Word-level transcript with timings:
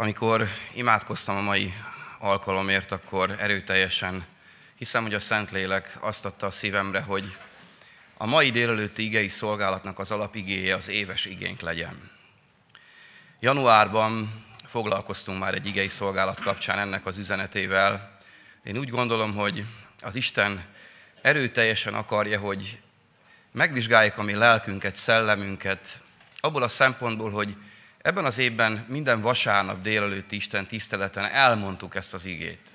Amikor 0.00 0.48
imádkoztam 0.72 1.36
a 1.36 1.40
mai 1.40 1.74
alkalomért, 2.18 2.92
akkor 2.92 3.36
erőteljesen 3.38 4.24
hiszem, 4.74 5.02
hogy 5.02 5.14
a 5.14 5.20
Szentlélek 5.20 5.98
azt 6.00 6.24
adta 6.24 6.46
a 6.46 6.50
szívemre, 6.50 7.00
hogy 7.00 7.36
a 8.16 8.26
mai 8.26 8.50
délelőtti 8.50 9.02
igei 9.02 9.28
szolgálatnak 9.28 9.98
az 9.98 10.10
alapigéje 10.10 10.74
az 10.74 10.88
éves 10.88 11.24
igénk 11.24 11.60
legyen. 11.60 12.10
Januárban 13.40 14.44
foglalkoztunk 14.66 15.38
már 15.38 15.54
egy 15.54 15.66
igei 15.66 15.88
szolgálat 15.88 16.40
kapcsán 16.40 16.78
ennek 16.78 17.06
az 17.06 17.18
üzenetével. 17.18 18.18
Én 18.64 18.78
úgy 18.78 18.90
gondolom, 18.90 19.34
hogy 19.34 19.64
az 19.98 20.14
Isten 20.14 20.64
erőteljesen 21.22 21.94
akarja, 21.94 22.38
hogy 22.38 22.80
megvizsgáljuk 23.52 24.18
a 24.18 24.22
mi 24.22 24.34
lelkünket, 24.34 24.96
szellemünket, 24.96 26.02
abból 26.40 26.62
a 26.62 26.68
szempontból, 26.68 27.30
hogy 27.30 27.56
ebben 28.02 28.24
az 28.24 28.38
évben 28.38 28.84
minden 28.88 29.20
vasárnap 29.20 29.82
délelőtt 29.82 30.32
Isten 30.32 30.66
tiszteleten 30.66 31.24
elmondtuk 31.24 31.94
ezt 31.94 32.14
az 32.14 32.24
igét. 32.24 32.68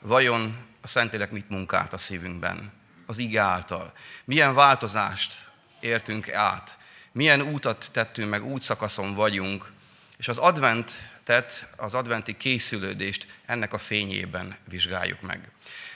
Vajon 0.00 0.66
a 0.80 0.86
Szentlélek 0.86 1.30
mit 1.30 1.48
munkált 1.48 1.92
a 1.92 1.98
szívünkben? 1.98 2.72
Az 3.06 3.18
ige 3.18 3.40
által. 3.40 3.92
Milyen 4.24 4.54
változást 4.54 5.48
értünk 5.80 6.32
át? 6.32 6.76
Milyen 7.12 7.40
útat 7.40 7.88
tettünk 7.92 8.30
meg, 8.30 8.44
útszakaszon 8.44 9.14
vagyunk, 9.14 9.72
és 10.16 10.28
az 10.28 10.38
adventet, 10.38 11.66
az 11.76 11.94
adventi 11.94 12.36
készülődést 12.36 13.26
ennek 13.46 13.72
a 13.72 13.78
fényében 13.78 14.56
vizsgáljuk 14.68 15.20
meg. 15.20 15.50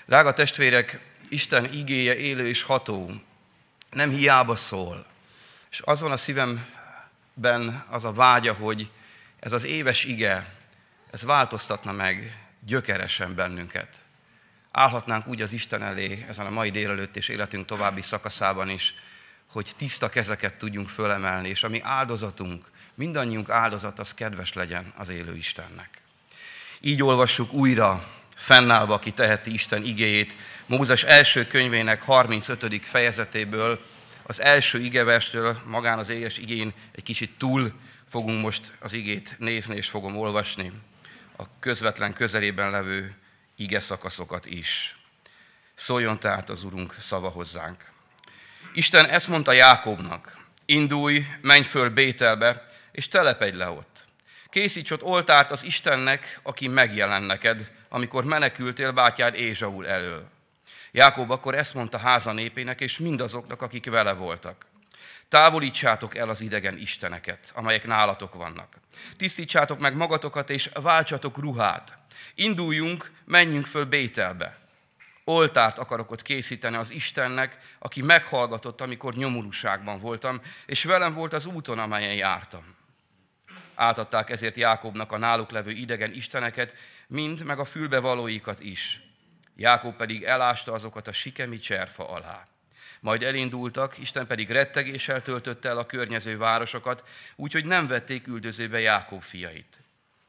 Drága 0.06 0.32
testvérek, 0.32 1.00
Isten 1.28 1.72
igéje 1.72 2.16
élő 2.16 2.48
és 2.48 2.62
ható, 2.62 3.10
nem 3.90 4.10
hiába 4.10 4.56
szól. 4.56 5.06
És 5.70 5.82
az 5.84 6.00
van 6.00 6.12
a 6.12 6.16
szívemben 7.42 7.84
az 7.90 8.04
a 8.04 8.12
vágya, 8.12 8.52
hogy 8.52 8.90
ez 9.40 9.52
az 9.52 9.64
éves 9.64 10.04
ige, 10.04 10.54
ez 11.10 11.24
változtatna 11.24 11.92
meg 11.92 12.46
gyökeresen 12.66 13.34
bennünket. 13.34 14.04
Állhatnánk 14.70 15.26
úgy 15.26 15.42
az 15.42 15.52
Isten 15.52 15.82
elé 15.82 16.24
ezen 16.28 16.46
a 16.46 16.50
mai 16.50 16.70
délelőtt 16.70 17.16
és 17.16 17.28
életünk 17.28 17.66
további 17.66 18.02
szakaszában 18.02 18.68
is, 18.68 18.94
hogy 19.46 19.72
tiszta 19.76 20.08
kezeket 20.08 20.54
tudjunk 20.54 20.88
fölemelni, 20.88 21.48
és 21.48 21.62
ami 21.62 21.80
áldozatunk, 21.82 22.70
mindannyiunk 22.94 23.50
áldozat 23.50 23.98
az 23.98 24.14
kedves 24.14 24.52
legyen 24.52 24.92
az 24.96 25.08
élő 25.08 25.36
Istennek. 25.36 26.00
Így 26.80 27.02
olvassuk 27.02 27.52
újra, 27.52 28.12
fennállva, 28.36 28.94
aki 28.94 29.12
teheti 29.12 29.52
Isten 29.52 29.84
igéjét, 29.84 30.36
Mózes 30.66 31.02
első 31.02 31.46
könyvének 31.46 32.02
35. 32.02 32.86
fejezetéből, 32.86 33.80
az 34.26 34.40
első 34.40 34.80
igevestől, 34.80 35.60
magán 35.64 35.98
az 35.98 36.08
éges 36.08 36.38
igén 36.38 36.72
egy 36.92 37.02
kicsit 37.02 37.38
túl 37.38 37.72
fogunk 38.08 38.42
most 38.42 38.72
az 38.80 38.92
igét 38.92 39.34
nézni, 39.38 39.76
és 39.76 39.88
fogom 39.88 40.16
olvasni 40.16 40.72
a 41.36 41.58
közvetlen 41.60 42.12
közelében 42.12 42.70
levő 42.70 43.14
ige 43.56 43.80
szakaszokat 43.80 44.46
is. 44.46 44.96
Szóljon 45.74 46.20
tehát 46.20 46.50
az 46.50 46.64
Urunk 46.64 46.94
szava 46.98 47.28
hozzánk. 47.28 47.84
Isten 48.74 49.06
ezt 49.06 49.28
mondta 49.28 49.52
Jákobnak, 49.52 50.36
indulj, 50.64 51.26
menj 51.40 51.62
föl 51.62 51.88
Bételbe, 51.90 52.66
és 52.92 53.08
telepedj 53.08 53.56
le 53.56 53.68
ott. 53.68 54.04
Készíts 54.50 54.90
ott 54.90 55.02
oltárt 55.02 55.50
az 55.50 55.64
Istennek, 55.64 56.40
aki 56.42 56.68
megjelen 56.68 57.22
neked, 57.22 57.70
amikor 57.88 58.24
menekültél 58.24 58.92
bátyád 58.92 59.34
Ézsaul 59.34 59.86
elől. 59.86 60.34
Jákob 60.96 61.30
akkor 61.30 61.54
ezt 61.54 61.74
mondta 61.74 61.98
háza 61.98 62.32
népének 62.32 62.80
és 62.80 62.98
mindazoknak, 62.98 63.62
akik 63.62 63.90
vele 63.90 64.12
voltak. 64.12 64.66
Távolítsátok 65.28 66.16
el 66.16 66.28
az 66.28 66.40
idegen 66.40 66.78
isteneket, 66.78 67.52
amelyek 67.54 67.86
nálatok 67.86 68.34
vannak. 68.34 68.76
Tisztítsátok 69.16 69.78
meg 69.78 69.96
magatokat, 69.96 70.50
és 70.50 70.70
váltsatok 70.74 71.38
ruhát. 71.38 71.98
Induljunk, 72.34 73.10
menjünk 73.24 73.66
föl 73.66 73.84
Bételbe. 73.84 74.58
Oltárt 75.24 75.78
akarok 75.78 76.10
ott 76.10 76.22
készíteni 76.22 76.76
az 76.76 76.90
Istennek, 76.90 77.58
aki 77.78 78.02
meghallgatott, 78.02 78.80
amikor 78.80 79.14
nyomorúságban 79.14 80.00
voltam, 80.00 80.40
és 80.66 80.84
velem 80.84 81.14
volt 81.14 81.32
az 81.32 81.46
úton, 81.46 81.78
amelyen 81.78 82.14
jártam. 82.14 82.74
Átadták 83.74 84.30
ezért 84.30 84.56
Jákobnak 84.56 85.12
a 85.12 85.18
náluk 85.18 85.50
levő 85.50 85.70
idegen 85.70 86.14
isteneket, 86.14 86.72
mind 87.06 87.44
meg 87.44 87.58
a 87.58 87.64
fülbevalóikat 87.64 88.60
is. 88.60 89.05
Jákob 89.56 89.96
pedig 89.96 90.22
elásta 90.22 90.72
azokat 90.72 91.08
a 91.08 91.12
sikemi 91.12 91.58
cserfa 91.58 92.08
alá. 92.08 92.46
Majd 93.00 93.22
elindultak, 93.22 93.98
Isten 93.98 94.26
pedig 94.26 94.50
rettegéssel 94.50 95.22
töltötte 95.22 95.68
el 95.68 95.78
a 95.78 95.86
környező 95.86 96.36
városokat, 96.36 97.08
úgyhogy 97.36 97.64
nem 97.64 97.86
vették 97.86 98.26
üldözőbe 98.26 98.80
Jákob 98.80 99.22
fiait. 99.22 99.76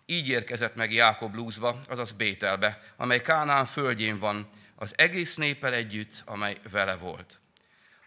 Így 0.05 0.27
érkezett 0.27 0.75
meg 0.75 0.93
Jákob 0.93 1.35
Lúzba, 1.35 1.79
azaz 1.88 2.11
Bételbe, 2.11 2.81
amely 2.95 3.21
Kánán 3.21 3.65
földjén 3.65 4.19
van, 4.19 4.49
az 4.75 4.93
egész 4.97 5.35
népel 5.35 5.73
együtt, 5.73 6.21
amely 6.25 6.57
vele 6.71 6.95
volt. 6.95 7.39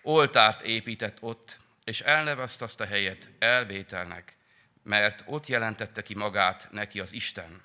Oltárt 0.03 0.61
épített 0.61 1.17
ott, 1.21 1.59
és 1.85 2.01
elnevezte 2.01 2.65
azt 2.65 2.81
a 2.81 2.87
helyet 2.87 3.29
Elbételnek, 3.39 4.37
mert 4.83 5.23
ott 5.27 5.47
jelentette 5.47 6.03
ki 6.03 6.15
magát 6.15 6.69
neki 6.71 7.01
az 7.01 7.13
Isten, 7.13 7.63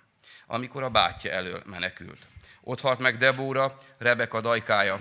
amikor 0.47 0.83
a 0.83 0.89
bátyja 0.89 1.31
elől 1.31 1.61
menekült. 1.65 2.25
Ott 2.67 2.81
halt 2.81 2.99
meg 2.99 3.17
Debóra, 3.17 3.77
Rebeka 3.97 4.41
dajkája. 4.41 4.99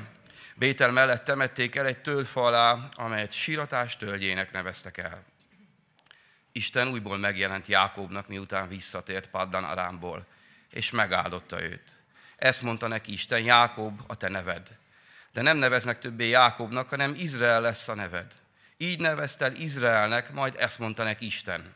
Bétel 0.55 0.91
mellett 0.91 1.25
temették 1.25 1.77
el 1.77 1.87
egy 1.87 1.99
tölgyfa 1.99 2.43
alá, 2.43 2.89
amelyet 2.95 3.33
síratás 3.33 3.97
tölgyének 3.97 4.53
neveztek 4.53 4.99
el. 4.99 5.23
Isten 6.53 6.89
újból 6.89 7.19
megjelent 7.19 7.67
Jákobnak, 7.67 8.29
miután 8.29 8.69
visszatért 8.69 9.31
Paddan 9.31 9.65
Arámból, 9.65 10.27
és 10.71 10.91
megáldotta 10.91 11.63
őt. 11.63 11.83
Ezt 12.37 12.63
mondta 12.63 12.89
neki 12.89 13.13
Isten, 13.13 13.41
Jákob 13.41 14.01
a 14.07 14.17
te 14.17 14.29
neved. 14.29 14.69
De 15.33 15.43
nem 15.43 15.57
neveznek 15.57 15.99
többé 15.99 16.29
Jákobnak, 16.29 16.89
hanem 16.89 17.15
Izrael 17.17 17.61
lesz 17.61 17.89
a 17.89 17.95
neved. 17.95 18.33
Így 18.77 19.01
neveztel 19.01 19.55
Izraelnek, 19.55 20.33
majd 20.33 20.55
ezt 20.59 20.79
mondta 20.79 21.03
neki 21.03 21.27
Isten. 21.27 21.75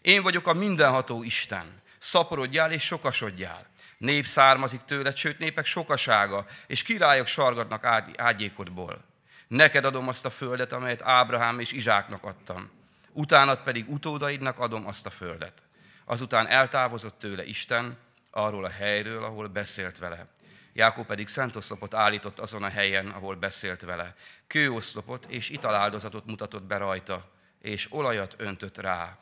Én 0.00 0.22
vagyok 0.22 0.46
a 0.46 0.52
mindenható 0.52 1.22
Isten. 1.22 1.82
Szaporodjál 1.98 2.72
és 2.72 2.82
sokasodjál. 2.82 3.66
Nép 3.98 4.26
származik 4.26 4.80
tőle, 4.84 5.14
sőt 5.14 5.38
népek 5.38 5.64
sokasága, 5.64 6.46
és 6.66 6.82
királyok 6.82 7.26
sargadnak 7.26 7.84
ágyékodból. 8.16 9.04
Neked 9.48 9.84
adom 9.84 10.08
azt 10.08 10.24
a 10.24 10.30
földet, 10.30 10.72
amelyet 10.72 11.02
Ábrahám 11.02 11.60
és 11.60 11.72
Izsáknak 11.72 12.24
adtam. 12.24 12.70
Utánad 13.12 13.62
pedig 13.62 13.90
utódaidnak 13.90 14.58
adom 14.58 14.86
azt 14.86 15.06
a 15.06 15.10
földet. 15.10 15.62
Azután 16.04 16.48
eltávozott 16.48 17.18
tőle 17.18 17.44
Isten 17.44 17.98
arról 18.30 18.64
a 18.64 18.70
helyről, 18.70 19.24
ahol 19.24 19.48
beszélt 19.48 19.98
vele. 19.98 20.26
Jákob 20.72 21.06
pedig 21.06 21.28
szentoszlopot 21.28 21.94
állított 21.94 22.38
azon 22.38 22.62
a 22.62 22.68
helyen, 22.68 23.08
ahol 23.08 23.34
beszélt 23.34 23.80
vele. 23.80 24.14
Kőoszlopot 24.46 25.26
és 25.28 25.48
italáldozatot 25.50 26.26
mutatott 26.26 26.62
be 26.62 26.76
rajta, 26.76 27.30
és 27.60 27.92
olajat 27.92 28.34
öntött 28.38 28.78
rá. 28.78 29.18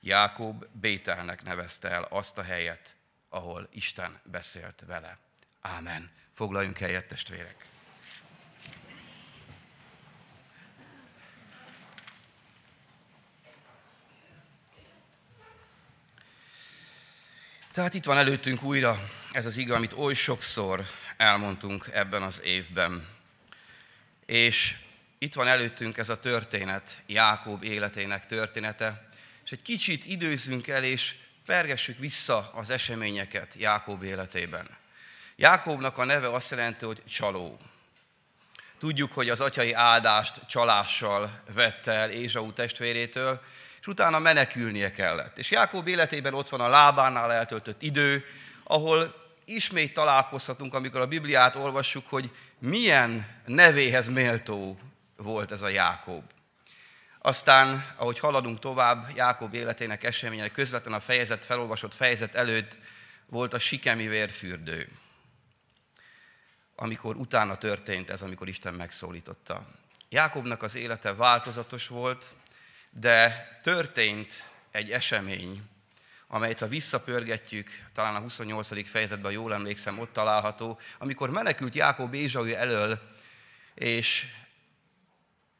Jákob 0.00 0.64
Bételnek 0.72 1.42
nevezte 1.42 1.90
el 1.90 2.06
azt 2.10 2.38
a 2.38 2.42
helyet, 2.42 2.95
ahol 3.36 3.68
Isten 3.72 4.20
beszélt 4.24 4.82
vele. 4.86 5.18
Ámen. 5.60 6.10
Foglaljunk 6.34 6.78
helyet, 6.78 7.08
testvérek. 7.08 7.66
Tehát 17.72 17.94
itt 17.94 18.04
van 18.04 18.18
előttünk 18.18 18.62
újra 18.62 19.10
ez 19.36 19.46
az 19.46 19.56
ige, 19.56 19.74
amit 19.74 19.92
oly 19.92 20.14
sokszor 20.14 20.86
elmondtunk 21.16 21.88
ebben 21.92 22.22
az 22.22 22.40
évben. 22.44 23.08
És 24.26 24.76
itt 25.18 25.34
van 25.34 25.46
előttünk 25.46 25.98
ez 25.98 26.08
a 26.08 26.20
történet, 26.20 27.02
Jákob 27.06 27.62
életének 27.62 28.26
története, 28.26 29.08
és 29.44 29.52
egy 29.52 29.62
kicsit 29.62 30.04
időzünk 30.04 30.68
el, 30.68 30.84
és 30.84 31.14
pergessük 31.46 31.98
vissza 31.98 32.50
az 32.54 32.70
eseményeket 32.70 33.54
Jákob 33.54 34.02
életében. 34.02 34.68
Jákobnak 35.36 35.98
a 35.98 36.04
neve 36.04 36.28
azt 36.28 36.50
jelenti, 36.50 36.84
hogy 36.84 37.02
csaló. 37.08 37.58
Tudjuk, 38.78 39.12
hogy 39.12 39.28
az 39.28 39.40
atyai 39.40 39.72
áldást 39.72 40.40
csalással 40.48 41.42
vette 41.54 41.92
el 41.92 42.10
Ézsau 42.10 42.52
testvérétől, 42.52 43.40
és 43.80 43.86
utána 43.86 44.18
menekülnie 44.18 44.90
kellett. 44.90 45.38
És 45.38 45.50
Jákob 45.50 45.88
életében 45.88 46.34
ott 46.34 46.48
van 46.48 46.60
a 46.60 46.68
lábánál 46.68 47.32
eltöltött 47.32 47.82
idő, 47.82 48.24
ahol 48.64 49.14
ismét 49.44 49.92
találkozhatunk, 49.92 50.74
amikor 50.74 51.00
a 51.00 51.06
Bibliát 51.06 51.54
olvassuk, 51.54 52.06
hogy 52.08 52.30
milyen 52.58 53.42
nevéhez 53.44 54.08
méltó 54.08 54.78
volt 55.16 55.52
ez 55.52 55.62
a 55.62 55.68
Jákob. 55.68 56.22
Aztán, 57.26 57.94
ahogy 57.96 58.18
haladunk 58.18 58.58
tovább, 58.58 59.16
Jákob 59.16 59.54
életének 59.54 60.04
eseménye 60.04 60.48
közvetlen 60.48 60.94
a 60.94 61.00
fejezet, 61.00 61.44
felolvasott 61.44 61.94
fejezet 61.94 62.34
előtt 62.34 62.76
volt 63.26 63.52
a 63.52 63.58
sikemi 63.58 64.06
vérfürdő. 64.06 64.88
Amikor 66.76 67.16
utána 67.16 67.56
történt 67.56 68.10
ez, 68.10 68.22
amikor 68.22 68.48
Isten 68.48 68.74
megszólította. 68.74 69.66
Jákobnak 70.08 70.62
az 70.62 70.74
élete 70.74 71.14
változatos 71.14 71.86
volt, 71.86 72.30
de 72.90 73.48
történt 73.62 74.50
egy 74.70 74.90
esemény, 74.90 75.62
amelyet 76.26 76.58
ha 76.58 76.68
visszapörgetjük, 76.68 77.70
talán 77.92 78.14
a 78.14 78.20
28. 78.20 78.88
fejezetben, 78.88 79.32
jól 79.32 79.52
emlékszem, 79.52 79.98
ott 79.98 80.12
található, 80.12 80.78
amikor 80.98 81.30
menekült 81.30 81.74
Jákob 81.74 82.14
Ézsau 82.14 82.52
elől, 82.52 83.00
és 83.74 84.26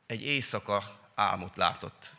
egy 0.06 0.22
éjszaka 0.22 1.04
álmot 1.16 1.56
látott. 1.56 2.10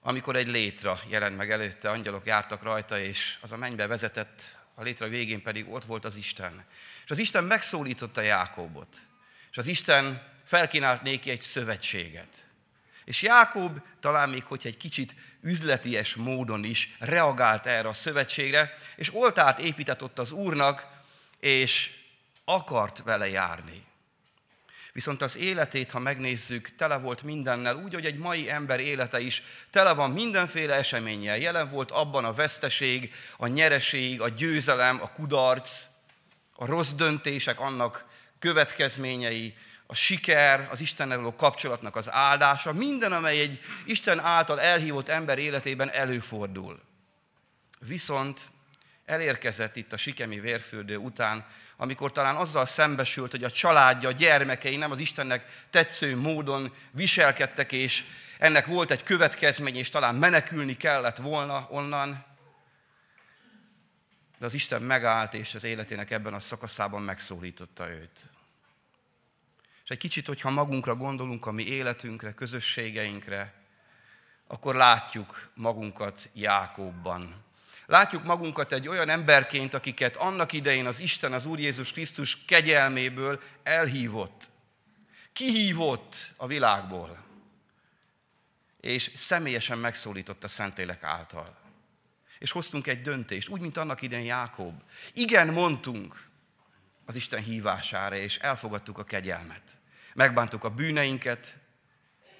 Amikor 0.00 0.36
egy 0.36 0.48
létra 0.48 0.98
jelent 1.08 1.36
meg 1.36 1.50
előtte, 1.50 1.90
angyalok 1.90 2.26
jártak 2.26 2.62
rajta, 2.62 2.98
és 2.98 3.38
az 3.40 3.52
a 3.52 3.56
mennybe 3.56 3.86
vezetett, 3.86 4.58
a 4.74 4.82
létra 4.82 5.08
végén 5.08 5.42
pedig 5.42 5.72
ott 5.72 5.84
volt 5.84 6.04
az 6.04 6.16
Isten. 6.16 6.64
És 7.04 7.10
az 7.10 7.18
Isten 7.18 7.44
megszólította 7.44 8.20
Jákobot. 8.20 9.00
És 9.50 9.56
az 9.56 9.66
Isten 9.66 10.22
felkínált 10.44 11.02
néki 11.02 11.30
egy 11.30 11.40
szövetséget. 11.40 12.44
És 13.04 13.22
Jákob 13.22 13.80
talán 14.00 14.28
még, 14.28 14.44
hogy 14.44 14.60
egy 14.64 14.76
kicsit 14.76 15.14
üzleties 15.40 16.14
módon 16.14 16.64
is 16.64 16.96
reagált 16.98 17.66
erre 17.66 17.88
a 17.88 17.92
szövetségre, 17.92 18.74
és 18.96 19.14
oltárt 19.14 19.58
épített 19.58 20.02
ott 20.02 20.18
az 20.18 20.30
Úrnak, 20.30 20.86
és 21.40 21.90
akart 22.44 23.02
vele 23.02 23.28
járni. 23.28 23.84
Viszont 24.96 25.22
az 25.22 25.36
életét, 25.36 25.90
ha 25.90 25.98
megnézzük, 25.98 26.74
tele 26.76 26.96
volt 26.96 27.22
mindennel, 27.22 27.76
úgy, 27.76 27.94
hogy 27.94 28.04
egy 28.04 28.18
mai 28.18 28.50
ember 28.50 28.80
élete 28.80 29.20
is 29.20 29.42
tele 29.70 29.92
van 29.92 30.10
mindenféle 30.10 30.74
eseménnyel. 30.74 31.36
Jelen 31.36 31.70
volt 31.70 31.90
abban 31.90 32.24
a 32.24 32.32
veszteség, 32.32 33.14
a 33.36 33.46
nyereség, 33.46 34.20
a 34.20 34.28
győzelem, 34.28 35.02
a 35.02 35.12
kudarc, 35.12 35.84
a 36.54 36.66
rossz 36.66 36.92
döntések, 36.92 37.60
annak 37.60 38.04
következményei, 38.38 39.54
a 39.86 39.94
siker, 39.94 40.68
az 40.70 40.80
Istennel 40.80 41.16
való 41.16 41.34
kapcsolatnak 41.34 41.96
az 41.96 42.10
áldása, 42.10 42.72
minden, 42.72 43.12
amely 43.12 43.40
egy 43.40 43.60
Isten 43.86 44.18
által 44.18 44.60
elhívott 44.60 45.08
ember 45.08 45.38
életében 45.38 45.90
előfordul. 45.90 46.80
Viszont 47.78 48.40
elérkezett 49.06 49.76
itt 49.76 49.92
a 49.92 49.96
sikemi 49.96 50.40
vérfürdő 50.40 50.96
után, 50.96 51.46
amikor 51.76 52.12
talán 52.12 52.36
azzal 52.36 52.66
szembesült, 52.66 53.30
hogy 53.30 53.44
a 53.44 53.50
családja, 53.50 54.08
a 54.08 54.12
gyermekei 54.12 54.76
nem 54.76 54.90
az 54.90 54.98
Istennek 54.98 55.64
tetsző 55.70 56.16
módon 56.16 56.74
viselkedtek, 56.90 57.72
és 57.72 58.04
ennek 58.38 58.66
volt 58.66 58.90
egy 58.90 59.02
következmény, 59.02 59.76
és 59.76 59.90
talán 59.90 60.14
menekülni 60.14 60.76
kellett 60.76 61.16
volna 61.16 61.66
onnan, 61.70 62.24
de 64.38 64.46
az 64.46 64.54
Isten 64.54 64.82
megállt, 64.82 65.34
és 65.34 65.54
az 65.54 65.64
életének 65.64 66.10
ebben 66.10 66.34
a 66.34 66.40
szakaszában 66.40 67.02
megszólította 67.02 67.90
őt. 67.90 68.28
És 69.84 69.90
egy 69.90 69.98
kicsit, 69.98 70.26
hogyha 70.26 70.50
magunkra 70.50 70.94
gondolunk, 70.94 71.46
a 71.46 71.50
mi 71.50 71.66
életünkre, 71.66 72.34
közösségeinkre, 72.34 73.54
akkor 74.46 74.74
látjuk 74.74 75.50
magunkat 75.54 76.28
Jákóbban. 76.32 77.45
Látjuk 77.86 78.24
magunkat 78.24 78.72
egy 78.72 78.88
olyan 78.88 79.08
emberként, 79.08 79.74
akiket 79.74 80.16
annak 80.16 80.52
idején 80.52 80.86
az 80.86 81.00
Isten, 81.00 81.32
az 81.32 81.46
Úr 81.46 81.58
Jézus 81.58 81.92
Krisztus 81.92 82.44
kegyelméből 82.44 83.40
elhívott. 83.62 84.50
Kihívott 85.32 86.32
a 86.36 86.46
világból. 86.46 87.24
És 88.80 89.10
személyesen 89.14 89.78
megszólított 89.78 90.44
a 90.44 90.48
Szentlélek 90.48 91.02
által. 91.02 91.56
És 92.38 92.50
hoztunk 92.50 92.86
egy 92.86 93.02
döntést, 93.02 93.48
úgy, 93.48 93.60
mint 93.60 93.76
annak 93.76 94.02
idején 94.02 94.26
Jákob. 94.26 94.82
Igen, 95.12 95.48
mondtunk 95.48 96.28
az 97.04 97.14
Isten 97.14 97.42
hívására, 97.42 98.16
és 98.16 98.36
elfogadtuk 98.36 98.98
a 98.98 99.04
kegyelmet. 99.04 99.62
Megbántuk 100.14 100.64
a 100.64 100.70
bűneinket, 100.70 101.56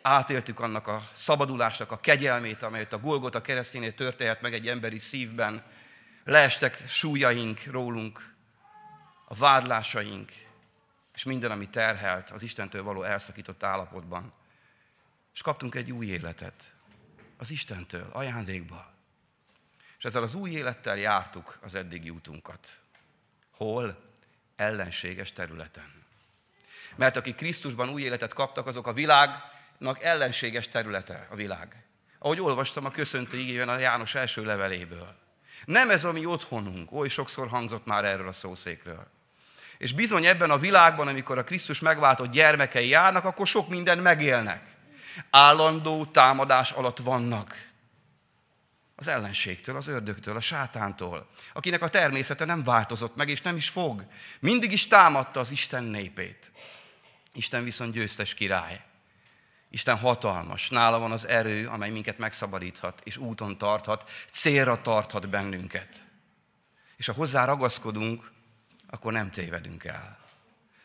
átéltük 0.06 0.60
annak 0.60 0.86
a 0.86 1.02
szabadulásnak 1.12 1.90
a 1.90 2.00
kegyelmét, 2.00 2.62
amelyet 2.62 2.92
a 2.92 2.98
Golgota 2.98 3.42
keresztjénél 3.42 3.94
történhet 3.94 4.40
meg 4.40 4.54
egy 4.54 4.68
emberi 4.68 4.98
szívben. 4.98 5.64
Leestek 6.24 6.88
súlyaink 6.88 7.64
rólunk, 7.64 8.34
a 9.24 9.34
vádlásaink, 9.34 10.32
és 11.14 11.24
minden, 11.24 11.50
ami 11.50 11.68
terhelt 11.68 12.30
az 12.30 12.42
Istentől 12.42 12.82
való 12.82 13.02
elszakított 13.02 13.62
állapotban. 13.62 14.32
És 15.34 15.42
kaptunk 15.42 15.74
egy 15.74 15.92
új 15.92 16.06
életet 16.06 16.72
az 17.36 17.50
Istentől, 17.50 18.08
ajándékba. 18.12 18.92
És 19.98 20.04
ezzel 20.04 20.22
az 20.22 20.34
új 20.34 20.50
élettel 20.50 20.96
jártuk 20.96 21.58
az 21.62 21.74
eddigi 21.74 22.10
útunkat. 22.10 22.80
Hol? 23.50 24.04
Ellenséges 24.56 25.32
területen. 25.32 26.04
Mert 26.96 27.16
akik 27.16 27.34
Krisztusban 27.34 27.88
új 27.88 28.02
életet 28.02 28.32
kaptak, 28.32 28.66
azok 28.66 28.86
a 28.86 28.92
világnak 29.78 30.02
ellenséges 30.02 30.68
területe 30.68 31.26
a 31.30 31.34
világ. 31.34 31.84
Ahogy 32.18 32.40
olvastam 32.40 32.84
a 32.84 32.90
köszöntő 32.90 33.38
igében 33.38 33.68
a 33.68 33.78
János 33.78 34.14
első 34.14 34.44
leveléből. 34.44 35.14
Nem 35.64 35.90
ez 35.90 36.04
a 36.04 36.12
mi 36.12 36.24
otthonunk, 36.24 36.92
oly 36.92 37.08
sokszor 37.08 37.48
hangzott 37.48 37.86
már 37.86 38.04
erről 38.04 38.28
a 38.28 38.32
szószékről. 38.32 39.06
És 39.78 39.92
bizony 39.92 40.26
ebben 40.26 40.50
a 40.50 40.58
világban, 40.58 41.08
amikor 41.08 41.38
a 41.38 41.44
Krisztus 41.44 41.80
megváltott 41.80 42.30
gyermekei 42.30 42.88
járnak, 42.88 43.24
akkor 43.24 43.46
sok 43.46 43.68
minden 43.68 43.98
megélnek. 43.98 44.74
Állandó 45.30 46.04
támadás 46.04 46.70
alatt 46.70 46.98
vannak. 46.98 47.64
Az 48.96 49.08
ellenségtől, 49.08 49.76
az 49.76 49.86
ördögtől, 49.86 50.36
a 50.36 50.40
sátántól, 50.40 51.28
akinek 51.52 51.82
a 51.82 51.88
természete 51.88 52.44
nem 52.44 52.62
változott 52.62 53.16
meg, 53.16 53.28
és 53.28 53.42
nem 53.42 53.56
is 53.56 53.68
fog. 53.68 54.04
Mindig 54.40 54.72
is 54.72 54.86
támadta 54.86 55.40
az 55.40 55.50
Isten 55.50 55.84
népét. 55.84 56.50
Isten 57.32 57.64
viszont 57.64 57.92
győztes 57.92 58.34
király. 58.34 58.84
Isten 59.70 59.96
hatalmas, 59.96 60.68
nála 60.68 60.98
van 60.98 61.12
az 61.12 61.26
erő, 61.26 61.66
amely 61.66 61.90
minket 61.90 62.18
megszabadíthat, 62.18 63.00
és 63.04 63.16
úton 63.16 63.58
tarthat, 63.58 64.10
célra 64.30 64.82
tarthat 64.82 65.28
bennünket. 65.28 66.04
És 66.96 67.06
ha 67.06 67.12
hozzá 67.12 67.44
ragaszkodunk, 67.44 68.30
akkor 68.86 69.12
nem 69.12 69.30
tévedünk 69.30 69.84
el. 69.84 70.18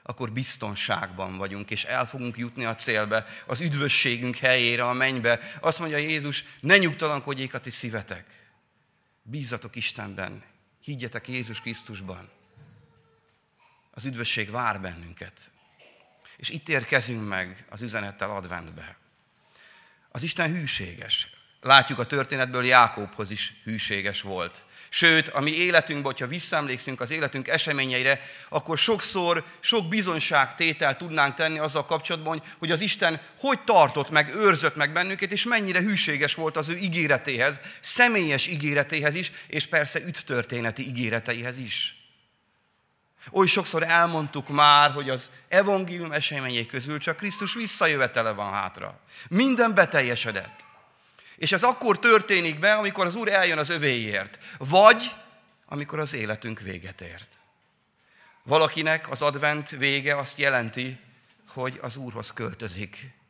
Akkor 0.03 0.31
biztonságban 0.31 1.37
vagyunk, 1.37 1.71
és 1.71 1.83
el 1.83 2.07
fogunk 2.07 2.37
jutni 2.37 2.65
a 2.65 2.75
célbe, 2.75 3.25
az 3.45 3.59
üdvösségünk 3.59 4.35
helyére, 4.35 4.87
a 4.87 4.93
mennybe. 4.93 5.39
Azt 5.59 5.79
mondja 5.79 5.97
Jézus, 5.97 6.43
ne 6.59 6.77
nyugtalankodjék 6.77 7.53
a 7.53 7.59
ti 7.59 7.69
szívetek. 7.69 8.53
Bízzatok 9.21 9.75
Istenben, 9.75 10.43
higgyetek 10.83 11.27
Jézus 11.27 11.59
Krisztusban. 11.59 12.29
Az 13.91 14.05
üdvösség 14.05 14.49
vár 14.49 14.81
bennünket. 14.81 15.50
És 16.41 16.49
itt 16.49 16.69
érkezünk 16.69 17.27
meg 17.27 17.65
az 17.69 17.81
üzenettel 17.81 18.31
adventbe. 18.31 18.97
Az 20.11 20.23
Isten 20.23 20.53
hűséges. 20.53 21.27
Látjuk 21.61 21.99
a 21.99 22.05
történetből, 22.05 22.65
Jákobhoz 22.65 23.31
is 23.31 23.53
hűséges 23.63 24.21
volt. 24.21 24.63
Sőt, 24.89 25.27
a 25.27 25.39
mi 25.39 25.51
életünkben, 25.51 26.11
hogyha 26.11 26.27
visszaemlékszünk 26.27 27.01
az 27.01 27.11
életünk 27.11 27.47
eseményeire, 27.47 28.21
akkor 28.49 28.77
sokszor 28.77 29.45
sok 29.59 29.87
bizonyságtétel 29.87 30.97
tudnánk 30.97 31.35
tenni 31.35 31.59
azzal 31.59 31.85
kapcsolatban, 31.85 32.43
hogy 32.57 32.71
az 32.71 32.81
Isten 32.81 33.21
hogy 33.39 33.59
tartott 33.63 34.09
meg, 34.09 34.35
őrzött 34.35 34.75
meg 34.75 34.91
bennünket, 34.93 35.31
és 35.31 35.43
mennyire 35.43 35.79
hűséges 35.81 36.33
volt 36.33 36.57
az 36.57 36.69
ő 36.69 36.77
ígéretéhez, 36.77 37.59
személyes 37.79 38.47
ígéretéhez 38.47 39.15
is, 39.15 39.31
és 39.47 39.67
persze 39.67 39.99
üttörténeti 39.99 40.87
ígéreteihez 40.87 41.57
is. 41.57 42.00
Oly 43.29 43.47
sokszor 43.47 43.83
elmondtuk 43.83 44.47
már, 44.49 44.91
hogy 44.91 45.09
az 45.09 45.31
evangélium 45.47 46.11
eseményei 46.11 46.65
közül 46.65 46.99
csak 46.99 47.17
Krisztus 47.17 47.53
visszajövetele 47.53 48.31
van 48.31 48.51
hátra. 48.51 48.99
Minden 49.29 49.73
beteljesedett. 49.73 50.65
És 51.35 51.51
ez 51.51 51.63
akkor 51.63 51.99
történik 51.99 52.59
be, 52.59 52.73
amikor 52.73 53.05
az 53.05 53.15
Úr 53.15 53.27
eljön 53.27 53.57
az 53.57 53.69
övéért. 53.69 54.39
Vagy 54.57 55.15
amikor 55.65 55.99
az 55.99 56.13
életünk 56.13 56.59
véget 56.59 57.01
ért. 57.01 57.39
Valakinek 58.43 59.09
az 59.09 59.21
advent 59.21 59.69
vége 59.69 60.17
azt 60.17 60.37
jelenti, 60.37 60.99
hogy 61.47 61.79
az 61.81 61.95
Úrhoz 61.95 62.31
költözik. 62.33 63.20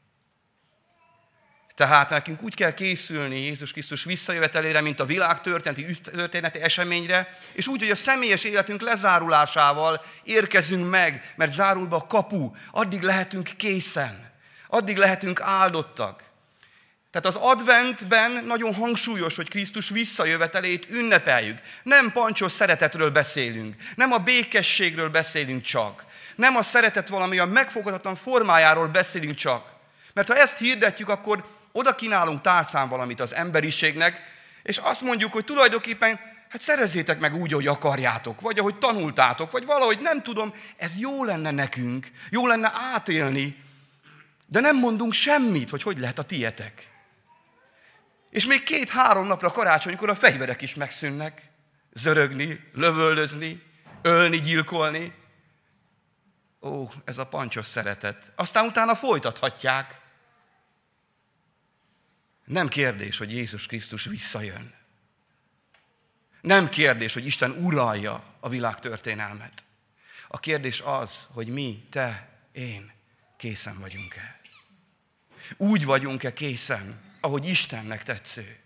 Tehát 1.82 2.10
nekünk 2.10 2.42
úgy 2.42 2.56
kell 2.56 2.74
készülni 2.74 3.42
Jézus 3.42 3.72
Krisztus 3.72 4.04
visszajövetelére, 4.04 4.82
mint 4.82 5.00
a 5.00 5.06
világ 5.06 5.42
történeti, 5.42 6.00
történeti 6.02 6.60
eseményre, 6.62 7.38
és 7.54 7.68
úgy, 7.68 7.80
hogy 7.80 7.90
a 7.90 7.96
személyes 7.96 8.44
életünk 8.44 8.82
lezárulásával 8.82 10.06
érkezünk 10.24 10.90
meg, 10.90 11.34
mert 11.36 11.54
zárul 11.54 11.88
be 11.88 11.96
a 11.96 12.08
kapu, 12.08 12.52
addig 12.72 13.02
lehetünk 13.02 13.50
készen, 13.58 14.32
addig 14.68 14.98
lehetünk 14.98 15.42
áldottak. 15.42 16.24
Tehát 17.12 17.28
az 17.28 17.36
adventben 17.36 18.44
nagyon 18.46 18.74
hangsúlyos, 18.74 19.36
hogy 19.36 19.50
Krisztus 19.50 19.90
visszajövetelét 19.90 20.88
ünnepeljük. 20.90 21.60
Nem 21.84 22.12
pancsos 22.12 22.52
szeretetről 22.52 23.12
beszélünk, 23.12 23.76
nem 23.96 24.12
a 24.12 24.18
békességről 24.18 25.10
beszélünk 25.10 25.64
csak, 25.64 26.06
nem 26.36 26.56
a 26.56 26.62
szeretet 26.62 27.08
valami 27.08 27.40
a 27.40 27.46
megfoghatatlan 27.46 28.16
formájáról 28.16 28.88
beszélünk 28.88 29.36
csak. 29.36 29.70
Mert 30.14 30.28
ha 30.28 30.36
ezt 30.36 30.58
hirdetjük, 30.58 31.10
akkor 31.10 31.60
oda 31.72 31.96
kínálunk 31.96 32.42
tálcán 32.42 32.90
valamit 32.90 33.20
az 33.20 33.34
emberiségnek, 33.34 34.22
és 34.64 34.78
azt 34.78 35.02
mondjuk, 35.02 35.32
hogy 35.32 35.44
tulajdonképpen 35.44 36.20
hát 36.50 36.62
szerezzétek 36.62 37.20
meg 37.20 37.36
úgy, 37.36 37.52
hogy 37.52 37.68
akarjátok, 37.68 38.42
vagy 38.42 38.60
ahogy 38.60 38.78
tanultátok, 38.78 39.52
vagy 39.52 39.66
valahogy 39.66 40.00
nem 40.00 40.22
tudom, 40.22 40.54
ez 40.78 40.98
jó 40.98 41.24
lenne 41.24 41.52
nekünk, 41.52 42.12
jó 42.30 42.48
lenne 42.48 42.72
átélni, 42.94 43.64
de 44.46 44.60
nem 44.60 44.78
mondunk 44.78 45.14
semmit, 45.14 45.70
hogy 45.70 45.84
hogy 45.84 45.98
lehet 45.98 46.20
a 46.20 46.24
tietek. 46.24 46.90
És 48.30 48.46
még 48.46 48.64
két-három 48.64 49.28
napra 49.28 49.52
karácsonykor 49.52 50.10
a 50.10 50.16
fegyverek 50.16 50.62
is 50.62 50.76
megszűnnek. 50.76 51.42
Zörögni, 51.94 52.70
lövöldözni, 52.74 53.64
ölni, 54.02 54.40
gyilkolni. 54.40 55.14
Ó, 56.62 56.90
ez 57.06 57.18
a 57.18 57.26
pancsos 57.26 57.66
szeretet. 57.66 58.32
Aztán 58.36 58.66
utána 58.66 58.96
folytathatják. 58.96 60.01
Nem 62.52 62.68
kérdés, 62.68 63.18
hogy 63.18 63.32
Jézus 63.32 63.66
Krisztus 63.66 64.06
visszajön. 64.06 64.74
Nem 66.42 66.70
kérdés, 66.70 67.14
hogy 67.14 67.26
Isten 67.26 67.52
uralja 67.52 68.24
a 68.40 68.50
világ 68.50 68.80
történelmet. 68.80 69.64
A 70.28 70.40
kérdés 70.40 70.82
az, 70.86 71.28
hogy 71.34 71.48
mi, 71.48 71.86
te, 71.90 72.30
én 72.52 72.92
készen 73.38 73.80
vagyunk-e. 73.80 74.40
Úgy 75.58 75.86
vagyunk-e 75.86 76.34
készen, 76.34 77.02
ahogy 77.22 77.50
Istennek 77.50 78.04
tetsző. 78.04 78.60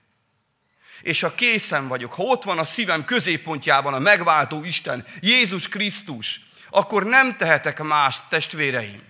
És 1.01 1.19
ha 1.19 1.35
készen 1.35 1.87
vagyok, 1.87 2.13
ha 2.13 2.23
ott 2.23 2.43
van 2.43 2.57
a 2.57 2.65
szívem 2.65 3.05
középpontjában 3.05 3.93
a 3.93 3.99
megváltó 3.99 4.63
Isten, 4.63 5.05
Jézus 5.19 5.67
Krisztus, 5.67 6.41
akkor 6.69 7.03
nem 7.03 7.35
tehetek 7.35 7.81
más, 7.81 8.21
testvéreim, 8.29 9.03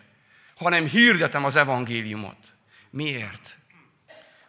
hanem 0.55 0.87
hirdetem 0.87 1.45
az 1.45 1.55
evangéliumot. 1.55 2.55
Miért? 2.89 3.57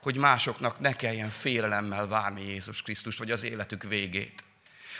Hogy 0.06 0.16
másoknak 0.16 0.80
ne 0.80 0.92
kelljen 0.92 1.30
félelemmel 1.30 2.06
várni 2.06 2.46
Jézus 2.46 2.82
Krisztust, 2.82 3.18
vagy 3.18 3.30
az 3.30 3.44
életük 3.44 3.82
végét. 3.82 4.44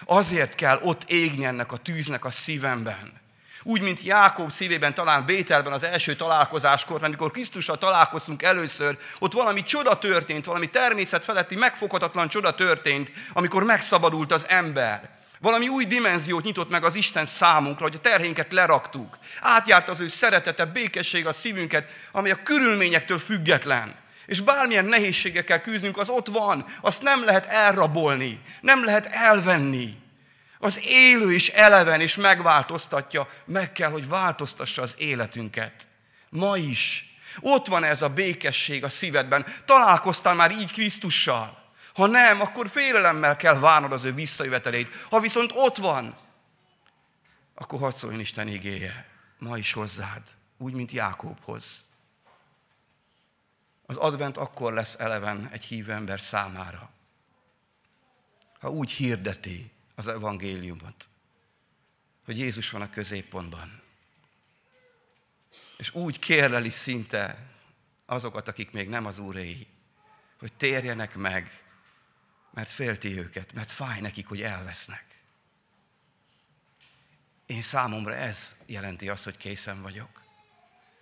Azért 0.05 0.55
kell 0.55 0.81
ott 0.83 1.11
égni 1.11 1.45
ennek 1.45 1.73
a 1.73 1.77
tűznek 1.77 2.25
a 2.25 2.31
szívemben. 2.31 3.21
Úgy, 3.63 3.81
mint 3.81 4.03
Jákob 4.03 4.51
szívében, 4.51 4.95
talán 4.95 5.25
Bételben 5.25 5.73
az 5.73 5.83
első 5.83 6.17
találkozáskor, 6.17 7.05
amikor 7.05 7.31
Krisztussal 7.31 7.79
találkoztunk 7.79 8.43
először, 8.43 8.99
ott 9.19 9.33
valami 9.33 9.63
csoda 9.63 9.99
történt, 9.99 10.45
valami 10.45 10.71
természet 10.71 11.25
feletti, 11.25 11.57
megfoghatatlan 11.57 12.29
csoda 12.29 12.55
történt, 12.55 13.11
amikor 13.33 13.65
megszabadult 13.65 14.33
az 14.33 14.49
ember. 14.49 15.11
Valami 15.39 15.69
új 15.69 15.85
dimenziót 15.85 16.45
nyitott 16.45 16.71
meg 16.71 16.85
az 16.85 16.95
Isten 16.95 17.27
számunkra, 17.27 17.85
hogy 17.85 17.95
a 17.95 18.01
terhénket 18.01 18.53
leraktuk. 18.53 19.19
Átjárt 19.41 19.89
az 19.89 20.01
ő 20.01 20.09
szeretete, 20.09 20.65
békesség 20.65 21.27
a 21.27 21.33
szívünket, 21.33 21.91
ami 22.13 22.31
a 22.31 22.43
körülményektől 22.43 23.19
független. 23.19 24.05
És 24.27 24.41
bármilyen 24.41 24.85
nehézségekkel 24.85 25.61
küzdünk, 25.61 25.99
az 25.99 26.09
ott 26.09 26.27
van, 26.27 26.65
azt 26.81 27.03
nem 27.03 27.25
lehet 27.25 27.47
elrabolni, 27.47 28.41
nem 28.61 28.85
lehet 28.85 29.07
elvenni. 29.07 30.05
Az 30.59 30.81
élő 30.85 31.33
is 31.33 31.49
eleven 31.49 32.01
és 32.01 32.17
megváltoztatja, 32.17 33.29
meg 33.45 33.73
kell, 33.73 33.91
hogy 33.91 34.09
változtassa 34.09 34.83
az 34.83 34.95
életünket. 34.99 35.89
Ma 36.29 36.57
is. 36.57 37.11
Ott 37.41 37.67
van 37.67 37.85
ez 37.85 38.03
a 38.03 38.09
békesség 38.09 38.85
a 38.85 38.89
szívedben. 38.89 39.47
Találkoztál 39.65 40.35
már 40.35 40.51
így 40.51 40.73
Krisztussal. 40.73 41.65
Ha 41.95 42.07
nem, 42.07 42.41
akkor 42.41 42.69
félelemmel 42.69 43.37
kell 43.37 43.59
várnod 43.59 43.93
az 43.93 44.05
ő 44.05 44.13
visszajövetelét. 44.13 44.89
Ha 45.11 45.21
viszont 45.21 45.51
ott 45.55 45.77
van, 45.77 46.19
akkor 47.55 47.79
hadd 47.79 47.95
szóljon 47.95 48.21
Isten 48.21 48.49
igéje. 48.49 49.07
Ma 49.39 49.59
is 49.59 49.73
hozzád, 49.73 50.23
úgy, 50.59 50.73
mint 50.73 50.91
Jákóbhoz. 50.91 51.89
Az 53.87 53.97
advent 53.97 54.37
akkor 54.37 54.73
lesz 54.73 54.95
eleven 54.99 55.49
egy 55.49 55.65
hívő 55.65 55.93
ember 55.93 56.21
számára, 56.21 56.91
ha 58.61 58.71
úgy 58.71 58.91
hirdeti 58.91 59.71
az 59.95 60.07
evangéliumot, 60.07 61.09
hogy 62.25 62.39
Jézus 62.39 62.71
van 62.71 62.83
a 62.83 62.91
középpontban. 62.91 63.83
És 65.77 65.95
úgy 65.95 66.19
kérleli 66.19 66.71
szinte 66.71 67.39
azokat, 68.07 68.49
akik 68.49 68.71
még 68.71 68.89
nem 68.89 69.07
az 69.07 69.19
úréi, 69.19 69.67
hogy 70.39 70.53
térjenek 70.53 71.15
meg, 71.15 71.65
mert 72.51 72.69
félti 72.69 73.19
őket, 73.19 73.53
mert 73.53 73.71
fáj 73.71 74.01
nekik, 74.01 74.27
hogy 74.27 74.43
elvesznek. 74.43 75.05
Én 77.47 77.63
számomra 77.63 78.15
ez 78.15 78.57
jelenti 78.67 79.09
azt, 79.09 79.25
hogy 79.25 79.37
készen 79.37 79.83
vagyok. 79.83 80.26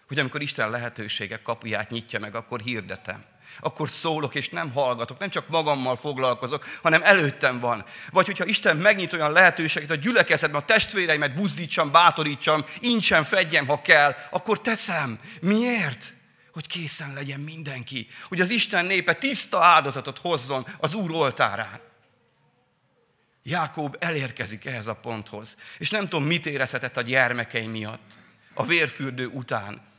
Hogy 0.09 0.19
amikor 0.19 0.43
Isten 0.43 0.71
lehetőségek 0.71 1.43
kapuját 1.43 1.91
nyitja 1.91 2.19
meg, 2.19 2.35
akkor 2.35 2.61
hirdetem. 2.61 3.25
Akkor 3.61 3.89
szólok, 3.89 4.35
és 4.35 4.49
nem 4.49 4.73
hallgatok, 4.73 5.19
nem 5.19 5.31
csak 5.31 5.49
magammal 5.49 5.97
foglalkozok, 5.97 6.65
hanem 6.83 7.03
előttem 7.03 7.61
van. 7.61 7.85
Vagy 8.11 8.27
hogyha 8.27 8.45
Isten 8.45 8.77
megnyit 8.77 9.13
olyan 9.13 9.33
lehetőséget 9.33 9.91
a 9.91 9.95
gyülekezetben, 9.95 10.61
a 10.61 10.65
testvéreimet 10.65 11.35
buzdítsam, 11.35 11.91
bátorítsam, 11.91 12.65
incsen 12.81 13.25
fedjem, 13.25 13.67
ha 13.67 13.81
kell, 13.81 14.15
akkor 14.31 14.61
teszem. 14.61 15.19
Miért? 15.41 16.13
Hogy 16.53 16.67
készen 16.67 17.13
legyen 17.15 17.41
mindenki. 17.41 18.09
Hogy 18.29 18.41
az 18.41 18.51
Isten 18.51 18.85
népe 18.85 19.13
tiszta 19.13 19.65
áldozatot 19.65 20.19
hozzon 20.19 20.67
az 20.79 20.95
Úr 20.95 21.11
oltárán. 21.11 21.81
Jákob 23.43 23.97
elérkezik 23.99 24.65
ehhez 24.65 24.87
a 24.87 24.95
ponthoz. 24.95 25.57
És 25.79 25.91
nem 25.91 26.09
tudom, 26.09 26.25
mit 26.25 26.47
érezhetett 26.47 26.97
a 26.97 27.03
gyermekei 27.03 27.67
miatt, 27.67 28.19
a 28.55 28.65
vérfürdő 28.65 29.27
után. 29.27 29.94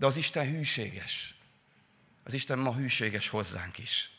De 0.00 0.06
az 0.06 0.16
Isten 0.16 0.50
hűséges. 0.50 1.34
Az 2.24 2.32
Isten 2.32 2.58
ma 2.58 2.74
hűséges 2.74 3.28
hozzánk 3.28 3.78
is. 3.78 4.10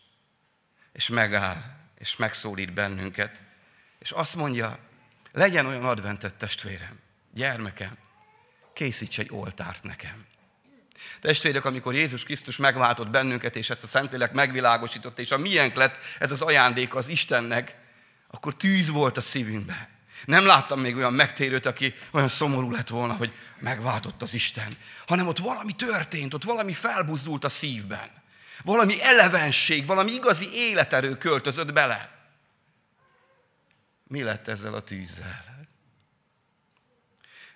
És 0.91 1.09
megáll, 1.09 1.63
és 1.97 2.15
megszólít 2.15 2.73
bennünket. 2.73 3.41
És 3.99 4.11
azt 4.11 4.35
mondja, 4.35 4.79
legyen 5.31 5.65
olyan 5.65 5.83
adventet 5.83 6.33
testvérem, 6.33 6.99
gyermekem, 7.33 7.97
készíts 8.73 9.19
egy 9.19 9.29
oltárt 9.31 9.83
nekem. 9.83 10.25
Testvérek, 11.21 11.65
amikor 11.65 11.93
Jézus 11.93 12.23
Krisztus 12.23 12.57
megváltott 12.57 13.09
bennünket, 13.09 13.55
és 13.55 13.69
ezt 13.69 13.83
a 13.83 13.87
Szentlélek 13.87 14.31
megvilágosított, 14.31 15.19
és 15.19 15.31
a 15.31 15.37
miénk 15.37 15.75
lett 15.75 15.95
ez 16.19 16.31
az 16.31 16.41
ajándék 16.41 16.95
az 16.95 17.07
Istennek, 17.07 17.75
akkor 18.27 18.55
tűz 18.55 18.89
volt 18.89 19.17
a 19.17 19.21
szívünkbe. 19.21 19.89
Nem 20.25 20.45
láttam 20.45 20.79
még 20.79 20.95
olyan 20.95 21.13
megtérőt, 21.13 21.65
aki 21.65 21.95
olyan 22.11 22.27
szomorú 22.27 22.71
lett 22.71 22.87
volna, 22.87 23.13
hogy 23.13 23.33
megváltott 23.59 24.21
az 24.21 24.33
Isten. 24.33 24.77
Hanem 25.07 25.27
ott 25.27 25.37
valami 25.37 25.75
történt, 25.75 26.33
ott 26.33 26.43
valami 26.43 26.73
felbuzdult 26.73 27.43
a 27.43 27.49
szívben. 27.49 28.09
Valami 28.63 29.01
elevenség, 29.01 29.85
valami 29.85 30.11
igazi 30.11 30.49
életerő 30.53 31.17
költözött 31.17 31.73
bele. 31.73 32.11
Mi 34.07 34.23
lett 34.23 34.47
ezzel 34.47 34.73
a 34.73 34.83
tűzzel? 34.83 35.69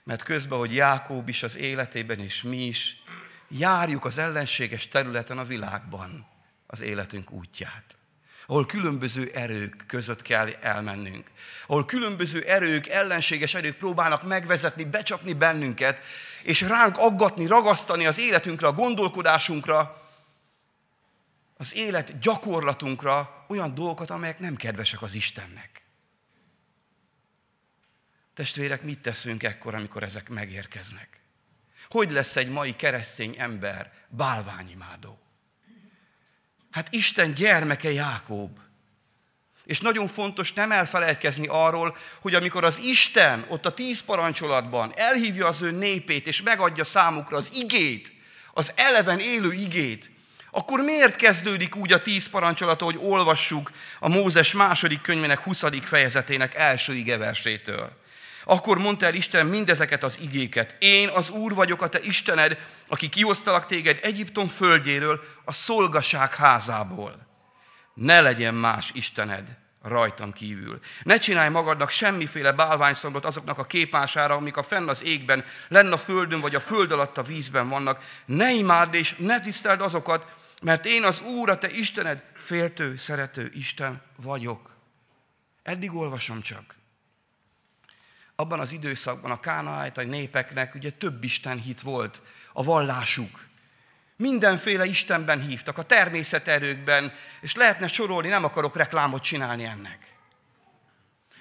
Mert 0.04 0.24
közben, 0.24 0.58
hogy 0.58 0.74
Jákób 0.74 1.30
is 1.30 1.44
az 1.44 1.56
életében, 1.56 2.20
és 2.20 2.42
mi 2.42 2.66
is, 2.66 3.04
járjuk 3.50 4.06
az 4.06 4.18
ellenséges 4.18 4.88
területen 4.88 5.38
a 5.38 5.44
világban 5.44 6.28
az 6.68 6.82
életünk 6.82 7.32
útját 7.32 7.98
ahol 8.48 8.66
különböző 8.66 9.32
erők 9.34 9.84
között 9.88 10.22
kell 10.22 10.50
elmennünk, 10.62 11.32
ahol 11.68 11.86
különböző 11.86 12.42
erők, 12.42 12.88
ellenséges 12.88 13.54
erők 13.54 13.78
próbálnak 13.78 14.24
megvezetni, 14.24 14.84
becsapni 14.84 15.34
bennünket, 15.34 16.00
és 16.44 16.62
ránk 16.62 16.98
aggatni, 16.98 17.48
ragasztani 17.48 18.06
az 18.06 18.20
életünkre, 18.20 18.68
a 18.68 18.74
gondolkodásunkra, 18.74 20.04
az 21.58 21.76
élet 21.76 22.20
gyakorlatunkra 22.20 23.46
olyan 23.48 23.74
dolgokat, 23.74 24.10
amelyek 24.10 24.40
nem 24.40 24.56
kedvesek 24.56 25.02
az 25.02 25.14
Istennek. 25.14 25.84
Testvérek, 28.34 28.82
mit 28.82 29.00
teszünk 29.00 29.44
ekkor, 29.44 29.76
amikor 29.76 30.04
ezek 30.04 30.30
megérkeznek? 30.30 31.20
Hogy 31.90 32.12
lesz 32.12 32.36
egy 32.36 32.50
mai 32.50 32.76
keresztény 32.76 33.36
ember 33.38 33.94
bálványimádó? 34.08 35.25
Hát 36.76 36.88
Isten 36.94 37.34
gyermeke 37.34 37.92
Jákob. 37.92 38.58
És 39.64 39.80
nagyon 39.80 40.08
fontos 40.08 40.54
nem 40.54 40.72
elfelejtkezni 40.72 41.48
arról, 41.50 41.98
hogy 42.22 42.36
amikor 42.36 42.64
az 42.64 42.80
Isten 42.84 43.46
ott 43.50 43.66
a 43.66 43.74
tíz 43.74 44.02
parancsolatban 44.02 44.94
elhívja 44.96 45.48
az 45.48 45.62
ő 45.62 45.72
népét, 45.72 46.28
és 46.28 46.42
megadja 46.42 46.84
számukra 46.84 47.38
az 47.38 47.58
igét, 47.58 48.12
az 48.54 48.72
eleven 48.76 49.20
élő 49.20 49.54
igét, 49.54 50.12
akkor 50.52 50.80
miért 50.80 51.16
kezdődik 51.16 51.76
úgy 51.76 51.94
a 51.94 52.02
tíz 52.02 52.30
parancsolat, 52.30 52.82
hogy 52.82 53.00
olvassuk 53.02 53.72
a 54.00 54.08
Mózes 54.08 54.54
második 54.54 55.02
könyvének 55.02 55.40
20. 55.40 55.64
fejezetének 55.82 56.56
első 56.56 56.94
igeversétől? 56.94 57.98
Akkor 58.46 58.78
mondta 58.78 59.06
el 59.06 59.14
Isten 59.14 59.46
mindezeket 59.46 60.04
az 60.04 60.20
igéket. 60.22 60.76
Én 60.80 61.10
az 61.10 61.30
Úr 61.30 61.54
vagyok, 61.54 61.82
a 61.82 61.88
te 61.88 62.00
Istened, 62.02 62.58
aki 62.88 63.10
kihoztalak 63.10 63.66
téged 63.66 64.00
Egyiptom 64.02 64.48
földjéről, 64.48 65.22
a 65.46 65.52
szolgaság 65.52 66.36
házából. 66.36 67.28
Ne 67.94 68.22
legyen 68.22 68.54
más 68.54 68.92
Istened 68.94 69.58
rajtam 69.82 70.34
kívül. 70.34 70.80
Ne 71.04 71.18
csinálj 71.18 71.50
magadnak 71.50 71.90
semmiféle 71.90 72.52
bálványszombat 72.52 73.26
azoknak 73.26 73.58
a 73.58 73.66
képására, 73.66 74.36
amik 74.36 74.58
a 74.58 74.64
fenn 74.64 74.88
az 74.88 75.04
égben, 75.04 75.46
lenn 75.68 75.92
a 75.92 75.98
földön, 75.98 76.40
vagy 76.40 76.56
a 76.56 76.60
föld 76.60 76.92
alatt 76.92 77.18
a 77.18 77.24
vízben 77.24 77.70
vannak. 77.70 78.04
Ne 78.26 78.54
imádd 78.54 78.94
és 78.94 79.16
ne 79.18 79.40
tiszteld 79.40 79.82
azokat, 79.82 80.28
mert 80.62 80.86
én 80.86 81.04
az 81.04 81.22
Úr, 81.22 81.50
a 81.50 81.58
te 81.58 81.70
Istened, 81.70 82.24
féltő, 82.34 82.96
szerető 82.96 83.52
Isten 83.54 84.02
vagyok. 84.16 84.76
Eddig 85.64 85.96
olvasom 85.96 86.42
csak 86.42 86.76
abban 88.36 88.60
az 88.60 88.72
időszakban 88.72 89.32
a 89.32 89.40
kánaájtai 89.40 90.06
népeknek 90.06 90.76
ugye 90.76 90.90
több 90.90 91.24
Isten 91.24 91.60
hit 91.60 91.82
volt, 91.82 92.22
a 92.54 92.64
vallásuk. 92.64 93.46
Mindenféle 94.18 94.86
Istenben 94.86 95.42
hívtak, 95.42 95.78
a 95.78 95.84
természeterőkben, 95.84 97.14
és 97.42 97.56
lehetne 97.56 97.88
sorolni, 97.88 98.28
nem 98.28 98.44
akarok 98.44 98.76
reklámot 98.76 99.24
csinálni 99.24 99.64
ennek. 99.64 100.14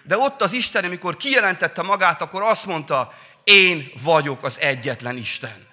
De 0.02 0.16
ott 0.16 0.42
az 0.42 0.52
Isten, 0.52 0.84
amikor 0.84 1.16
kijelentette 1.16 1.82
magát, 1.82 2.20
akkor 2.20 2.42
azt 2.42 2.66
mondta, 2.66 3.12
én 3.44 3.92
vagyok 4.02 4.42
az 4.42 4.60
egyetlen 4.60 5.16
Isten. 5.16 5.66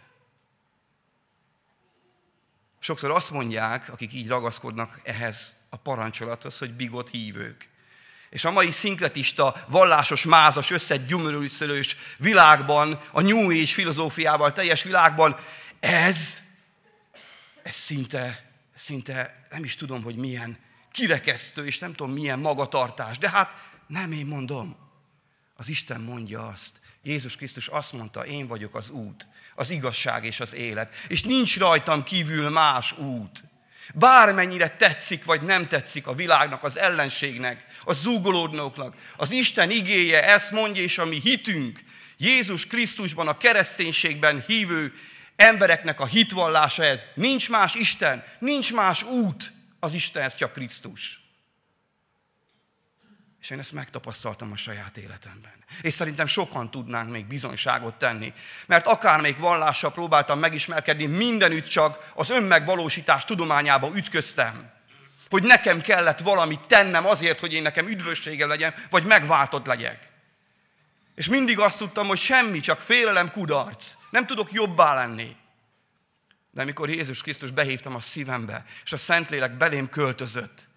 Sokszor 2.80 3.12
azt 3.12 3.32
mondják, 3.32 3.90
akik 3.90 4.13
így 4.13 4.28
ragaszkodnak 4.28 5.00
ehhez 5.04 5.56
a 5.70 5.78
parancsolathoz, 5.78 6.58
hogy 6.58 6.74
bigot 6.74 7.10
hívők. 7.10 7.70
És 8.31 8.45
a 8.45 8.51
mai 8.51 8.71
szinkretista, 8.71 9.65
vallásos, 9.67 10.23
mázas, 10.23 10.71
összegyümölőszölős 10.71 11.95
világban, 12.17 13.01
a 13.11 13.21
New 13.21 13.50
Age 13.50 13.65
filozófiával 13.65 14.51
teljes 14.51 14.83
világban, 14.83 15.38
ez, 15.79 16.41
ez 17.63 17.75
szinte, 17.75 18.51
szinte 18.75 19.45
nem 19.50 19.63
is 19.63 19.75
tudom, 19.75 20.03
hogy 20.03 20.15
milyen 20.15 20.57
kirekesztő, 20.91 21.65
és 21.65 21.79
nem 21.79 21.93
tudom, 21.93 22.13
milyen 22.13 22.39
magatartás. 22.39 23.17
De 23.17 23.29
hát 23.29 23.63
nem 23.88 24.11
én 24.11 24.25
mondom. 24.25 24.75
Az 25.55 25.69
Isten 25.69 26.01
mondja 26.01 26.47
azt. 26.47 26.79
Jézus 27.03 27.35
Krisztus 27.35 27.67
azt 27.67 27.93
mondta, 27.93 28.25
én 28.25 28.47
vagyok 28.47 28.75
az 28.75 28.89
út, 28.89 29.27
az 29.55 29.69
igazság 29.69 30.25
és 30.25 30.39
az 30.39 30.53
élet. 30.53 30.93
És 31.07 31.23
nincs 31.23 31.57
rajtam 31.57 32.03
kívül 32.03 32.50
más 32.50 32.97
út. 32.97 33.43
Bármennyire 33.93 34.67
tetszik 34.67 35.25
vagy 35.25 35.41
nem 35.41 35.67
tetszik 35.67 36.07
a 36.07 36.13
világnak, 36.13 36.63
az 36.63 36.77
ellenségnek, 36.77 37.65
a 37.83 37.93
zúgolódnóknak, 37.93 38.95
az 39.17 39.31
Isten 39.31 39.69
igéje 39.69 40.27
ezt 40.27 40.51
mondja, 40.51 40.83
és 40.83 40.97
a 40.97 41.05
mi 41.05 41.19
hitünk, 41.19 41.83
Jézus 42.17 42.67
Krisztusban, 42.67 43.27
a 43.27 43.38
kereszténységben 43.38 44.43
hívő 44.47 44.93
embereknek 45.35 46.00
a 46.00 46.05
hitvallása 46.05 46.83
ez. 46.83 47.05
Nincs 47.13 47.50
más 47.50 47.75
Isten, 47.75 48.23
nincs 48.39 48.73
más 48.73 49.03
út 49.03 49.53
az 49.79 49.93
Istenhez, 49.93 50.35
csak 50.35 50.53
Krisztus. 50.53 51.19
És 53.41 53.50
én 53.50 53.60
ezt 53.60 53.71
megtapasztaltam 53.71 54.51
a 54.51 54.55
saját 54.55 54.98
életemben. 54.98 55.51
És 55.81 55.93
szerintem 55.93 56.25
sokan 56.25 56.71
tudnánk 56.71 57.12
még 57.12 57.25
bizonyságot 57.25 57.93
tenni. 57.93 58.33
Mert 58.65 58.88
akármelyik 58.88 59.38
vallással 59.38 59.91
próbáltam 59.91 60.39
megismerkedni, 60.39 61.05
mindenütt 61.05 61.67
csak 61.67 62.12
az 62.15 62.29
önmegvalósítás 62.29 63.25
tudományába 63.25 63.91
ütköztem. 63.95 64.71
Hogy 65.29 65.43
nekem 65.43 65.81
kellett 65.81 66.19
valamit 66.19 66.67
tennem 66.67 67.05
azért, 67.05 67.39
hogy 67.39 67.53
én 67.53 67.62
nekem 67.62 67.88
üdvössége 67.88 68.45
legyen, 68.45 68.74
vagy 68.89 69.03
megváltott 69.03 69.65
legyek. 69.65 70.10
És 71.15 71.29
mindig 71.29 71.60
azt 71.60 71.77
tudtam, 71.77 72.07
hogy 72.07 72.17
semmi, 72.17 72.60
csak 72.60 72.81
félelem, 72.81 73.31
kudarc. 73.31 73.93
Nem 74.10 74.25
tudok 74.25 74.51
jobbá 74.51 74.93
lenni. 74.93 75.36
De 76.51 76.62
amikor 76.62 76.89
Jézus 76.89 77.21
Krisztus 77.21 77.51
behívtam 77.51 77.95
a 77.95 78.00
szívembe, 78.00 78.65
és 78.83 78.91
a 78.91 78.98
Szentlélek 78.98 79.57
belém 79.57 79.89
költözött, 79.89 80.69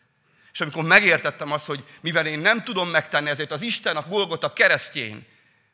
és 0.54 0.60
amikor 0.60 0.84
megértettem 0.84 1.52
azt, 1.52 1.66
hogy 1.66 1.84
mivel 2.00 2.26
én 2.26 2.38
nem 2.38 2.62
tudom 2.62 2.88
megtenni, 2.88 3.30
ezért 3.30 3.50
az 3.50 3.62
Isten 3.62 3.96
a 3.96 4.06
Golgota 4.08 4.52
keresztjén 4.52 5.26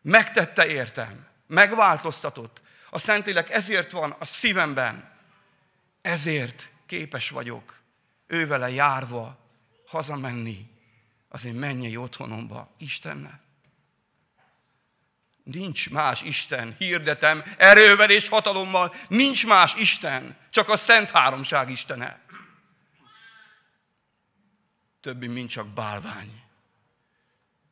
megtette 0.02 0.66
értem, 0.66 1.26
megváltoztatott. 1.46 2.60
A 2.90 2.98
Szentlélek 2.98 3.50
ezért 3.50 3.90
van 3.90 4.16
a 4.18 4.24
szívemben. 4.24 5.10
Ezért 6.02 6.70
képes 6.86 7.30
vagyok 7.30 7.80
ővele 8.26 8.70
járva 8.70 9.38
hazamenni 9.86 10.70
az 11.28 11.44
én 11.44 11.54
mennyei 11.54 11.96
otthonomba 11.96 12.74
Istennel. 12.78 13.40
Nincs 15.42 15.90
más 15.90 16.22
Isten, 16.22 16.74
hirdetem, 16.78 17.44
erővel 17.56 18.10
és 18.10 18.28
hatalommal, 18.28 18.94
nincs 19.08 19.46
más 19.46 19.74
Isten, 19.74 20.36
csak 20.50 20.68
a 20.68 20.76
Szent 20.76 21.10
Háromság 21.10 21.70
Istene 21.70 22.20
többi, 25.00 25.26
mint 25.26 25.50
csak 25.50 25.68
bálvány. 25.68 26.42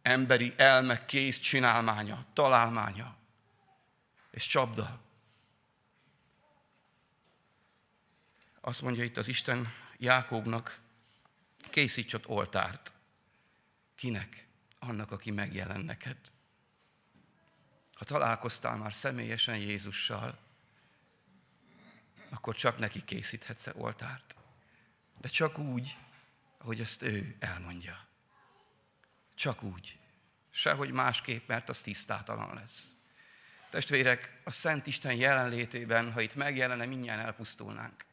Emberi 0.03 0.55
elme 0.57 1.05
kész 1.05 1.39
csinálmánya, 1.39 2.25
találmánya 2.33 3.17
és 4.31 4.47
csapda. 4.47 5.01
Azt 8.61 8.83
mondja 8.83 9.05
itt 9.05 9.17
az 9.17 9.29
Isten 9.29 9.73
Jákóbnak, 9.97 10.81
készíts 11.71 12.15
ott 12.15 12.29
oltárt. 12.29 12.93
Kinek? 13.95 14.47
Annak, 14.79 15.11
aki 15.11 15.31
megjelen 15.31 15.81
neked. 15.81 16.17
Ha 17.95 18.05
találkoztál 18.05 18.77
már 18.77 18.93
személyesen 18.93 19.57
Jézussal, 19.57 20.39
akkor 22.29 22.55
csak 22.55 22.79
neki 22.79 23.05
készíthetsz 23.05 23.67
oltárt. 23.75 24.35
De 25.21 25.29
csak 25.29 25.59
úgy, 25.59 25.97
ahogy 26.59 26.81
ezt 26.81 27.03
ő 27.03 27.37
elmondja. 27.39 28.07
Csak 29.35 29.63
úgy. 29.63 29.99
Sehogy 30.51 30.91
másképp, 30.91 31.49
mert 31.49 31.69
az 31.69 31.81
tisztátalan 31.81 32.55
lesz. 32.55 32.97
Testvérek, 33.71 34.41
a 34.45 34.51
Szent 34.51 34.87
Isten 34.87 35.15
jelenlétében, 35.15 36.13
ha 36.13 36.21
itt 36.21 36.35
megjelenne, 36.35 36.85
mindjárt 36.85 37.23
elpusztulnánk. 37.23 38.05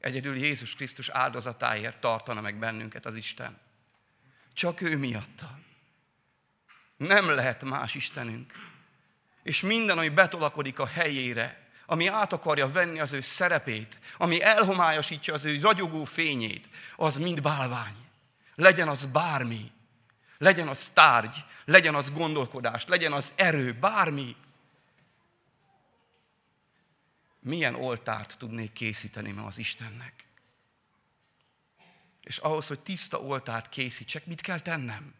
Egyedül 0.00 0.36
Jézus 0.36 0.74
Krisztus 0.74 1.08
áldozatáért 1.08 1.98
tartana 1.98 2.40
meg 2.40 2.58
bennünket 2.58 3.06
az 3.06 3.14
Isten. 3.16 3.58
Csak 4.52 4.80
ő 4.80 4.96
miatta. 4.96 5.58
Nem 6.96 7.28
lehet 7.30 7.62
más 7.62 7.94
Istenünk. 7.94 8.52
És 9.42 9.60
minden, 9.60 9.98
ami 9.98 10.08
betolakodik 10.08 10.78
a 10.78 10.86
helyére, 10.86 11.59
ami 11.90 12.06
át 12.06 12.32
akarja 12.32 12.70
venni 12.70 13.00
az 13.00 13.12
ő 13.12 13.20
szerepét, 13.20 13.98
ami 14.18 14.42
elhomályosítja 14.42 15.34
az 15.34 15.44
ő 15.44 15.60
ragyogó 15.60 16.04
fényét, 16.04 16.68
az 16.96 17.16
mind 17.16 17.42
bálvány. 17.42 17.94
Legyen 18.54 18.88
az 18.88 19.06
bármi, 19.06 19.70
legyen 20.38 20.68
az 20.68 20.90
tárgy, 20.94 21.44
legyen 21.64 21.94
az 21.94 22.12
gondolkodás, 22.12 22.86
legyen 22.86 23.12
az 23.12 23.32
erő, 23.36 23.72
bármi. 23.72 24.36
Milyen 27.40 27.74
oltárt 27.74 28.38
tudnék 28.38 28.72
készíteni 28.72 29.30
ma 29.30 29.46
az 29.46 29.58
Istennek? 29.58 30.24
És 32.22 32.38
ahhoz, 32.38 32.66
hogy 32.66 32.80
tiszta 32.80 33.20
oltárt 33.20 33.68
készítsek, 33.68 34.26
mit 34.26 34.40
kell 34.40 34.60
tennem? 34.60 35.14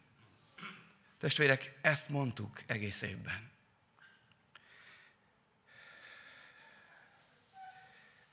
Testvérek, 1.18 1.78
ezt 1.80 2.08
mondtuk 2.08 2.62
egész 2.66 3.02
évben. 3.02 3.49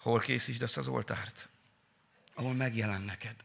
Hol 0.08 0.20
készítsd 0.20 0.62
ezt 0.62 0.78
az 0.78 0.88
oltárt? 0.88 1.50
Ahol 2.34 2.54
megjelen 2.54 3.02
neked. 3.02 3.36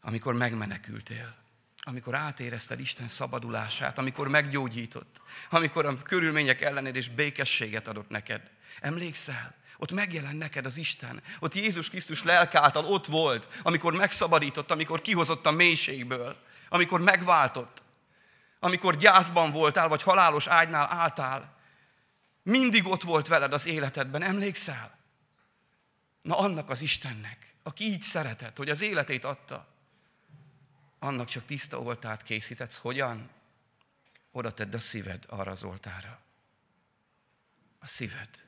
Amikor 0.00 0.34
megmenekültél. 0.34 1.34
Amikor 1.82 2.14
átérezted 2.14 2.80
Isten 2.80 3.08
szabadulását, 3.08 3.98
amikor 3.98 4.28
meggyógyított, 4.28 5.20
amikor 5.50 5.86
a 5.86 6.02
körülmények 6.02 6.60
ellenére 6.60 6.96
és 6.96 7.08
békességet 7.08 7.88
adott 7.88 8.08
neked. 8.08 8.50
Emlékszel? 8.80 9.54
Ott 9.76 9.92
megjelen 9.92 10.36
neked 10.36 10.66
az 10.66 10.76
Isten. 10.76 11.22
Ott 11.38 11.54
Jézus 11.54 11.88
Krisztus 11.88 12.22
lelk 12.22 12.54
által 12.54 12.84
ott 12.84 13.06
volt, 13.06 13.48
amikor 13.62 13.92
megszabadított, 13.92 14.70
amikor 14.70 15.00
kihozott 15.00 15.46
a 15.46 15.50
mélységből, 15.50 16.36
amikor 16.68 17.00
megváltott, 17.00 17.82
amikor 18.60 18.96
gyászban 18.96 19.50
voltál, 19.50 19.88
vagy 19.88 20.02
halálos 20.02 20.46
ágynál 20.46 20.86
álltál, 20.90 21.55
mindig 22.46 22.86
ott 22.86 23.02
volt 23.02 23.26
veled 23.26 23.52
az 23.52 23.66
életedben, 23.66 24.22
emlékszel? 24.22 24.98
Na 26.22 26.38
annak 26.38 26.70
az 26.70 26.80
Istennek, 26.80 27.54
aki 27.62 27.84
így 27.84 28.02
szeretett, 28.02 28.56
hogy 28.56 28.68
az 28.68 28.80
életét 28.80 29.24
adta, 29.24 29.68
annak 30.98 31.28
csak 31.28 31.44
tiszta 31.44 31.80
oltát 31.80 32.22
készítetsz. 32.22 32.76
Hogyan? 32.76 33.30
Oda 34.30 34.54
tedd 34.54 34.74
a 34.74 34.78
szíved 34.78 35.24
arra 35.28 35.50
az 35.50 35.62
oltára. 35.64 36.20
A 37.78 37.86
szíved. 37.86 38.44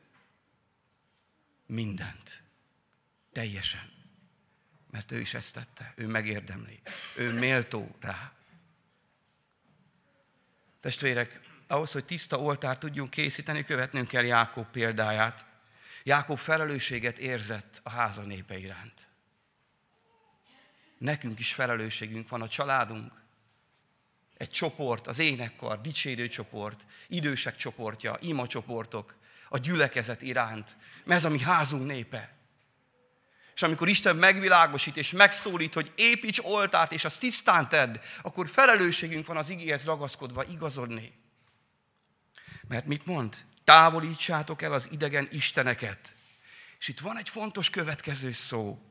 Mindent. 1.67 2.43
Teljesen. 3.33 3.93
Mert 4.91 5.13
ő 5.13 5.21
is 5.21 5.35
ezt 5.35 5.55
tette. 5.55 5.93
Ő 5.97 6.07
megérdemli. 6.07 6.81
Ő 7.17 7.33
méltó 7.33 7.97
rá. 8.01 8.33
Testvérek, 10.81 11.48
ahhoz, 11.69 11.93
hogy 11.93 12.05
tiszta 12.05 12.39
oltárt 12.39 12.81
tudjunk 12.81 13.11
készíteni, 13.11 13.65
követnünk 13.65 14.09
kell 14.09 14.25
Jákob 14.25 14.67
példáját. 14.67 15.47
Jákob 16.03 16.39
felelősséget 16.39 17.19
érzett 17.19 17.81
a 17.83 17.91
háza 17.91 18.23
népe 18.23 18.59
iránt. 18.59 19.07
Nekünk 20.99 21.39
is 21.39 21.53
felelősségünk 21.53 22.29
van, 22.29 22.43
a 22.43 22.49
családunk, 22.49 23.13
egy 24.37 24.51
csoport, 24.51 25.07
az 25.07 25.19
énekkar, 25.19 25.81
dicsérő 25.81 26.29
csoport, 26.29 26.87
idősek 27.09 27.57
csoportja, 27.57 28.17
ima 28.21 28.47
csoportok, 28.47 29.17
a 29.49 29.59
gyülekezet 29.59 30.23
iránt, 30.23 30.77
mert 31.05 31.19
ez 31.19 31.25
a 31.25 31.31
mi 31.31 31.41
házunk 31.41 31.87
népe. 31.87 32.37
És 33.55 33.63
amikor 33.63 33.89
Isten 33.89 34.17
megvilágosít 34.17 34.97
és 34.97 35.11
megszólít, 35.11 35.75
hogy 35.75 35.93
építs 35.97 36.39
oltárt, 36.43 36.93
és 36.93 37.05
azt 37.05 37.21
tisztán 37.21 37.69
tedd, 37.69 38.01
akkor 38.23 38.49
felelősségünk 38.49 39.27
van 39.27 39.37
az 39.37 39.49
igéhez 39.49 39.85
ragaszkodva 39.85 40.45
igazodni. 40.45 41.13
Mert 42.69 42.87
mit 42.87 43.07
mond? 43.07 43.45
Távolítsátok 43.65 44.63
el 44.63 44.73
az 44.73 44.89
idegen 44.91 45.29
isteneket, 45.31 46.13
És 46.79 46.89
itt 46.89 47.01
van 47.01 47.19
egy 47.19 47.29
fontos 47.29 47.71
következő 47.71 48.33
szó, 48.33 48.83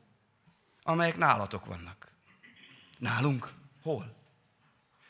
amelyek 0.82 1.16
nálatok 1.16 1.64
vannak. 1.64 2.10
Nálunk? 2.98 3.52
Hol? 3.82 4.16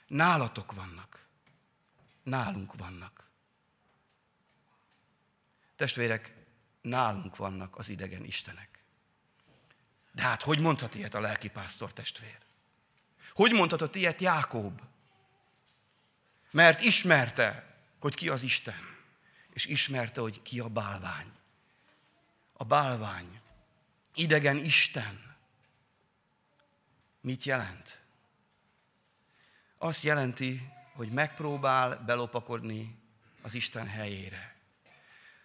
Nálatok 0.06 0.72
vannak. 0.72 1.26
Nálunk 2.22 2.74
vannak. 2.74 3.30
Testvérek, 5.76 6.34
nálunk 6.80 7.36
vannak 7.36 7.76
az 7.76 7.88
idegen 7.88 8.24
istenek. 8.24 8.68
De 10.12 10.22
hát 10.22 10.42
hogy 10.42 10.60
mondhat 10.60 10.94
ilyet 10.94 11.14
a 11.14 11.20
lelkipásztor 11.20 11.92
testvér? 11.92 12.38
Hogy 13.32 13.52
mondhatott 13.52 13.94
ilyet 13.94 14.20
Jákob? 14.20 14.80
Mert 16.50 16.80
ismerte, 16.80 17.67
hogy 17.98 18.14
ki 18.14 18.28
az 18.28 18.42
Isten, 18.42 18.96
és 19.52 19.66
ismerte, 19.66 20.20
hogy 20.20 20.42
ki 20.42 20.60
a 20.60 20.68
bálvány. 20.68 21.32
A 22.52 22.64
bálvány, 22.64 23.40
idegen 24.14 24.56
Isten. 24.56 25.36
Mit 27.20 27.44
jelent? 27.44 27.98
Azt 29.78 30.02
jelenti, 30.02 30.72
hogy 30.92 31.08
megpróbál 31.08 31.96
belopakodni 31.96 32.98
az 33.42 33.54
Isten 33.54 33.86
helyére. 33.86 34.56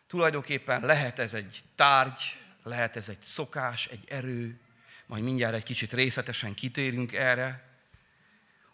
Tulajdonképpen 0.08 0.82
lehet 0.82 1.20
ez 1.20 1.34
egy 1.34 1.64
tárgy, 1.76 2.22
lehet 2.64 2.96
ez 2.96 3.10
egy 3.10 3.22
szokás, 3.22 3.88
egy 3.88 4.06
erő, 4.10 4.60
majd 5.06 5.24
mindjárt 5.24 5.56
egy 5.56 5.64
kicsit 5.64 5.94
részletesen 5.94 6.54
kitérünk 6.54 7.14
erre, 7.14 7.72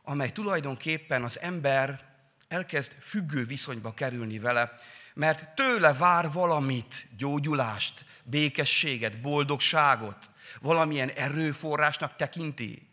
amely 0.03 0.31
tulajdonképpen 0.31 1.23
az 1.23 1.39
ember 1.39 2.08
elkezd 2.49 2.95
függő 3.01 3.45
viszonyba 3.45 3.93
kerülni 3.93 4.39
vele, 4.39 4.79
mert 5.13 5.55
tőle 5.55 5.93
vár 5.93 6.31
valamit, 6.31 7.07
gyógyulást, 7.17 8.05
békességet, 8.23 9.21
boldogságot, 9.21 10.29
valamilyen 10.61 11.09
erőforrásnak 11.09 12.15
tekinti. 12.15 12.87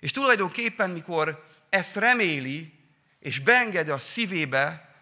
És 0.00 0.10
tulajdonképpen, 0.10 0.90
mikor 0.90 1.46
ezt 1.68 1.96
reméli, 1.96 2.72
és 3.20 3.38
beengedi 3.38 3.90
a 3.90 3.98
szívébe, 3.98 4.94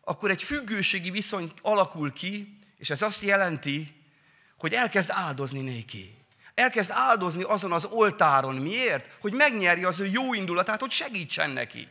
akkor 0.00 0.30
egy 0.30 0.42
függőségi 0.42 1.10
viszony 1.10 1.52
alakul 1.62 2.12
ki, 2.12 2.58
és 2.78 2.90
ez 2.90 3.02
azt 3.02 3.22
jelenti, 3.22 4.02
hogy 4.58 4.72
elkezd 4.72 5.10
áldozni 5.12 5.60
néki. 5.60 6.18
Elkezd 6.54 6.90
áldozni 6.90 7.42
azon 7.42 7.72
az 7.72 7.84
oltáron. 7.84 8.54
Miért? 8.54 9.16
Hogy 9.20 9.32
megnyerje 9.32 9.86
az 9.86 10.00
ő 10.00 10.06
jó 10.06 10.34
indulatát, 10.34 10.80
hogy 10.80 10.90
segítsen 10.90 11.50
neki. 11.50 11.88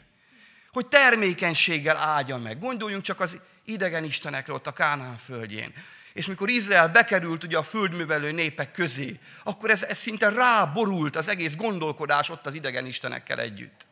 Hogy 0.75 0.87
termékenységgel 0.87 1.97
áldja 1.97 2.37
meg. 2.37 2.59
Gondoljunk 2.59 3.03
csak 3.03 3.19
az 3.19 3.39
idegen 3.63 4.03
istenekre 4.03 4.53
ott 4.53 4.67
a 4.67 4.73
Kánán 4.73 5.17
földjén. 5.17 5.73
És 6.13 6.27
mikor 6.27 6.49
Izrael 6.49 6.89
bekerült 6.89 7.43
ugye 7.43 7.57
a 7.57 7.63
földművelő 7.63 8.31
népek 8.31 8.71
közé, 8.71 9.19
akkor 9.43 9.69
ez, 9.69 9.83
ez 9.83 9.97
szinte 9.97 10.29
ráborult 10.29 11.15
az 11.15 11.27
egész 11.27 11.55
gondolkodás 11.55 12.29
ott 12.29 12.45
az 12.45 12.53
idegen 12.53 12.85
istenekkel 12.85 13.39
együtt. 13.39 13.85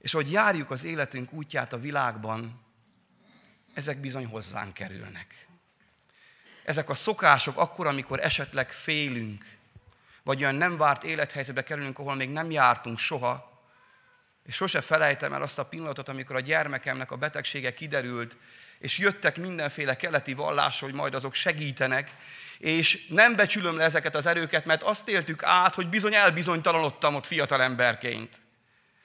És 0.00 0.12
hogy 0.12 0.32
járjuk 0.32 0.70
az 0.70 0.84
életünk 0.84 1.32
útját 1.32 1.72
a 1.72 1.78
világban, 1.78 2.60
ezek 3.74 3.98
bizony 3.98 4.26
hozzánk 4.26 4.74
kerülnek. 4.74 5.46
Ezek 6.64 6.88
a 6.88 6.94
szokások 6.94 7.58
akkor, 7.58 7.86
amikor 7.86 8.20
esetleg 8.20 8.72
félünk, 8.72 9.56
vagy 10.22 10.42
olyan 10.42 10.54
nem 10.54 10.76
várt 10.76 11.04
élethelyzetbe 11.04 11.62
kerülünk, 11.62 11.98
ahol 11.98 12.14
még 12.14 12.30
nem 12.30 12.50
jártunk 12.50 12.98
soha, 12.98 13.54
és 14.46 14.54
sose 14.54 14.80
felejtem 14.80 15.32
el 15.32 15.42
azt 15.42 15.58
a 15.58 15.64
pillanatot, 15.64 16.08
amikor 16.08 16.36
a 16.36 16.40
gyermekemnek 16.40 17.10
a 17.10 17.16
betegsége 17.16 17.74
kiderült, 17.74 18.36
és 18.78 18.98
jöttek 18.98 19.36
mindenféle 19.36 19.96
keleti 19.96 20.34
vallás, 20.34 20.80
hogy 20.80 20.92
majd 20.92 21.14
azok 21.14 21.34
segítenek, 21.34 22.10
és 22.58 23.06
nem 23.08 23.36
becsülöm 23.36 23.76
le 23.76 23.84
ezeket 23.84 24.14
az 24.14 24.26
erőket, 24.26 24.64
mert 24.64 24.82
azt 24.82 25.08
éltük 25.08 25.42
át, 25.42 25.74
hogy 25.74 25.88
bizony 25.88 26.14
elbizonytalanodtam 26.14 27.14
ott 27.14 27.26
fiatal 27.26 27.62
emberként. 27.62 28.40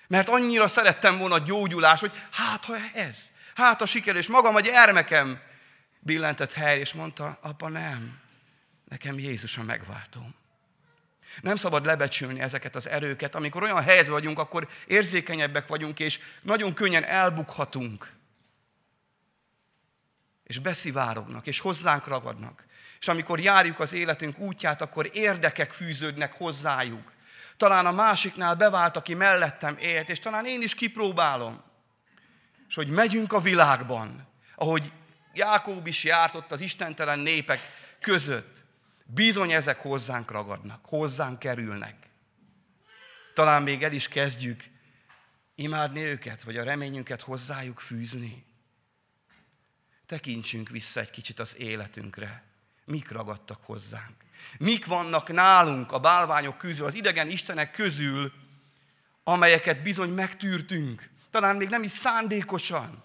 Mert 0.08 0.30
annyira 0.30 0.68
szerettem 0.68 1.18
volna 1.18 1.36
a 1.36 1.40
gyógyulás, 1.40 2.00
hogy 2.00 2.12
hát 2.32 2.66
ha 2.66 2.74
ez, 2.94 3.32
hát 3.56 3.82
a 3.82 3.86
siker, 3.86 4.16
és 4.16 4.28
magam 4.28 4.56
a 4.56 4.60
gyermekem 4.60 5.42
billentett 6.00 6.54
hely, 6.54 6.80
és 6.80 6.94
mondta, 6.94 7.38
apa 7.42 7.70
nem, 7.70 8.20
nekem 8.90 9.20
Jézus 9.20 9.58
a 9.58 9.64
megváltom. 9.64 10.41
Nem 11.42 11.56
szabad 11.56 11.86
lebecsülni 11.86 12.40
ezeket 12.40 12.76
az 12.76 12.90
erőket. 12.90 13.36
Amikor 13.36 13.64
olyan 13.64 13.82
helyzetben 13.82 14.14
vagyunk, 14.14 14.40
akkor 14.40 14.68
érzékenyebbek 14.88 15.68
vagyunk, 15.68 16.00
és 16.00 16.20
nagyon 16.42 16.74
könnyen 16.74 17.04
elbukhatunk. 17.04 18.12
És 20.44 20.60
beszivárognak, 20.60 21.48
és 21.48 21.60
hozzánk 21.60 22.08
ragadnak. 22.08 22.66
És 23.00 23.08
amikor 23.08 23.40
járjuk 23.40 23.80
az 23.80 23.94
életünk 23.94 24.40
útját, 24.40 24.82
akkor 24.82 25.10
érdekek 25.14 25.72
fűződnek 25.72 26.34
hozzájuk 26.34 27.12
talán 27.62 27.86
a 27.86 27.92
másiknál 27.92 28.56
bevált, 28.56 28.96
aki 28.96 29.14
mellettem 29.14 29.78
élt, 29.80 30.10
és 30.10 30.20
talán 30.20 30.46
én 30.46 30.62
is 30.62 30.74
kipróbálom. 30.74 31.64
És 32.68 32.76
hogy 32.76 32.88
megyünk 32.88 33.34
a 33.34 33.40
világban, 33.40 34.28
ahogy 34.56 34.92
Jákób 35.34 35.88
is 35.88 36.04
járt 36.04 36.36
ott 36.36 36.52
az 36.52 36.62
istentelen 36.62 37.20
népek 37.20 37.70
között, 38.00 38.61
bizony 39.14 39.52
ezek 39.52 39.82
hozzánk 39.82 40.32
ragadnak, 40.32 40.86
hozzánk 40.86 41.40
kerülnek. 41.40 41.96
Talán 43.34 43.64
még 43.64 43.84
el 43.84 43.94
is 43.94 44.08
kezdjük 44.08 44.64
imádni 45.56 46.02
őket, 46.02 46.44
vagy 46.44 46.58
a 46.58 46.64
reményünket 46.64 47.22
hozzájuk 47.22 47.80
fűzni. 47.80 48.46
Tekintsünk 50.06 50.70
vissza 50.70 51.00
egy 51.00 51.10
kicsit 51.10 51.40
az 51.40 51.58
életünkre. 51.58 52.44
Mik 52.86 53.12
ragadtak 53.12 53.64
hozzánk? 53.64 54.16
Mik 54.60 54.86
vannak 54.86 55.32
nálunk 55.32 55.92
a 55.92 56.00
bálványok 56.00 56.58
közül, 56.58 56.86
az 56.86 56.94
idegen 56.94 57.30
istenek 57.30 57.72
közül, 57.72 58.32
amelyeket 59.24 59.82
bizony 59.82 60.10
megtűrtünk. 60.10 61.10
Talán 61.32 61.56
még 61.56 61.70
nem 61.70 61.84
is 61.84 61.92
szándékosan. 61.92 63.04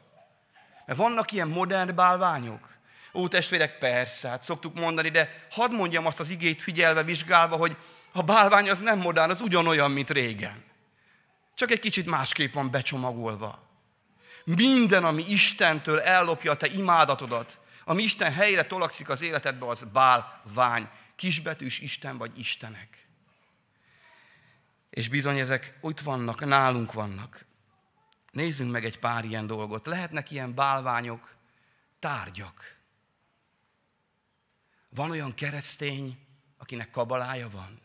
Mert 0.86 0.98
vannak 0.98 1.32
ilyen 1.32 1.48
modern 1.48 1.94
bálványok. 1.94 2.75
Ó, 3.16 3.28
testvérek, 3.28 3.78
persze, 3.78 4.28
hát 4.28 4.42
szoktuk 4.42 4.74
mondani, 4.74 5.08
de 5.08 5.46
hadd 5.50 5.72
mondjam 5.72 6.06
azt 6.06 6.20
az 6.20 6.30
igét 6.30 6.62
figyelve, 6.62 7.02
vizsgálva, 7.02 7.56
hogy 7.56 7.76
a 8.12 8.22
bálvány 8.22 8.70
az 8.70 8.78
nem 8.78 8.98
modern, 8.98 9.30
az 9.30 9.40
ugyanolyan, 9.40 9.90
mint 9.90 10.10
régen. 10.10 10.64
Csak 11.54 11.70
egy 11.70 11.80
kicsit 11.80 12.06
másképp 12.06 12.52
van 12.54 12.70
becsomagolva. 12.70 13.68
Minden, 14.44 15.04
ami 15.04 15.24
Istentől 15.28 16.00
ellopja 16.00 16.52
a 16.52 16.56
te 16.56 16.66
imádatodat, 16.66 17.58
ami 17.84 18.02
Isten 18.02 18.32
helyre 18.32 18.66
tolakszik 18.66 19.08
az 19.08 19.22
életedbe, 19.22 19.66
az 19.66 19.86
bálvány 19.92 20.88
kisbetűs 21.16 21.78
Isten 21.78 22.18
vagy 22.18 22.38
Istenek. 22.38 23.06
És 24.90 25.08
bizony 25.08 25.38
ezek 25.38 25.78
ott 25.80 26.00
vannak, 26.00 26.44
nálunk 26.44 26.92
vannak. 26.92 27.44
Nézzünk 28.30 28.70
meg 28.70 28.84
egy 28.84 28.98
pár 28.98 29.24
ilyen 29.24 29.46
dolgot. 29.46 29.86
Lehetnek 29.86 30.30
ilyen 30.30 30.54
bálványok, 30.54 31.34
tárgyak. 31.98 32.75
Van 34.96 35.10
olyan 35.10 35.34
keresztény, 35.34 36.18
akinek 36.58 36.90
kabalája 36.90 37.48
van. 37.50 37.80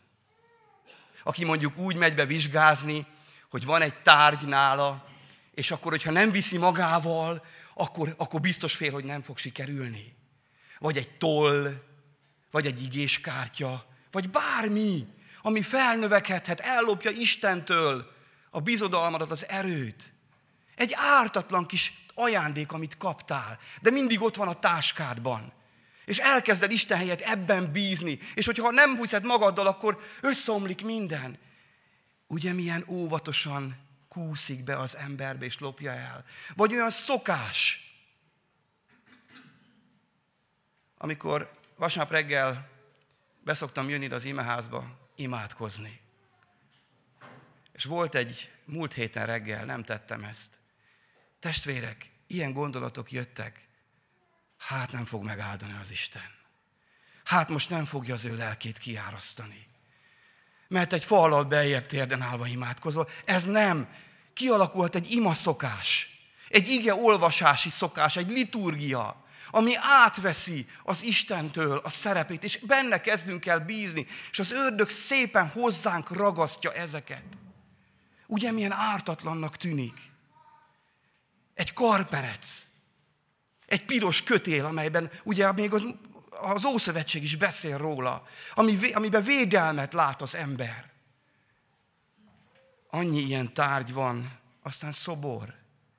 Aki 1.22 1.44
mondjuk 1.44 1.78
úgy 1.78 1.96
megy 1.96 2.14
be 2.14 2.24
vizsgázni, 2.26 3.06
hogy 3.50 3.64
van 3.64 3.82
egy 3.82 3.94
tárgy 3.94 4.46
nála, 4.46 5.08
és 5.54 5.70
akkor, 5.70 5.90
hogyha 5.90 6.10
nem 6.10 6.30
viszi 6.30 6.56
magával, 6.56 7.44
akkor, 7.74 8.14
akkor 8.16 8.40
biztos 8.40 8.74
fél, 8.74 8.92
hogy 8.92 9.04
nem 9.04 9.22
fog 9.22 9.38
sikerülni. 9.38 10.14
Vagy 10.78 10.96
egy 10.96 11.10
toll, 11.10 11.82
vagy 12.50 12.66
egy 12.66 12.82
igéskártya, 12.82 13.86
vagy 14.10 14.30
bármi, 14.30 15.06
ami 15.42 15.62
felnövekedhet, 15.62 16.60
ellopja 16.60 17.10
Istentől 17.10 18.12
a 18.50 18.60
bizodalmadat, 18.60 19.30
az 19.30 19.48
erőt. 19.48 20.12
Egy 20.74 20.92
ártatlan 20.96 21.66
kis 21.66 22.04
ajándék, 22.14 22.72
amit 22.72 22.96
kaptál, 22.96 23.58
de 23.80 23.90
mindig 23.90 24.22
ott 24.22 24.36
van 24.36 24.48
a 24.48 24.58
táskádban. 24.58 25.52
És 26.04 26.18
elkezded 26.18 26.70
Isten 26.70 26.98
helyett 26.98 27.20
ebben 27.20 27.72
bízni, 27.72 28.18
és 28.34 28.46
hogyha 28.46 28.70
nem 28.70 28.96
húzod 28.96 29.24
magaddal, 29.24 29.66
akkor 29.66 30.00
összeomlik 30.20 30.84
minden. 30.84 31.38
Ugye 32.26 32.52
milyen 32.52 32.84
óvatosan 32.88 33.76
kúszik 34.08 34.64
be 34.64 34.78
az 34.78 34.96
emberbe 34.96 35.44
és 35.44 35.58
lopja 35.58 35.92
el. 35.92 36.24
Vagy 36.54 36.72
olyan 36.72 36.90
szokás, 36.90 37.90
amikor 40.98 41.52
vasárnap 41.76 42.12
reggel 42.12 42.68
beszoktam 43.44 43.88
jönni 43.88 44.06
az 44.06 44.24
imeházba 44.24 44.98
imádkozni. 45.14 46.00
És 47.72 47.84
volt 47.84 48.14
egy 48.14 48.50
múlt 48.64 48.92
héten 48.92 49.26
reggel, 49.26 49.64
nem 49.64 49.84
tettem 49.84 50.24
ezt. 50.24 50.50
Testvérek, 51.40 52.10
ilyen 52.26 52.52
gondolatok 52.52 53.12
jöttek, 53.12 53.68
hát 54.66 54.92
nem 54.92 55.04
fog 55.04 55.24
megáldani 55.24 55.76
az 55.80 55.90
Isten. 55.90 56.30
Hát 57.24 57.48
most 57.48 57.70
nem 57.70 57.84
fogja 57.84 58.14
az 58.14 58.24
ő 58.24 58.36
lelkét 58.36 58.78
kiárasztani. 58.78 59.66
Mert 60.68 60.92
egy 60.92 61.04
fallal 61.04 61.44
beljebb 61.44 61.86
térden 61.86 62.22
állva 62.22 62.46
imádkozol. 62.46 63.08
Ez 63.24 63.44
nem. 63.44 63.88
Kialakult 64.32 64.94
egy 64.94 65.10
ima 65.10 65.34
szokás. 65.34 66.08
Egy 66.48 66.68
ige 66.68 66.94
olvasási 66.94 67.70
szokás, 67.70 68.16
egy 68.16 68.30
liturgia 68.30 69.20
ami 69.54 69.72
átveszi 69.76 70.66
az 70.82 71.02
Istentől 71.02 71.78
a 71.78 71.88
szerepét, 71.88 72.44
és 72.44 72.58
benne 72.58 73.00
kezdünk 73.00 73.46
el 73.46 73.60
bízni, 73.60 74.06
és 74.30 74.38
az 74.38 74.50
ördög 74.50 74.90
szépen 74.90 75.48
hozzánk 75.48 76.10
ragasztja 76.10 76.72
ezeket. 76.72 77.24
Ugye 78.26 78.52
milyen 78.52 78.72
ártatlannak 78.72 79.56
tűnik? 79.56 80.10
Egy 81.54 81.72
karperec, 81.72 82.66
egy 83.72 83.84
piros 83.84 84.22
kötél, 84.22 84.64
amelyben 84.64 85.10
ugye 85.22 85.52
még 85.52 85.72
az, 85.72 85.84
az 86.30 86.64
Ószövetség 86.64 87.22
is 87.22 87.36
beszél 87.36 87.78
róla, 87.78 88.26
ami, 88.54 88.92
amiben 88.92 89.22
védelmet 89.22 89.92
lát 89.92 90.22
az 90.22 90.34
ember. 90.34 90.90
Annyi 92.90 93.20
ilyen 93.20 93.54
tárgy 93.54 93.92
van, 93.92 94.38
aztán 94.62 94.92
szobor, 94.92 95.54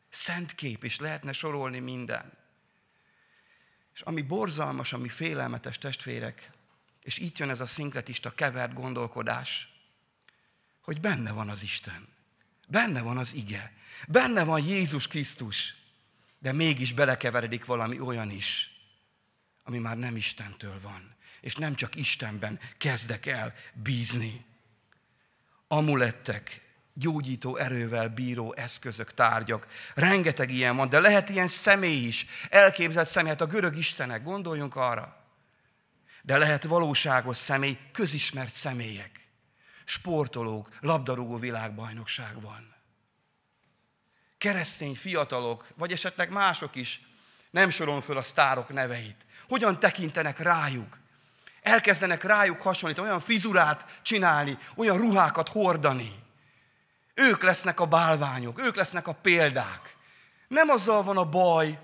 szent 0.10 0.56
kép, 0.56 0.84
és 0.84 1.00
lehetne 1.00 1.32
sorolni 1.32 1.80
minden. 1.80 2.34
És 3.94 4.02
ami 4.02 4.22
borzalmas, 4.22 4.94
ami 4.94 5.10
félelmetes 5.10 5.78
testvérek, 5.78 6.52
és 7.02 7.18
itt 7.18 7.38
jön 7.38 7.50
ez 7.50 7.60
a 7.60 7.66
szinkletista 7.66 8.34
kevert 8.34 8.74
gondolkodás, 8.74 9.68
hogy 10.82 11.00
benne 11.00 11.32
van 11.32 11.50
az 11.50 11.64
Isten. 11.64 12.08
Benne 12.68 13.02
van 13.02 13.18
az 13.18 13.34
ige. 13.34 13.74
Benne 14.08 14.44
van 14.44 14.66
Jézus 14.66 15.08
Krisztus. 15.08 15.83
De 16.44 16.52
mégis 16.52 16.94
belekeveredik 16.94 17.66
valami 17.66 18.00
olyan 18.00 18.30
is, 18.30 18.72
ami 19.64 19.78
már 19.78 19.98
nem 19.98 20.16
Istentől 20.16 20.80
van. 20.82 21.16
És 21.42 21.56
nem 21.56 21.76
csak 21.76 21.96
Istenben 21.96 22.60
kezdek 22.78 23.26
el 23.26 23.54
bízni. 23.74 24.46
Amulettek, 25.68 26.62
gyógyító 26.94 27.56
erővel 27.56 28.10
bíró 28.10 28.54
eszközök, 28.54 29.14
tárgyak. 29.14 29.68
Rengeteg 29.96 30.50
ilyen 30.50 30.76
van, 30.76 30.90
de 30.90 31.00
lehet 31.00 31.30
ilyen 31.30 31.48
személy 31.48 32.06
is. 32.06 32.26
Elképzelt 32.50 33.08
személy, 33.08 33.32
hát 33.32 33.42
a 33.42 33.46
görög 33.46 33.76
istenek, 33.76 34.24
gondoljunk 34.24 34.76
arra. 34.76 35.26
De 36.22 36.38
lehet 36.38 36.64
valóságos 36.64 37.38
személy, 37.38 37.78
közismert 37.92 38.54
személyek. 38.54 39.28
Sportolók, 39.86 40.70
labdarúgó 40.80 41.38
világbajnokságban. 41.38 42.73
Keresztény 44.44 44.96
fiatalok, 44.96 45.68
vagy 45.76 45.92
esetleg 45.92 46.30
mások 46.30 46.76
is. 46.76 47.02
Nem 47.50 47.70
sorolom 47.70 48.02
föl 48.02 48.18
a 48.18 48.22
sztárok 48.22 48.70
neveit. 48.70 49.18
Hogyan 49.48 49.80
tekintenek 49.80 50.40
rájuk? 50.40 51.00
Elkezdenek 51.62 52.24
rájuk 52.24 52.62
hasonlítani, 52.62 53.08
olyan 53.08 53.20
frizurát 53.20 53.86
csinálni, 54.02 54.58
olyan 54.76 54.98
ruhákat 54.98 55.50
hordani 55.50 56.24
ők 57.14 57.44
lesznek 57.44 57.80
a 57.80 57.86
bálványok, 57.86 58.62
ők 58.62 58.76
lesznek 58.76 59.08
a 59.08 59.14
példák. 59.14 59.96
Nem 60.48 60.70
azzal 60.70 61.04
van 61.04 61.18
a 61.18 61.30
baj, 61.30 61.80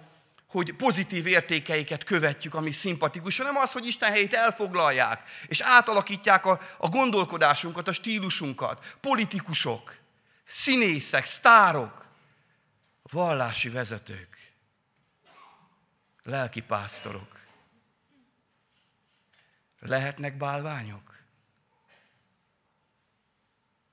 hogy 0.48 0.74
pozitív 0.74 1.28
értékeiket 1.28 2.04
követjük, 2.04 2.54
ami 2.54 2.72
szimpatikus, 2.72 3.38
hanem 3.38 3.58
az, 3.58 3.72
hogy 3.72 3.88
Isten 3.88 4.12
helyét 4.12 4.34
elfoglalják, 4.34 5.24
és 5.48 5.62
átalakítják 5.62 6.46
a, 6.46 6.60
a 6.78 6.90
gondolkodásunkat, 6.90 7.88
a 7.88 7.94
stílusunkat. 7.94 8.96
Politikusok, 9.02 9.96
színészek, 10.46 11.26
sztárok, 11.26 12.06
vallási 13.12 13.70
vezetők, 13.70 14.54
lelki 16.24 16.62
pásztorok. 16.62 17.40
Lehetnek 19.80 20.38
bálványok? 20.38 21.18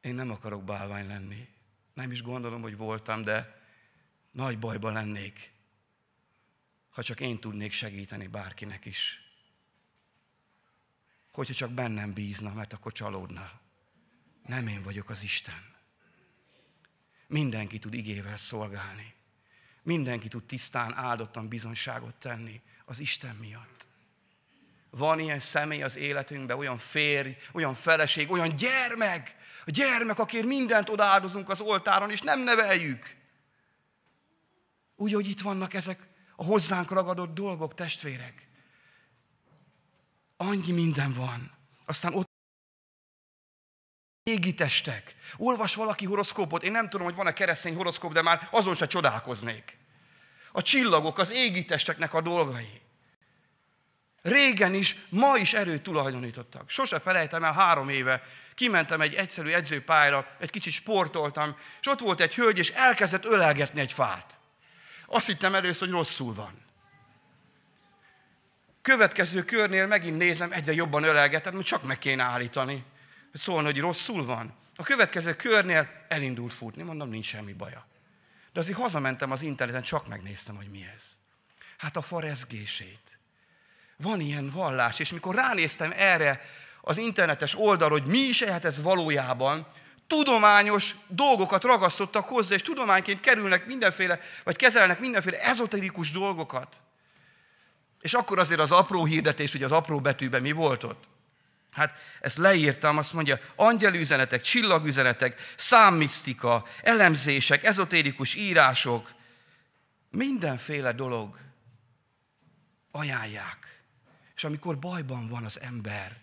Én 0.01 0.15
nem 0.15 0.31
akarok 0.31 0.65
bálvány 0.65 1.07
lenni. 1.07 1.49
Nem 1.95 2.11
is 2.11 2.23
gondolom, 2.23 2.63
hogy 2.63 2.77
voltam, 2.77 3.23
de 3.23 3.63
nagy 4.31 4.59
bajban 4.59 4.93
lennék, 4.93 5.53
ha 6.91 7.03
csak 7.03 7.21
én 7.21 7.41
tudnék 7.41 7.73
segíteni 7.73 8.27
bárkinek 8.27 8.85
is. 8.85 9.21
Hogyha 11.33 11.55
csak 11.55 11.73
bennem 11.73 12.13
bízna, 12.13 12.53
mert 12.53 12.73
akkor 12.73 12.93
csalódna. 12.93 13.61
Nem 14.47 14.67
én 14.67 14.83
vagyok 14.83 15.11
az 15.11 15.23
Isten. 15.23 15.76
Mindenki 17.27 17.79
tud 17.79 17.95
igével 17.95 18.37
szolgálni. 18.37 19.15
Mindenki 19.83 20.29
tud 20.29 20.45
tisztán, 20.45 20.95
áldottan 20.95 21.49
bizonyságot 21.49 22.15
tenni 22.15 22.61
az 22.85 22.99
Isten 22.99 23.37
miatt. 23.37 23.87
Van 24.91 25.19
ilyen 25.19 25.39
személy 25.39 25.83
az 25.83 25.97
életünkben, 25.97 26.59
olyan 26.59 26.79
férj, 26.79 27.37
olyan 27.53 27.75
feleség, 27.75 28.31
olyan 28.31 28.57
gyermek, 28.57 29.37
a 29.67 29.71
gyermek, 29.71 30.19
akért 30.19 30.47
mindent 30.47 30.89
odaáldozunk 30.89 31.49
az 31.49 31.61
oltáron, 31.61 32.11
és 32.11 32.21
nem 32.21 32.41
neveljük. 32.41 33.17
Úgy, 34.97 35.13
hogy 35.13 35.29
itt 35.29 35.41
vannak 35.41 35.75
ezek 35.75 36.07
a 36.37 36.45
hozzánk 36.45 36.91
ragadott 36.91 37.35
dolgok, 37.35 37.75
testvérek. 37.75 38.49
Annyi 40.37 40.73
minden 40.73 41.13
van. 41.13 41.51
Aztán 41.85 42.15
ott 42.15 42.36
égi 44.27 44.55
testek. 44.55 45.15
Olvas 45.37 45.75
valaki 45.75 46.05
horoszkópot, 46.05 46.63
én 46.63 46.71
nem 46.71 46.89
tudom, 46.89 47.07
hogy 47.07 47.15
van-e 47.15 47.33
keresztény 47.33 47.75
horoszkóp, 47.75 48.13
de 48.13 48.23
már 48.23 48.49
azon 48.51 48.75
se 48.75 48.87
csodálkoznék. 48.87 49.77
A 50.53 50.63
csillagok, 50.63 51.19
az 51.19 51.33
égi 51.33 51.65
testeknek 51.65 52.15
a 52.15 52.21
dolgai. 52.21 52.81
Régen 54.23 54.75
is, 54.75 54.97
ma 55.09 55.37
is 55.37 55.53
erőt 55.53 55.83
tulajdonítottak. 55.83 56.71
Sose 56.71 56.99
felejtem 56.99 57.45
el 57.45 57.53
három 57.53 57.89
éve, 57.89 58.23
kimentem 58.55 59.01
egy 59.01 59.15
egyszerű 59.15 59.51
edzőpályára, 59.51 60.27
egy 60.39 60.51
kicsit 60.51 60.73
sportoltam, 60.73 61.57
és 61.81 61.87
ott 61.87 62.01
volt 62.01 62.21
egy 62.21 62.35
hölgy, 62.35 62.59
és 62.59 62.71
elkezdett 62.71 63.25
ölelgetni 63.25 63.81
egy 63.81 63.93
fát. 63.93 64.39
Azt 65.07 65.27
hittem 65.27 65.55
először, 65.55 65.89
hogy 65.89 65.97
rosszul 65.97 66.35
van. 66.35 66.65
Következő 68.83 69.45
körnél 69.45 69.87
megint 69.87 70.19
nézem, 70.19 70.53
egyre 70.53 70.73
jobban 70.73 71.03
ölelgetett, 71.03 71.55
hogy 71.55 71.65
csak 71.65 71.83
meg 71.83 71.99
kéne 71.99 72.23
állítani. 72.23 72.85
Szólna, 73.37 73.67
hogy 73.67 73.81
rosszul 73.81 74.25
van. 74.25 74.55
A 74.77 74.83
következő 74.83 75.35
körnél 75.35 75.89
elindult 76.09 76.55
futni, 76.55 76.83
mondom, 76.83 77.09
nincs 77.09 77.27
semmi 77.27 77.53
baja. 77.53 77.87
De 78.53 78.61
azért 78.61 78.79
hazamentem 78.79 79.31
az 79.31 79.43
interneten, 79.43 79.83
csak 79.83 80.09
megnéztem, 80.09 80.57
hogy 80.57 80.71
mi 80.71 80.87
ez. 80.95 81.19
Hát 81.77 81.97
a 81.97 82.03
farezgését. 82.03 83.19
Van 83.97 84.21
ilyen 84.21 84.51
vallás, 84.51 84.99
és 84.99 85.13
mikor 85.13 85.35
ránéztem 85.35 85.93
erre 85.97 86.41
az 86.81 86.99
internetes 86.99 87.55
oldal, 87.55 87.91
hogy 87.91 88.05
mi 88.05 88.19
is 88.19 88.41
lehet 88.41 88.65
ez 88.65 88.83
valójában, 88.83 89.67
tudományos 90.07 90.95
dolgokat 91.09 91.63
ragasztottak 91.63 92.29
hozzá, 92.29 92.55
és 92.55 92.63
tudományként 92.63 93.21
kerülnek 93.21 93.67
mindenféle, 93.67 94.21
vagy 94.45 94.57
kezelnek 94.57 95.01
mindenféle 95.01 95.41
ezoterikus 95.41 96.11
dolgokat. 96.11 96.77
És 98.01 98.15
akkor 98.15 98.39
azért 98.39 98.61
az 98.61 98.73
apró 98.73 99.05
hirdetés, 99.05 99.53
hogy 99.53 99.63
az 99.63 99.73
apró 99.73 100.01
betűben 100.01 100.43
mi 100.43 100.53
volt 100.53 100.85
ott? 100.85 101.05
Hát 101.77 101.99
ezt 102.21 102.37
leírtam, 102.37 102.99
azt 102.99 103.13
mondja, 103.13 103.41
angyelüzenetek, 103.55 104.41
csillagüzenetek, 104.41 105.53
számmisztika, 105.57 106.67
elemzések, 106.83 107.65
ezotérikus 107.65 108.35
írások, 108.35 109.15
mindenféle 110.11 110.93
dolog 110.93 111.39
ajánlják. 112.91 113.83
És 114.35 114.45
amikor 114.45 114.79
bajban 114.79 115.29
van 115.29 115.45
az 115.45 115.61
ember, 115.61 116.19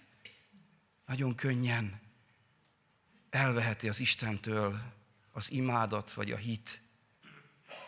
nagyon 1.05 1.35
könnyen 1.35 2.01
elveheti 3.29 3.89
az 3.89 3.99
Istentől 3.99 4.81
az 5.31 5.51
imádat 5.51 6.13
vagy 6.13 6.31
a 6.31 6.37
hit 6.37 6.81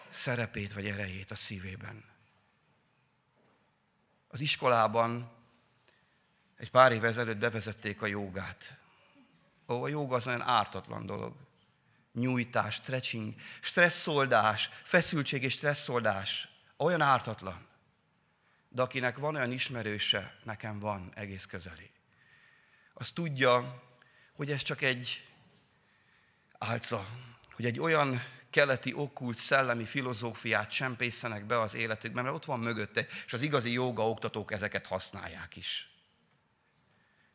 szerepét 0.09 0.73
vagy 0.73 0.85
erejét 0.85 1.31
a 1.31 1.35
szívében. 1.35 2.03
Az 4.27 4.39
iskolában 4.41 5.34
egy 6.57 6.71
pár 6.71 6.91
év 6.91 7.03
ezelőtt 7.03 7.37
bevezették 7.37 8.01
a 8.01 8.05
jogát. 8.05 8.77
Ó, 9.67 9.83
a 9.83 9.87
joga 9.87 10.15
az 10.15 10.27
olyan 10.27 10.41
ártatlan 10.41 11.05
dolog. 11.05 11.33
Nyújtás, 12.13 12.75
stretching, 12.75 13.33
stresszoldás, 13.61 14.69
feszültség 14.83 15.43
és 15.43 15.53
stresszoldás. 15.53 16.47
Olyan 16.77 17.01
ártatlan. 17.01 17.67
De 18.69 18.81
akinek 18.81 19.17
van 19.17 19.35
olyan 19.35 19.51
ismerőse, 19.51 20.35
nekem 20.43 20.79
van 20.79 21.11
egész 21.15 21.45
közeli 21.45 21.93
az 22.97 23.11
tudja, 23.11 23.83
hogy 24.33 24.51
ez 24.51 24.61
csak 24.61 24.81
egy 24.81 25.27
álca, 26.57 27.07
hogy 27.51 27.65
egy 27.65 27.79
olyan 27.79 28.21
keleti 28.49 28.93
okkult 28.93 29.37
szellemi 29.37 29.85
filozófiát 29.85 30.69
csempészenek 30.69 31.45
be 31.45 31.59
az 31.59 31.73
életükbe, 31.73 32.21
mert 32.21 32.35
ott 32.35 32.45
van 32.45 32.59
mögötte, 32.59 33.05
és 33.25 33.33
az 33.33 33.41
igazi 33.41 33.71
joga 33.71 34.09
oktatók 34.09 34.51
ezeket 34.51 34.85
használják 34.85 35.55
is. 35.55 35.89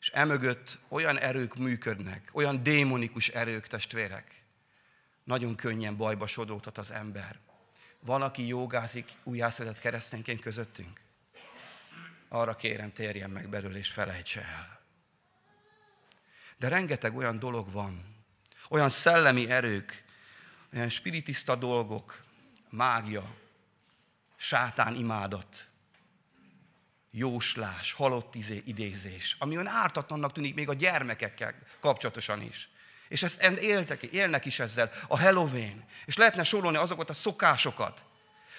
És 0.01 0.09
emögött 0.09 0.79
olyan 0.89 1.19
erők 1.19 1.57
működnek, 1.57 2.31
olyan 2.33 2.63
démonikus 2.63 3.29
erők, 3.29 3.67
testvérek, 3.67 4.43
nagyon 5.25 5.57
könnyen 5.57 5.97
bajba 5.97 6.27
sodródhat 6.27 6.79
az 6.79 6.91
ember. 6.91 7.39
Van, 8.01 8.23
aki 8.23 8.47
jogázik 8.47 9.13
újjászületett 9.23 9.79
keresztényként 9.79 10.41
közöttünk? 10.41 11.01
Arra 12.29 12.57
kérem, 12.57 12.93
térjen 12.93 13.31
meg 13.31 13.49
belőle, 13.49 13.79
és 13.79 13.91
felejtse 13.91 14.41
el. 14.41 14.81
De 16.57 16.69
rengeteg 16.69 17.17
olyan 17.17 17.39
dolog 17.39 17.73
van, 17.73 18.17
olyan 18.69 18.89
szellemi 18.89 19.51
erők, 19.51 20.05
olyan 20.75 20.89
spiritista 20.89 21.57
dolgok, 21.57 22.25
mágia, 22.69 23.35
sátán 24.37 24.95
imádat, 24.95 25.70
jóslás, 27.11 27.93
halott 27.93 28.35
izé, 28.35 28.63
idézés, 28.67 29.37
ami 29.39 29.55
olyan 29.55 29.67
ártatlannak 29.67 30.33
tűnik 30.33 30.55
még 30.55 30.69
a 30.69 30.75
gyermekekkel 30.75 31.55
kapcsolatosan 31.81 32.43
is. 32.43 32.69
És 33.09 33.23
ezt 33.23 33.43
éltek, 33.43 34.03
élnek 34.03 34.45
is 34.45 34.59
ezzel, 34.59 34.91
a 35.09 35.19
Halloween. 35.21 35.85
És 36.05 36.17
lehetne 36.17 36.45
sorolni 36.45 36.77
azokat 36.77 37.11
a 37.11 37.15
szokásokat. 37.15 38.05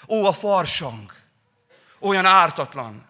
Ó, 0.07 0.25
a 0.25 0.33
farsang, 0.33 1.13
olyan 1.99 2.25
ártatlan. 2.25 3.05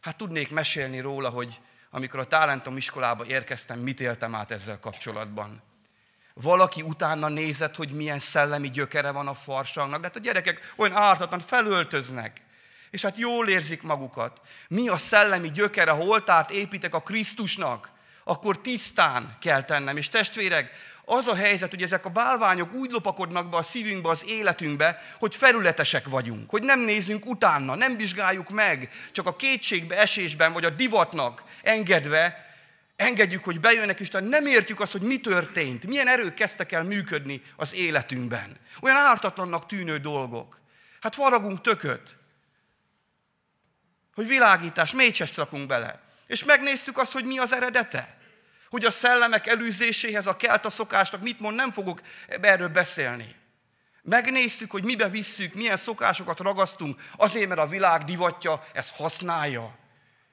Hát 0.00 0.16
tudnék 0.16 0.50
mesélni 0.50 1.00
róla, 1.00 1.28
hogy 1.28 1.60
amikor 1.90 2.20
a 2.20 2.26
Talentum 2.26 2.76
iskolába 2.76 3.26
érkeztem, 3.26 3.78
mit 3.78 4.00
éltem 4.00 4.34
át 4.34 4.50
ezzel 4.50 4.80
kapcsolatban. 4.80 5.62
Valaki 6.34 6.82
utána 6.82 7.28
nézett, 7.28 7.76
hogy 7.76 7.90
milyen 7.90 8.18
szellemi 8.18 8.70
gyökere 8.70 9.10
van 9.10 9.28
a 9.28 9.34
farsangnak, 9.34 10.00
de 10.00 10.06
hát 10.06 10.16
a 10.16 10.20
gyerekek 10.20 10.72
olyan 10.76 10.96
ártatlan 10.96 11.40
felöltöznek, 11.40 12.40
és 12.92 13.02
hát 13.02 13.18
jól 13.18 13.48
érzik 13.48 13.82
magukat. 13.82 14.40
Mi 14.68 14.88
a 14.88 14.96
szellemi 14.96 15.50
gyökere, 15.50 15.90
ha 15.90 16.02
oltárt 16.02 16.50
építek 16.50 16.94
a 16.94 17.00
Krisztusnak, 17.00 17.90
akkor 18.24 18.60
tisztán 18.60 19.36
kell 19.40 19.64
tennem. 19.64 19.96
És 19.96 20.08
testvérek, 20.08 20.70
az 21.04 21.26
a 21.26 21.34
helyzet, 21.34 21.70
hogy 21.70 21.82
ezek 21.82 22.04
a 22.04 22.10
bálványok 22.10 22.72
úgy 22.72 22.90
lopakodnak 22.90 23.50
be 23.50 23.56
a 23.56 23.62
szívünkbe, 23.62 24.08
az 24.08 24.24
életünkbe, 24.26 25.02
hogy 25.18 25.36
felületesek 25.36 26.08
vagyunk, 26.08 26.50
hogy 26.50 26.62
nem 26.62 26.80
nézünk 26.80 27.26
utána, 27.26 27.74
nem 27.74 27.96
vizsgáljuk 27.96 28.50
meg, 28.50 28.90
csak 29.12 29.26
a 29.26 29.36
kétségbe 29.36 29.98
esésben, 29.98 30.52
vagy 30.52 30.64
a 30.64 30.70
divatnak 30.70 31.42
engedve, 31.62 32.54
engedjük, 32.96 33.44
hogy 33.44 33.60
bejönnek, 33.60 34.00
és 34.00 34.08
nem 34.10 34.46
értjük 34.46 34.80
azt, 34.80 34.92
hogy 34.92 35.02
mi 35.02 35.16
történt, 35.16 35.86
milyen 35.86 36.08
erők 36.08 36.34
kezdtek 36.34 36.72
el 36.72 36.82
működni 36.82 37.42
az 37.56 37.74
életünkben. 37.74 38.56
Olyan 38.80 38.96
ártatlannak 38.96 39.66
tűnő 39.66 39.98
dolgok. 39.98 40.60
Hát 41.00 41.14
faragunk 41.14 41.60
tököt, 41.60 42.16
hogy 44.14 44.26
világítás, 44.26 44.92
mécsest 44.92 45.36
rakunk 45.36 45.66
bele. 45.66 46.00
És 46.26 46.44
megnéztük 46.44 46.98
azt, 46.98 47.12
hogy 47.12 47.24
mi 47.24 47.38
az 47.38 47.52
eredete. 47.52 48.16
Hogy 48.70 48.84
a 48.84 48.90
szellemek 48.90 49.46
előzéséhez, 49.46 50.26
a 50.26 50.36
kelta 50.36 50.70
szokásnak 50.70 51.22
mit 51.22 51.40
mond, 51.40 51.56
nem 51.56 51.72
fogok 51.72 52.02
erről 52.40 52.68
beszélni. 52.68 53.34
Megnéztük, 54.02 54.70
hogy 54.70 54.84
mibe 54.84 55.08
visszük, 55.08 55.54
milyen 55.54 55.76
szokásokat 55.76 56.38
ragasztunk, 56.38 57.00
azért, 57.16 57.48
mert 57.48 57.60
a 57.60 57.66
világ 57.66 58.04
divatja 58.04 58.64
ezt 58.72 58.94
használja. 58.96 59.78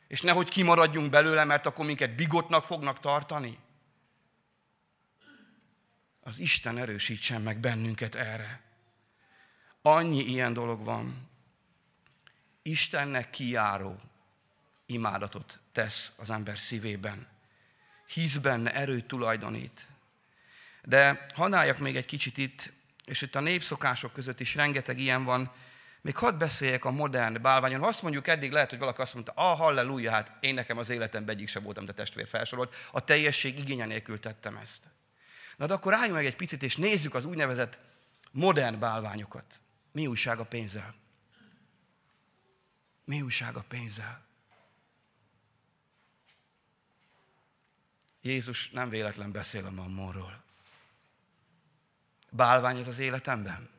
És 0.08 0.22
nehogy 0.22 0.50
kimaradjunk 0.50 1.10
belőle, 1.10 1.44
mert 1.44 1.66
akkor 1.66 1.86
minket 1.86 2.16
bigotnak 2.16 2.66
fognak 2.66 3.00
tartani. 3.00 3.58
Az 6.20 6.40
Isten 6.40 6.78
erősítsen 6.78 7.42
meg 7.42 7.58
bennünket 7.58 8.16
erre. 8.16 8.62
Annyi 9.82 10.24
ilyen 10.24 10.54
dolog 10.54 10.84
van. 10.84 11.29
Istennek 12.62 13.30
kiáró 13.30 14.00
imádatot 14.86 15.60
tesz 15.72 16.12
az 16.18 16.30
ember 16.30 16.58
szívében. 16.58 17.28
Hisz 18.08 18.38
benne, 18.38 18.74
erőt 18.74 19.06
tulajdonít. 19.06 19.86
De 20.84 21.26
hanáljak 21.34 21.78
még 21.78 21.96
egy 21.96 22.06
kicsit 22.06 22.38
itt, 22.38 22.72
és 23.06 23.22
itt 23.22 23.36
a 23.36 23.40
népszokások 23.40 24.14
között 24.14 24.40
is 24.40 24.56
rengeteg 24.56 25.00
ilyen 25.00 25.24
van, 25.24 25.52
még 26.02 26.16
hadd 26.16 26.38
beszéljek 26.38 26.86
a 26.86 26.92
modern 26.92 27.42
bálványon. 27.42 27.84
Azt 27.84 28.02
mondjuk 28.02 28.28
eddig 28.28 28.52
lehet, 28.52 28.70
hogy 28.70 28.80
valaki 28.80 29.02
azt 29.02 29.14
mondta, 29.14 29.32
ah, 29.36 29.58
halleluja, 29.58 30.12
hát 30.12 30.32
én 30.40 30.54
nekem 30.54 30.78
az 30.78 30.90
életemben 30.90 31.36
egyik 31.36 31.48
sem 31.48 31.64
voltam, 31.64 31.86
de 31.86 31.94
testvér 31.94 32.28
felsorolt. 32.28 32.76
A 32.92 33.04
teljesség 33.04 33.60
igénye 33.60 33.86
nélkül 33.86 34.20
tettem 34.20 34.58
ezt. 34.58 34.84
Na 35.58 35.66
de 35.66 35.74
akkor 35.74 35.94
álljunk 35.94 36.16
meg 36.16 36.26
egy 36.26 36.36
picit, 36.36 36.64
és 36.64 36.76
nézzük 36.76 37.16
az 37.16 37.26
úgynevezett 37.26 37.80
modern 38.32 38.80
bálványokat. 38.80 39.46
Mi 39.92 40.08
újság 40.08 40.40
a 40.40 40.46
pénzzel? 40.46 40.96
Mi 43.10 43.22
újság 43.22 43.56
a 43.56 43.64
pénzzel? 43.68 44.22
Jézus 48.22 48.70
nem 48.70 48.90
véletlen 48.90 49.32
beszél 49.32 49.66
a 49.66 49.72
mammonról. 49.72 50.44
Bálvány 52.30 52.78
ez 52.78 52.88
az 52.88 53.00
életemben? 53.00 53.70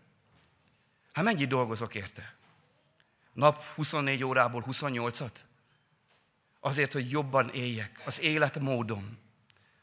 Hát 1.12 1.24
mennyit 1.24 1.48
dolgozok 1.48 1.94
érte? 1.94 2.34
Nap 3.32 3.62
24 3.62 4.24
órából 4.24 4.64
28-at? 4.66 5.34
Azért, 6.60 6.92
hogy 6.92 7.10
jobban 7.10 7.50
éljek, 7.50 8.02
az 8.04 8.20
életmódom, 8.20 9.18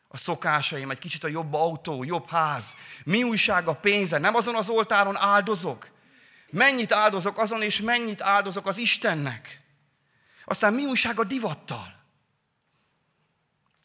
a 0.07 0.17
szokásaim, 0.17 0.91
egy 0.91 0.99
kicsit 0.99 1.23
a 1.23 1.27
jobb 1.27 1.53
autó, 1.53 2.03
jobb 2.03 2.29
ház. 2.29 2.75
Mi 3.03 3.23
újság 3.23 3.67
a 3.67 3.75
pénze? 3.75 4.17
Nem 4.17 4.35
azon 4.35 4.55
az 4.55 4.69
oltáron 4.69 5.17
áldozok, 5.17 5.95
Mennyit 6.49 6.91
áldozok 6.91 7.37
azon, 7.37 7.61
és 7.61 7.81
mennyit 7.81 8.21
áldozok 8.21 8.67
az 8.67 8.77
Istennek. 8.77 9.61
Aztán 10.45 10.73
mi 10.73 10.85
újság 10.85 11.19
a 11.19 11.23
divattal? 11.23 11.95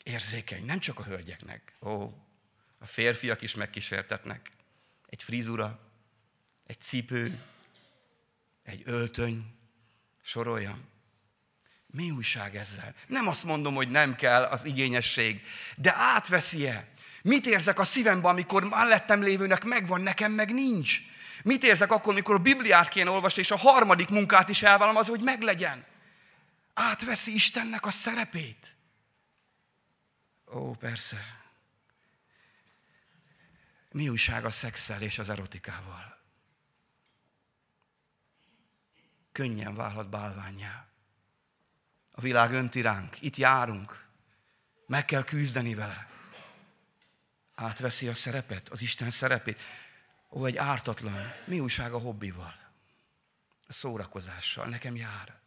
Érzékeny, 0.03 0.65
nem 0.65 0.79
csak 0.79 0.99
a 0.99 1.05
hölgyeknek. 1.05 1.73
Ó, 1.81 2.03
a 2.79 2.87
férfiak 2.87 3.43
is 3.43 3.55
megkísértetnek. 3.55 4.51
Egy 5.07 5.23
frizura, 5.23 5.79
egy 6.67 6.81
cipő, 6.81 7.43
egy 8.63 8.83
öltöny, 8.85 9.45
soroljam. 10.23 10.91
Mi 11.87 12.11
újság 12.11 12.57
ezzel? 12.57 12.95
Nem 13.07 13.29
azt 13.29 13.45
mondom, 13.45 13.75
hogy 13.75 13.91
nem 13.91 14.17
kell 14.17 14.43
az 14.43 14.65
igényesség, 14.65 15.43
de 15.77 15.95
átveszi-e? 15.95 16.89
Mit 17.23 17.47
érzek 17.47 17.79
a 17.79 17.85
szívemben, 17.85 18.31
amikor 18.31 18.65
mellettem 18.65 19.23
lévőnek 19.23 19.65
megvan, 19.65 20.01
nekem 20.01 20.33
meg 20.33 20.53
nincs? 20.53 21.01
Mit 21.43 21.63
érzek 21.63 21.93
akkor, 21.93 22.15
mikor 22.15 22.35
a 22.35 22.39
Bibliát 22.39 22.89
kéne 22.89 23.11
olvasni, 23.11 23.43
és 23.43 23.51
a 23.51 23.57
harmadik 23.57 24.09
munkát 24.09 24.49
is 24.49 24.63
elvállom 24.63 24.97
az, 24.97 25.09
hogy 25.09 25.21
meglegyen? 25.21 25.85
Átveszi 26.75 27.35
Istennek 27.35 27.87
a 27.87 27.91
szerepét. 27.91 28.77
Ó, 30.55 30.71
persze. 30.71 31.41
Mi 33.91 34.09
újság 34.09 34.45
a 34.45 34.51
szexel 34.51 35.03
és 35.03 35.19
az 35.19 35.29
erotikával? 35.29 36.21
Könnyen 39.33 39.75
válhat 39.75 40.09
bálványá. 40.09 40.87
A 42.11 42.21
világ 42.21 42.53
önti 42.53 42.81
ránk, 42.81 43.21
itt 43.21 43.37
járunk, 43.37 44.07
meg 44.87 45.05
kell 45.05 45.25
küzdeni 45.25 45.75
vele. 45.75 46.11
Átveszi 47.55 48.09
a 48.09 48.15
szerepet, 48.15 48.69
az 48.69 48.83
Isten 48.83 49.11
szerepét. 49.11 49.61
Ó, 50.35 50.45
egy 50.45 50.57
ártatlan. 50.57 51.33
Mi 51.45 51.61
újság 51.61 51.93
a 51.93 51.99
hobbival? 51.99 52.55
A 53.67 53.73
szórakozással. 53.73 54.67
Nekem 54.67 54.97
jár. 54.97 55.41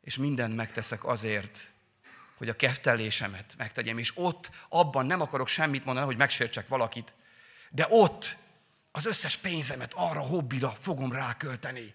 És 0.00 0.16
mindent 0.16 0.56
megteszek 0.56 1.04
azért, 1.04 1.72
hogy 2.36 2.48
a 2.48 2.56
keftelésemet 2.56 3.54
megtegyem. 3.56 3.98
És 3.98 4.12
ott, 4.14 4.50
abban 4.68 5.06
nem 5.06 5.20
akarok 5.20 5.48
semmit 5.48 5.84
mondani, 5.84 6.06
hogy 6.06 6.16
megsértsek 6.16 6.68
valakit, 6.68 7.12
de 7.70 7.86
ott 7.90 8.36
az 8.90 9.06
összes 9.06 9.36
pénzemet 9.36 9.92
arra 9.94 10.20
a 10.20 10.26
hobbira 10.26 10.70
fogom 10.70 11.12
rákölteni, 11.12 11.94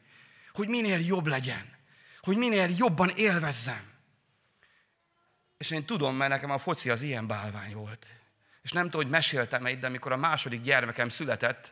hogy 0.54 0.67
minél 0.67 1.00
jobb 1.00 1.26
legyen, 1.26 1.78
hogy 2.22 2.38
minél 2.38 2.69
jobban 2.78 3.10
élvezzem. 3.10 3.91
És 5.58 5.69
én 5.69 5.86
tudom, 5.86 6.15
mert 6.15 6.32
nekem 6.32 6.52
a 6.52 6.58
foci 6.58 6.89
az 6.89 7.02
ilyen 7.02 7.28
bálvány 7.28 7.74
volt. 7.74 8.18
És 8.62 8.72
nem 8.72 8.84
tudom, 8.84 9.02
hogy 9.02 9.12
meséltem 9.12 9.65
egy, 9.65 9.80
de 9.80 9.88
amikor 9.88 10.12
a 10.12 10.17
második 10.17 10.62
gyermekem 10.62 11.10
született, 11.10 11.72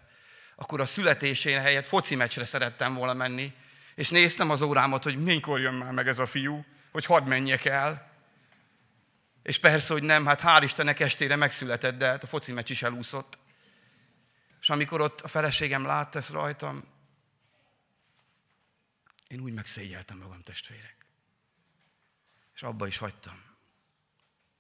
akkor 0.56 0.82
a 0.82 0.86
születésén 0.86 1.62
helyett 1.62 1.88
foci 1.88 2.16
meccsre 2.16 2.46
szerettem 2.46 2.94
volna 2.94 3.14
menni, 3.14 3.54
és 3.96 4.10
néztem 4.10 4.50
az 4.50 4.62
órámat, 4.62 5.04
hogy 5.04 5.24
mikor 5.24 5.60
jön 5.60 5.74
már 5.74 5.92
meg 5.92 6.08
ez 6.08 6.20
a 6.20 6.26
fiú, 6.26 6.66
hogy 6.92 7.06
hadd 7.06 7.24
menjek 7.24 7.66
el. 7.66 8.12
És 9.44 9.60
persze, 9.60 9.94
hogy 9.94 10.04
nem, 10.04 10.26
hát 10.26 10.42
hál' 10.44 10.64
Istennek 10.64 11.00
estére 11.00 11.36
megszületett, 11.36 11.98
de 11.98 12.08
hát 12.08 12.24
a 12.24 12.28
foci 12.28 12.52
meccs 12.52 12.70
is 12.70 12.82
elúszott. 12.82 13.38
És 14.62 14.70
amikor 14.70 15.02
ott 15.02 15.22
a 15.22 15.28
feleségem 15.28 15.86
látta 15.86 16.18
ezt 16.18 16.30
rajtam, 16.30 16.84
én 19.28 19.40
úgy 19.40 19.54
megszégyeltem 19.54 20.18
magam, 20.18 20.42
testvérek. 20.42 20.96
És 22.54 22.64
abba 22.64 22.88
is 22.88 22.98
hagytam. 22.98 23.44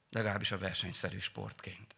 Legalábbis 0.09 0.51
a 0.51 0.57
versenyszerű 0.57 1.19
sportként 1.19 1.96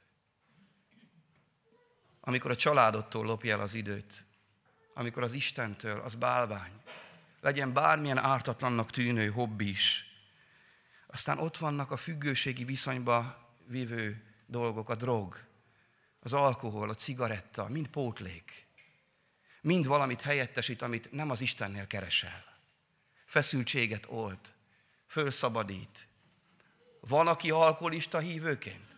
amikor 2.30 2.52
a 2.52 2.56
családodtól 2.56 3.26
lopja 3.26 3.54
el 3.54 3.60
az 3.60 3.74
időt, 3.74 4.26
amikor 4.94 5.24
az 5.24 5.34
Istentől, 5.34 6.00
az 6.00 6.16
bálvány, 6.16 6.72
legyen 7.42 7.74
bármilyen 7.74 8.18
ártatlannak 8.18 8.92
tűnő 8.92 9.30
hobbi 9.30 9.70
is. 9.70 10.06
Aztán 11.08 11.38
ott 11.40 11.58
vannak 11.58 11.92
a 11.92 11.98
függőségi 11.98 12.64
viszonyba 12.64 13.48
vívő 13.66 14.24
dolgok, 14.46 14.90
a 14.90 14.96
drog, 14.96 15.44
az 16.20 16.34
alkohol, 16.34 16.90
a 16.90 16.94
cigaretta, 16.94 17.68
mind 17.68 17.88
pótlék. 17.88 18.68
Mind 19.62 19.88
valamit 19.88 20.22
helyettesít, 20.22 20.82
amit 20.82 21.12
nem 21.12 21.30
az 21.30 21.42
Istennél 21.42 21.88
keresel. 21.88 22.44
Feszültséget 23.26 24.06
old, 24.10 24.54
fölszabadít. 25.08 26.08
Van, 27.00 27.28
aki 27.28 27.52
alkoholista 27.52 28.20
hívőként? 28.20 28.98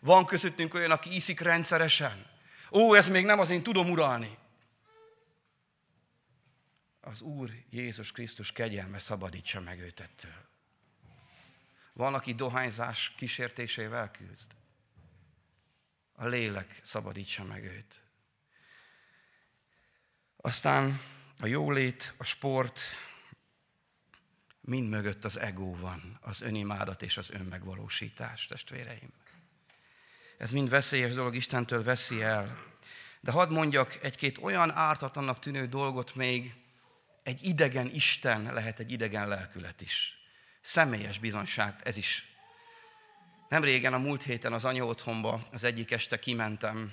Van 0.00 0.26
közöttünk 0.26 0.74
olyan, 0.74 0.90
aki 0.90 1.14
iszik 1.14 1.40
rendszeresen? 1.40 2.36
Ó, 2.70 2.94
ez 2.94 3.08
még 3.08 3.24
nem 3.24 3.38
az 3.38 3.50
én 3.50 3.62
tudom 3.62 3.90
uralni. 3.90 4.38
az 7.08 7.20
Úr 7.20 7.50
Jézus 7.70 8.12
Krisztus 8.12 8.52
kegyelme 8.52 8.98
szabadítsa 8.98 9.60
meg 9.60 9.80
őt 9.80 10.00
ettől. 10.00 10.46
Van, 11.92 12.14
aki 12.14 12.34
dohányzás 12.34 13.12
kísértésével 13.16 14.10
küzd. 14.10 14.50
A 16.12 16.26
lélek 16.26 16.80
szabadítsa 16.82 17.44
meg 17.44 17.64
őt. 17.64 18.02
Aztán 20.36 21.00
a 21.40 21.46
jólét, 21.46 22.14
a 22.16 22.24
sport, 22.24 22.80
mind 24.60 24.88
mögött 24.88 25.24
az 25.24 25.38
ego 25.38 25.76
van, 25.76 26.18
az 26.20 26.40
önimádat 26.40 27.02
és 27.02 27.16
az 27.16 27.30
önmegvalósítás, 27.30 28.46
testvéreim. 28.46 29.12
Ez 30.38 30.50
mind 30.50 30.68
veszélyes 30.68 31.14
dolog, 31.14 31.34
Istentől 31.34 31.82
veszi 31.82 32.22
el. 32.22 32.66
De 33.20 33.30
hadd 33.30 33.50
mondjak 33.50 33.98
egy-két 34.02 34.38
olyan 34.38 34.70
ártatlannak 34.70 35.38
tűnő 35.38 35.66
dolgot 35.66 36.14
még, 36.14 36.54
egy 37.22 37.44
idegen 37.44 37.90
Isten 37.94 38.52
lehet 38.52 38.78
egy 38.78 38.92
idegen 38.92 39.28
lelkület 39.28 39.80
is. 39.80 40.18
Személyes 40.60 41.18
bizonyság, 41.18 41.80
ez 41.82 41.96
is. 41.96 42.36
Nem 43.48 43.62
régen, 43.62 43.94
a 43.94 43.98
múlt 43.98 44.22
héten 44.22 44.52
az 44.52 44.64
anya 44.64 44.84
otthonba 44.84 45.48
az 45.52 45.64
egyik 45.64 45.90
este 45.90 46.18
kimentem, 46.18 46.92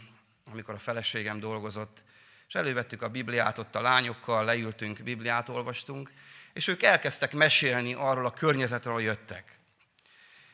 amikor 0.52 0.74
a 0.74 0.80
feleségem 0.80 1.40
dolgozott, 1.40 2.04
és 2.48 2.56
elővettük 2.56 3.02
a 3.02 3.10
Bibliát 3.10 3.58
ott 3.58 3.76
a 3.76 3.82
lányokkal, 3.82 4.46
leültünk, 4.46 5.04
Bibliát 5.04 5.50
olvastunk, 5.50 6.12
és 6.54 6.68
ők 6.68 6.84
elkezdtek 6.84 7.34
mesélni 7.34 7.94
arról 7.94 8.26
a 8.26 8.34
környezetről, 8.34 9.02
jöttek. 9.02 9.60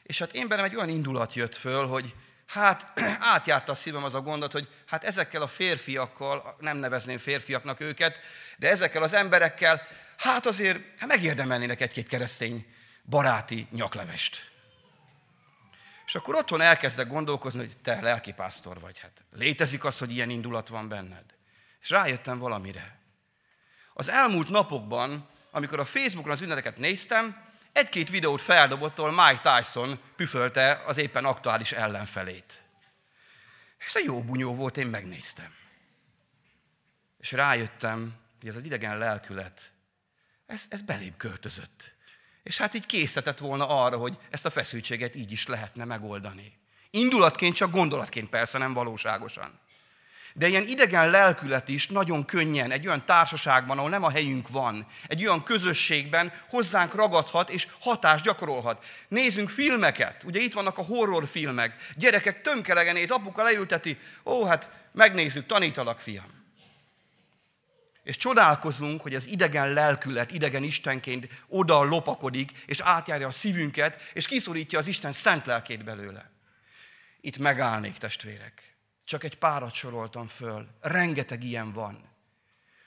És 0.04 0.20
hát 0.20 0.34
én 0.34 0.48
bennem 0.48 0.66
egy 0.66 0.76
olyan 0.76 0.89
indulat 0.89 1.34
jött 1.34 1.56
föl, 1.56 1.86
hogy 1.86 2.16
hát 2.52 2.99
átjárta 3.34 3.72
a 3.72 3.76
szívem 3.76 4.04
az 4.04 4.16
a 4.16 4.22
gondot, 4.22 4.52
hogy 4.52 4.68
hát 4.86 5.04
ezekkel 5.04 5.41
a 5.41 5.47
férfiakkal, 5.47 6.56
nem 6.60 6.78
nevezném 6.78 7.18
férfiaknak 7.18 7.80
őket, 7.80 8.20
de 8.58 8.70
ezekkel 8.70 9.04
az 9.04 9.14
emberekkel, 9.14 9.88
hát 10.18 10.45
azért 10.45 10.99
hát 10.99 11.08
megérdemelnének 11.08 11.82
egy-két 11.82 12.08
keresztény 12.08 12.66
baráti 13.06 13.68
nyaklevest. 13.72 14.49
És 16.06 16.16
akkor 16.16 16.36
otthon 16.36 16.62
elkezdek 16.62 17.08
gondolkozni, 17.08 17.60
hogy 17.60 17.78
te 17.84 18.02
lelkipásztor 18.02 18.80
vagy. 18.80 18.99
Hát 18.99 19.24
létezik 19.34 19.84
az, 19.84 19.97
hogy 19.97 20.12
ilyen 20.12 20.30
indulat 20.30 20.68
van 20.68 20.88
benned. 20.88 21.24
És 21.82 21.89
rájöttem 21.89 22.39
valamire. 22.39 22.99
Az 23.93 24.10
elmúlt 24.10 24.49
napokban, 24.49 25.30
amikor 25.52 25.80
a 25.80 25.86
Facebookon 25.86 26.32
az 26.32 26.41
ünneteket 26.41 26.78
néztem, 26.78 27.51
egy-két 27.74 28.10
videót 28.10 28.42
feldobott, 28.42 29.00
ahol 29.00 29.12
Mike 29.12 29.42
Tyson 29.60 30.00
püfölte 30.16 30.84
az 30.86 30.98
éppen 30.98 31.26
aktuális 31.26 31.72
ellenfelét. 31.72 32.62
És 33.78 33.94
egy 33.94 34.06
jó 34.06 34.24
bunyó 34.24 34.56
volt, 34.56 34.78
én 34.78 34.88
megnéztem. 34.88 35.54
És 37.18 37.32
rájöttem, 37.32 38.16
hogy 38.40 38.50
ez 38.50 38.56
az 38.56 38.64
idegen 38.64 38.98
lelkület, 38.98 39.72
ez, 40.46 40.66
ez 40.70 40.82
belém 40.82 41.18
költözött. 41.18 41.94
És 42.44 42.58
hát 42.58 42.74
így 42.74 42.86
készített 42.86 43.38
volna 43.38 43.68
arra, 43.68 43.98
hogy 43.98 44.18
ezt 44.30 44.46
a 44.46 44.50
feszültséget 44.50 45.16
így 45.16 45.32
is 45.32 45.48
lehetne 45.48 45.86
megoldani. 45.86 46.60
Indulatként, 46.90 47.56
csak 47.56 47.72
gondolatként 47.72 48.30
persze, 48.30 48.58
nem 48.58 48.74
valóságosan. 48.74 49.60
De 50.34 50.48
ilyen 50.48 50.68
idegen 50.68 51.10
lelkület 51.10 51.68
is 51.68 51.88
nagyon 51.88 52.26
könnyen 52.26 52.72
egy 52.72 52.88
olyan 52.88 53.06
társaságban, 53.06 53.78
ahol 53.78 53.90
nem 53.90 54.04
a 54.04 54.12
helyünk 54.12 54.50
van, 54.50 54.88
egy 55.08 55.26
olyan 55.26 55.44
közösségben 55.44 56.34
hozzánk 56.50 56.96
ragadhat 56.96 57.50
és 57.50 57.68
hatást 57.80 58.24
gyakorolhat. 58.24 58.86
Nézzünk 59.08 59.50
filmeket, 59.50 60.24
ugye 60.24 60.40
itt 60.40 60.54
vannak 60.54 60.78
a 60.78 60.84
horrorfilmek, 60.84 61.76
gyerekek 61.96 62.42
tömkelegen 62.42 62.94
néz, 62.94 63.10
apuka 63.10 63.44
leülteti, 63.44 63.98
ó, 64.26 64.46
hát 64.46 64.70
megnézzük, 64.92 65.46
tanítalak, 65.46 66.00
fiam. 66.00 66.40
És 68.04 68.18
csodálkozunk, 68.18 69.02
hogy 69.02 69.16
az 69.16 69.28
idegen 69.28 69.74
lelkület, 69.74 70.32
idegen 70.32 70.64
Istenként 70.64 71.28
oda 71.48 71.84
lopakodik, 71.84 72.52
és 72.66 72.80
átjárja 72.80 73.28
a 73.28 73.32
szívünket, 73.32 74.02
és 74.14 74.28
kiszorítja 74.28 74.80
az 74.80 74.88
Isten 74.88 75.12
szent 75.12 75.46
lelkét 75.46 75.84
belőle. 75.84 76.32
Itt 77.22 77.38
megállnék, 77.38 77.98
testvérek. 77.98 78.71
Csak 79.12 79.24
egy 79.24 79.38
párat 79.38 79.74
soroltam 79.74 80.28
föl. 80.28 80.68
Rengeteg 80.82 81.43
ilyen 81.43 81.74
van. 81.74 82.09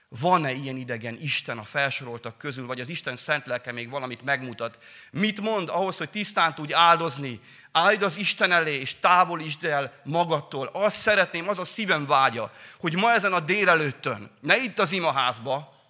Van-e 0.08 0.52
ilyen 0.52 0.76
idegen 0.76 1.20
Isten 1.20 1.58
a 1.58 1.62
felsoroltak 1.62 2.38
közül, 2.38 2.66
vagy 2.66 2.80
az 2.80 2.88
Isten 2.88 3.16
szent 3.16 3.46
lelke 3.46 3.72
még 3.72 3.90
valamit 3.90 4.22
megmutat? 4.22 4.78
Mit 5.10 5.40
mond 5.40 5.68
ahhoz, 5.68 5.96
hogy 5.96 6.10
tisztán 6.10 6.54
tudj 6.54 6.74
áldozni? 6.74 7.40
Áld 7.72 8.02
az 8.02 8.16
Isten 8.16 8.52
elé, 8.52 8.74
és 8.74 8.94
távolítsd 8.94 9.64
el 9.64 10.00
magadtól. 10.04 10.66
Azt 10.72 10.96
szeretném, 10.96 11.48
az 11.48 11.58
a 11.58 11.64
szívem 11.64 12.06
vágya, 12.06 12.52
hogy 12.78 12.94
ma 12.94 13.12
ezen 13.12 13.32
a 13.32 13.40
délelőttön, 13.40 14.30
ne 14.40 14.56
itt 14.56 14.78
az 14.78 14.92
imaházba, 14.92 15.82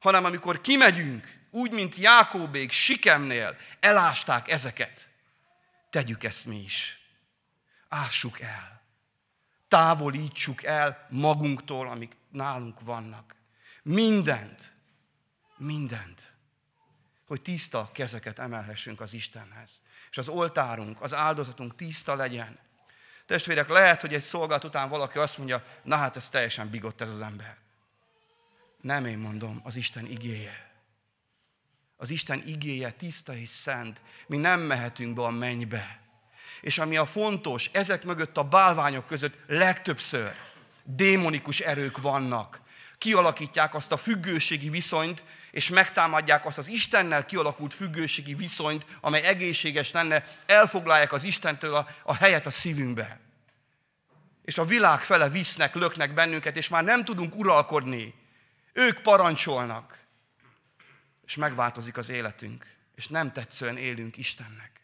hanem 0.00 0.24
amikor 0.24 0.60
kimegyünk, 0.60 1.38
úgy, 1.50 1.70
mint 1.70 1.96
Jákóbék 1.96 2.72
Sikemnél, 2.72 3.56
elásták 3.80 4.50
ezeket. 4.50 5.08
Tegyük 5.90 6.24
ezt 6.24 6.46
mi 6.46 6.56
is. 6.56 7.00
Ássuk 7.88 8.40
el 8.40 8.81
távolítsuk 9.72 10.62
el 10.62 11.06
magunktól, 11.10 11.88
amik 11.88 12.16
nálunk 12.30 12.80
vannak. 12.80 13.34
Mindent, 13.82 14.72
mindent, 15.56 16.32
hogy 17.26 17.42
tiszta 17.42 17.90
kezeket 17.92 18.38
emelhessünk 18.38 19.00
az 19.00 19.14
Istenhez. 19.14 19.82
És 20.10 20.18
az 20.18 20.28
oltárunk, 20.28 21.00
az 21.00 21.14
áldozatunk 21.14 21.76
tiszta 21.76 22.14
legyen. 22.14 22.58
Testvérek, 23.26 23.68
lehet, 23.68 24.00
hogy 24.00 24.14
egy 24.14 24.22
szolgálat 24.22 24.64
után 24.64 24.88
valaki 24.88 25.18
azt 25.18 25.38
mondja, 25.38 25.64
na 25.82 25.96
hát 25.96 26.16
ez 26.16 26.28
teljesen 26.28 26.70
bigott 26.70 27.00
ez 27.00 27.08
az 27.08 27.20
ember. 27.20 27.56
Nem 28.80 29.06
én 29.06 29.18
mondom, 29.18 29.60
az 29.64 29.76
Isten 29.76 30.06
igéje. 30.06 30.70
Az 31.96 32.10
Isten 32.10 32.42
igéje 32.46 32.90
tiszta 32.90 33.36
és 33.36 33.48
szent. 33.48 34.00
Mi 34.26 34.36
nem 34.36 34.60
mehetünk 34.60 35.14
be 35.14 35.22
a 35.22 35.30
mennybe 35.30 36.01
és 36.62 36.78
ami 36.78 36.96
a 36.96 37.06
fontos, 37.06 37.70
ezek 37.72 38.04
mögött 38.04 38.36
a 38.36 38.42
bálványok 38.42 39.06
között 39.06 39.38
legtöbbször 39.46 40.32
démonikus 40.84 41.60
erők 41.60 42.00
vannak. 42.00 42.60
Kialakítják 42.98 43.74
azt 43.74 43.92
a 43.92 43.96
függőségi 43.96 44.68
viszonyt, 44.68 45.22
és 45.50 45.68
megtámadják 45.68 46.46
azt 46.46 46.58
az 46.58 46.68
Istennel 46.68 47.24
kialakult 47.24 47.74
függőségi 47.74 48.34
viszonyt, 48.34 48.86
amely 49.00 49.22
egészséges 49.22 49.90
lenne, 49.90 50.24
elfoglalják 50.46 51.12
az 51.12 51.24
Istentől 51.24 51.74
a, 51.74 51.88
a 52.02 52.14
helyet 52.14 52.46
a 52.46 52.50
szívünkbe. 52.50 53.20
És 54.44 54.58
a 54.58 54.64
világ 54.64 55.02
fele 55.02 55.28
visznek, 55.28 55.74
löknek 55.74 56.14
bennünket, 56.14 56.56
és 56.56 56.68
már 56.68 56.84
nem 56.84 57.04
tudunk 57.04 57.36
uralkodni. 57.36 58.14
Ők 58.72 59.00
parancsolnak. 59.00 59.98
És 61.26 61.36
megváltozik 61.36 61.96
az 61.96 62.08
életünk, 62.08 62.66
és 62.94 63.08
nem 63.08 63.32
tetszően 63.32 63.76
élünk 63.76 64.16
Istennek 64.16 64.81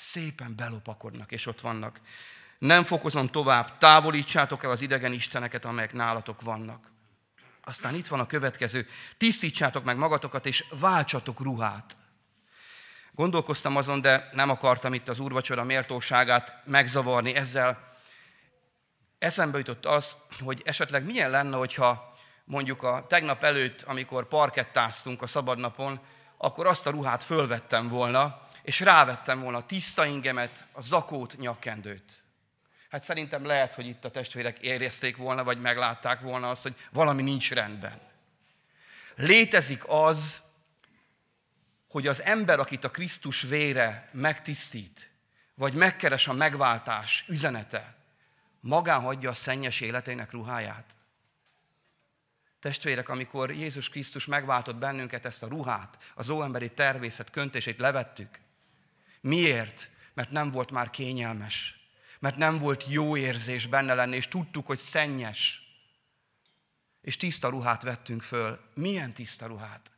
szépen 0.00 0.56
belopakodnak, 0.56 1.32
és 1.32 1.46
ott 1.46 1.60
vannak. 1.60 2.00
Nem 2.58 2.84
fokozom 2.84 3.28
tovább, 3.28 3.78
távolítsátok 3.78 4.64
el 4.64 4.70
az 4.70 4.80
idegen 4.80 5.12
isteneket, 5.12 5.64
amelyek 5.64 5.92
nálatok 5.92 6.42
vannak. 6.42 6.90
Aztán 7.64 7.94
itt 7.94 8.06
van 8.06 8.20
a 8.20 8.26
következő, 8.26 8.88
tisztítsátok 9.16 9.84
meg 9.84 9.96
magatokat, 9.96 10.46
és 10.46 10.64
váltsatok 10.80 11.40
ruhát. 11.40 11.96
Gondolkoztam 13.12 13.76
azon, 13.76 14.00
de 14.00 14.30
nem 14.32 14.50
akartam 14.50 14.94
itt 14.94 15.08
az 15.08 15.18
úrvacsora 15.18 15.64
méltóságát 15.64 16.62
megzavarni 16.64 17.34
ezzel. 17.34 17.96
Eszembe 19.18 19.58
jutott 19.58 19.86
az, 19.86 20.16
hogy 20.44 20.62
esetleg 20.64 21.04
milyen 21.04 21.30
lenne, 21.30 21.56
hogyha 21.56 22.14
mondjuk 22.44 22.82
a 22.82 23.06
tegnap 23.08 23.44
előtt, 23.44 23.82
amikor 23.82 24.28
parkettáztunk 24.28 25.22
a 25.22 25.26
szabadnapon, 25.26 26.00
akkor 26.36 26.66
azt 26.66 26.86
a 26.86 26.90
ruhát 26.90 27.24
fölvettem 27.24 27.88
volna, 27.88 28.48
és 28.70 28.80
rávettem 28.80 29.40
volna 29.40 29.58
a 29.58 29.66
tiszta 29.66 30.06
ingemet, 30.06 30.66
a 30.72 30.80
zakót, 30.80 31.36
nyakkendőt. 31.38 32.22
Hát 32.90 33.02
szerintem 33.02 33.44
lehet, 33.44 33.74
hogy 33.74 33.86
itt 33.86 34.04
a 34.04 34.10
testvérek 34.10 34.58
érezték 34.58 35.16
volna, 35.16 35.44
vagy 35.44 35.60
meglátták 35.60 36.20
volna 36.20 36.50
azt, 36.50 36.62
hogy 36.62 36.74
valami 36.92 37.22
nincs 37.22 37.52
rendben. 37.52 38.00
Létezik 39.16 39.82
az, 39.86 40.40
hogy 41.88 42.06
az 42.06 42.22
ember, 42.22 42.58
akit 42.58 42.84
a 42.84 42.90
Krisztus 42.90 43.42
vére 43.42 44.08
megtisztít, 44.12 45.10
vagy 45.54 45.74
megkeres 45.74 46.28
a 46.28 46.32
megváltás 46.32 47.24
üzenete, 47.28 47.96
magán 48.60 49.00
hagyja 49.00 49.30
a 49.30 49.34
szennyes 49.34 49.80
életének 49.80 50.30
ruháját. 50.30 50.94
Testvérek, 52.60 53.08
amikor 53.08 53.50
Jézus 53.50 53.88
Krisztus 53.88 54.26
megváltott 54.26 54.76
bennünket, 54.76 55.24
ezt 55.24 55.42
a 55.42 55.48
ruhát, 55.48 55.98
az 56.14 56.28
óemberi 56.28 56.70
tervészet 56.70 57.30
köntését 57.30 57.78
levettük, 57.78 58.38
Miért? 59.20 59.90
Mert 60.14 60.30
nem 60.30 60.50
volt 60.50 60.70
már 60.70 60.90
kényelmes. 60.90 61.88
Mert 62.18 62.36
nem 62.36 62.58
volt 62.58 62.84
jó 62.88 63.16
érzés 63.16 63.66
benne 63.66 63.94
lenni, 63.94 64.16
és 64.16 64.28
tudtuk, 64.28 64.66
hogy 64.66 64.78
szennyes. 64.78 65.62
És 67.00 67.16
tiszta 67.16 67.48
ruhát 67.48 67.82
vettünk 67.82 68.22
föl. 68.22 68.60
Milyen 68.74 69.12
tiszta 69.12 69.46
ruhát? 69.46 69.90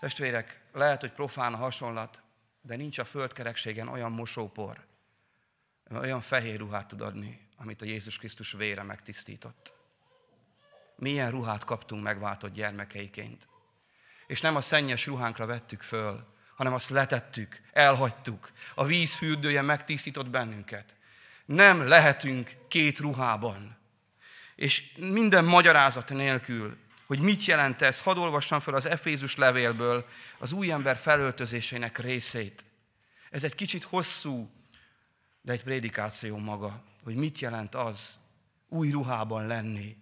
Testvérek, 0.00 0.64
lehet, 0.72 1.00
hogy 1.00 1.12
profán 1.12 1.54
a 1.54 1.56
hasonlat, 1.56 2.22
de 2.60 2.76
nincs 2.76 2.98
a 2.98 3.04
földkerekségen 3.04 3.88
olyan 3.88 4.12
mosópor, 4.12 4.86
olyan 5.90 6.20
fehér 6.20 6.58
ruhát 6.58 6.88
tud 6.88 7.00
adni, 7.00 7.48
amit 7.56 7.82
a 7.82 7.84
Jézus 7.84 8.18
Krisztus 8.18 8.52
vére 8.52 8.82
megtisztított. 8.82 9.74
milyen 10.96 11.30
ruhát 11.30 11.64
kaptunk 11.64 12.02
megváltott 12.02 12.52
gyermekeiként. 12.52 13.48
És 14.26 14.40
nem 14.40 14.56
a 14.56 14.60
szennyes 14.60 15.06
ruhánkra 15.06 15.46
vettük 15.46 15.82
föl, 15.82 16.34
hanem 16.62 16.76
azt 16.76 16.88
letettük, 16.88 17.60
elhagytuk. 17.72 18.52
A 18.74 18.84
víz 18.84 19.14
fürdője 19.14 19.62
megtisztított 19.62 20.30
bennünket. 20.30 20.94
Nem 21.44 21.88
lehetünk 21.88 22.56
két 22.68 22.98
ruhában. 22.98 23.76
És 24.56 24.92
minden 24.96 25.44
magyarázat 25.44 26.08
nélkül, 26.08 26.76
hogy 27.06 27.18
mit 27.18 27.44
jelent 27.44 27.82
ez, 27.82 28.00
hadd 28.00 28.16
olvassam 28.16 28.60
fel 28.60 28.74
az 28.74 28.86
Efézus 28.86 29.36
levélből 29.36 30.06
az 30.38 30.52
új 30.52 30.70
ember 30.70 30.96
felöltözésének 30.96 31.98
részét. 31.98 32.64
Ez 33.30 33.44
egy 33.44 33.54
kicsit 33.54 33.84
hosszú, 33.84 34.50
de 35.40 35.52
egy 35.52 35.62
prédikáció 35.62 36.36
maga, 36.36 36.84
hogy 37.04 37.14
mit 37.14 37.38
jelent 37.38 37.74
az 37.74 38.18
új 38.68 38.90
ruhában 38.90 39.46
lenni. 39.46 39.96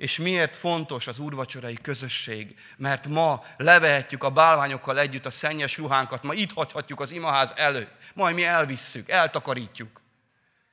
És 0.00 0.18
miért 0.18 0.56
fontos 0.56 1.06
az 1.06 1.18
úrvacsorai 1.18 1.74
közösség? 1.74 2.58
Mert 2.76 3.06
ma 3.06 3.44
levehetjük 3.56 4.22
a 4.22 4.30
bálványokkal 4.30 4.98
együtt 4.98 5.26
a 5.26 5.30
szennyes 5.30 5.76
ruhánkat, 5.76 6.22
ma 6.22 6.34
itt 6.34 6.52
hagyhatjuk 6.52 7.00
az 7.00 7.10
imaház 7.10 7.52
előtt, 7.56 7.92
majd 8.14 8.34
mi 8.34 8.44
elvisszük, 8.44 9.08
eltakarítjuk, 9.08 10.00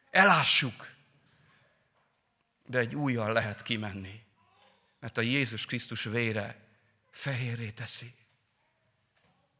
elássuk. 0.09 0.88
De 2.65 2.80
egy 2.80 2.95
újjal 2.95 3.34
lehet 3.34 3.63
kimenni, 3.63 4.23
mert 4.99 5.17
a 5.17 5.21
Jézus 5.21 5.65
Krisztus 5.65 6.03
vére 6.03 6.67
fehérré 7.11 7.69
teszi, 7.69 8.13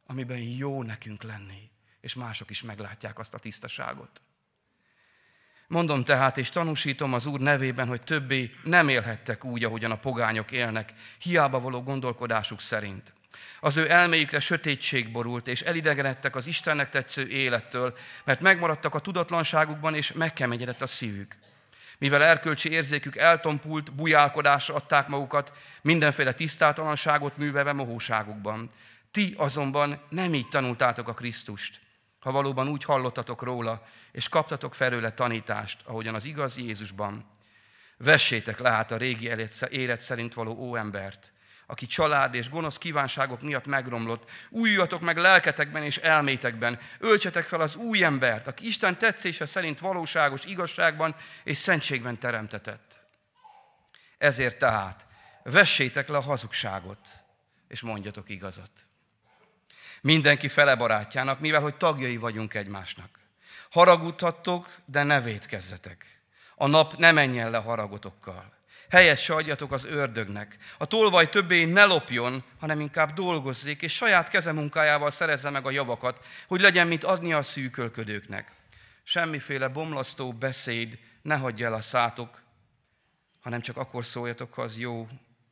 amiben 0.06 0.38
jó 0.38 0.82
nekünk 0.82 1.22
lenni, 1.22 1.70
és 2.00 2.14
mások 2.14 2.50
is 2.50 2.62
meglátják 2.62 3.18
azt 3.18 3.34
a 3.34 3.38
tisztaságot. 3.38 4.22
Mondom 5.68 6.04
tehát, 6.04 6.38
és 6.38 6.50
tanúsítom 6.50 7.12
az 7.12 7.26
Úr 7.26 7.40
nevében, 7.40 7.88
hogy 7.88 8.02
többé 8.02 8.50
nem 8.64 8.88
élhettek 8.88 9.44
úgy, 9.44 9.64
ahogyan 9.64 9.90
a 9.90 9.98
pogányok 9.98 10.50
élnek, 10.50 10.92
hiába 11.18 11.60
való 11.60 11.82
gondolkodásuk 11.82 12.60
szerint. 12.60 13.12
Az 13.60 13.76
ő 13.76 13.90
elméjükre 13.90 14.40
sötétség 14.40 15.12
borult, 15.12 15.48
és 15.48 15.60
elidegenedtek 15.60 16.36
az 16.36 16.46
Istennek 16.46 16.90
tetsző 16.90 17.28
élettől, 17.28 17.96
mert 18.24 18.40
megmaradtak 18.40 18.94
a 18.94 18.98
tudatlanságukban, 18.98 19.94
és 19.94 20.12
megkeményedett 20.12 20.82
a 20.82 20.86
szívük. 20.86 21.36
Mivel 21.98 22.22
erkölcsi 22.22 22.70
érzékük 22.70 23.16
eltompult, 23.16 23.94
bujálkodásra 23.94 24.74
adták 24.74 25.08
magukat, 25.08 25.52
mindenféle 25.82 26.32
tisztátalanságot 26.32 27.36
művelve 27.36 27.72
mohóságukban. 27.72 28.70
Ti 29.10 29.34
azonban 29.36 30.00
nem 30.08 30.34
így 30.34 30.48
tanultátok 30.48 31.08
a 31.08 31.14
Krisztust, 31.14 31.80
ha 32.20 32.30
valóban 32.30 32.68
úgy 32.68 32.84
hallottatok 32.84 33.42
róla, 33.42 33.86
és 34.12 34.28
kaptatok 34.28 34.74
felőle 34.74 35.10
tanítást, 35.10 35.80
ahogyan 35.84 36.14
az 36.14 36.24
igazi 36.24 36.64
Jézusban. 36.64 37.26
Vessétek 37.96 38.58
le 38.58 38.70
hát 38.70 38.90
a 38.90 38.96
régi 38.96 39.30
élet 39.70 40.00
szerint 40.00 40.34
való 40.34 40.52
óembert, 40.52 41.32
aki 41.66 41.86
család 41.86 42.34
és 42.34 42.50
gonosz 42.50 42.78
kívánságok 42.78 43.42
miatt 43.42 43.66
megromlott, 43.66 44.30
újjatok 44.48 45.00
meg 45.00 45.16
lelketekben 45.16 45.82
és 45.82 45.96
elmétekben, 45.96 46.80
öltsetek 46.98 47.44
fel 47.44 47.60
az 47.60 47.76
új 47.76 48.04
embert, 48.04 48.46
aki 48.46 48.66
Isten 48.66 48.98
tetszése 48.98 49.46
szerint 49.46 49.78
valóságos 49.78 50.44
igazságban 50.44 51.16
és 51.44 51.56
szentségben 51.56 52.18
teremtetett. 52.18 53.00
Ezért 54.18 54.58
tehát 54.58 55.04
vessétek 55.42 56.08
le 56.08 56.16
a 56.16 56.20
hazugságot, 56.20 57.08
és 57.68 57.80
mondjatok 57.80 58.28
igazat. 58.28 58.70
Mindenki 60.00 60.48
fele 60.48 60.74
barátjának, 60.74 61.40
mivel 61.40 61.60
hogy 61.60 61.74
tagjai 61.74 62.16
vagyunk 62.16 62.54
egymásnak. 62.54 63.17
Haragudhattok, 63.70 64.76
de 64.84 65.02
ne 65.02 65.20
védkezzetek. 65.20 66.20
A 66.54 66.66
nap 66.66 66.96
ne 66.96 67.12
menjen 67.12 67.50
le 67.50 67.58
haragotokkal. 67.58 68.56
Helyet 68.90 69.18
se 69.18 69.34
adjatok 69.34 69.72
az 69.72 69.84
ördögnek. 69.84 70.56
A 70.78 70.86
tolvaj 70.86 71.30
többé 71.30 71.64
ne 71.64 71.84
lopjon, 71.84 72.44
hanem 72.58 72.80
inkább 72.80 73.12
dolgozzék, 73.12 73.82
és 73.82 73.94
saját 73.94 74.28
kezemunkájával 74.28 75.10
szerezze 75.10 75.50
meg 75.50 75.66
a 75.66 75.70
javakat, 75.70 76.24
hogy 76.46 76.60
legyen 76.60 76.86
mit 76.86 77.04
adni 77.04 77.32
a 77.32 77.42
szűkölködőknek. 77.42 78.52
Semmiféle 79.02 79.68
bomlasztó 79.68 80.32
beszéd 80.32 80.98
ne 81.22 81.36
hagyja 81.36 81.66
el 81.66 81.74
a 81.74 81.80
szátok, 81.80 82.42
hanem 83.40 83.60
csak 83.60 83.76
akkor 83.76 84.04
szóljatok, 84.04 84.54
ha 84.54 84.62
az 84.62 84.78
jó, 84.78 85.08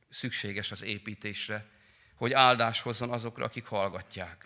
szükséges 0.08 0.70
az 0.70 0.82
építésre, 0.82 1.66
hogy 2.14 2.32
áldás 2.32 2.80
hozzon 2.80 3.10
azokra, 3.10 3.44
akik 3.44 3.66
hallgatják. 3.66 4.44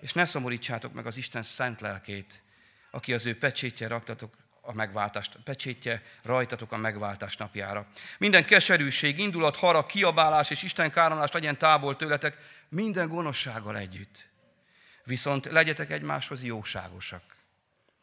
És 0.00 0.12
ne 0.12 0.24
szomorítsátok 0.24 0.92
meg 0.92 1.06
az 1.06 1.16
Isten 1.16 1.42
szent 1.42 1.80
lelkét, 1.80 2.42
aki 2.94 3.12
az 3.12 3.26
ő 3.26 3.38
pecsétje 3.38 3.88
raktatok 3.88 4.34
a 4.60 4.72
megváltást, 4.72 5.38
pecsétje 5.44 6.02
rajtatok 6.22 6.72
a 6.72 6.76
megváltás 6.76 7.36
napjára. 7.36 7.86
Minden 8.18 8.44
keserűség, 8.44 9.18
indulat, 9.18 9.56
harag, 9.56 9.86
kiabálás 9.86 10.50
és 10.50 10.62
Isten 10.62 10.90
káromlás 10.90 11.30
legyen 11.30 11.58
távol 11.58 11.96
tőletek, 11.96 12.38
minden 12.68 13.08
gonoszsággal 13.08 13.76
együtt. 13.76 14.28
Viszont 15.04 15.46
legyetek 15.46 15.90
egymáshoz 15.90 16.44
jóságosak, 16.44 17.22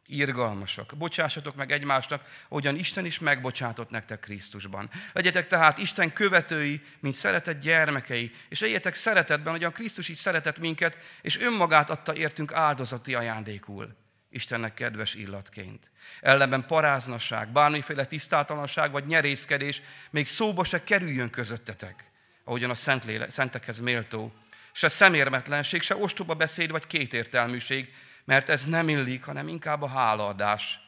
irgalmasak. 0.05 0.93
Bocsássatok 0.97 1.55
meg 1.55 1.71
egymásnak, 1.71 2.23
ahogyan 2.47 2.75
Isten 2.75 3.05
is 3.05 3.19
megbocsátott 3.19 3.89
nektek 3.89 4.19
Krisztusban. 4.19 4.89
Legyetek 5.13 5.47
tehát 5.47 5.77
Isten 5.77 6.13
követői, 6.13 6.81
mint 6.99 7.13
szeretett 7.13 7.61
gyermekei, 7.61 8.31
és 8.49 8.61
éljetek 8.61 8.95
szeretetben, 8.95 9.47
ahogyan 9.47 9.71
Krisztus 9.71 10.09
is 10.09 10.17
szeretett 10.17 10.57
minket, 10.57 10.97
és 11.21 11.39
önmagát 11.39 11.89
adta 11.89 12.15
értünk 12.15 12.53
áldozati 12.53 13.15
ajándékul. 13.15 13.95
Istennek 14.29 14.73
kedves 14.73 15.13
illatként. 15.13 15.91
Ellenben 16.21 16.65
paráznasság, 16.65 17.51
bármiféle 17.51 18.05
tisztátalanság 18.05 18.91
vagy 18.91 19.05
nyerészkedés 19.05 19.81
még 20.09 20.27
szóba 20.27 20.63
se 20.63 20.83
kerüljön 20.83 21.29
közöttetek, 21.29 22.11
ahogyan 22.43 22.69
a 22.69 22.75
szent 22.75 23.05
léle, 23.05 23.29
szentekhez 23.29 23.79
méltó. 23.79 24.33
Se 24.71 24.87
szemérmetlenség, 24.87 25.81
se 25.81 25.95
ostoba 25.95 26.33
beszéd 26.33 26.71
vagy 26.71 26.87
kétértelműség, 26.87 27.93
mert 28.25 28.49
ez 28.49 28.65
nem 28.65 28.89
illik, 28.89 29.23
hanem 29.23 29.47
inkább 29.47 29.81
a 29.81 29.87
hálaadás. 29.87 30.79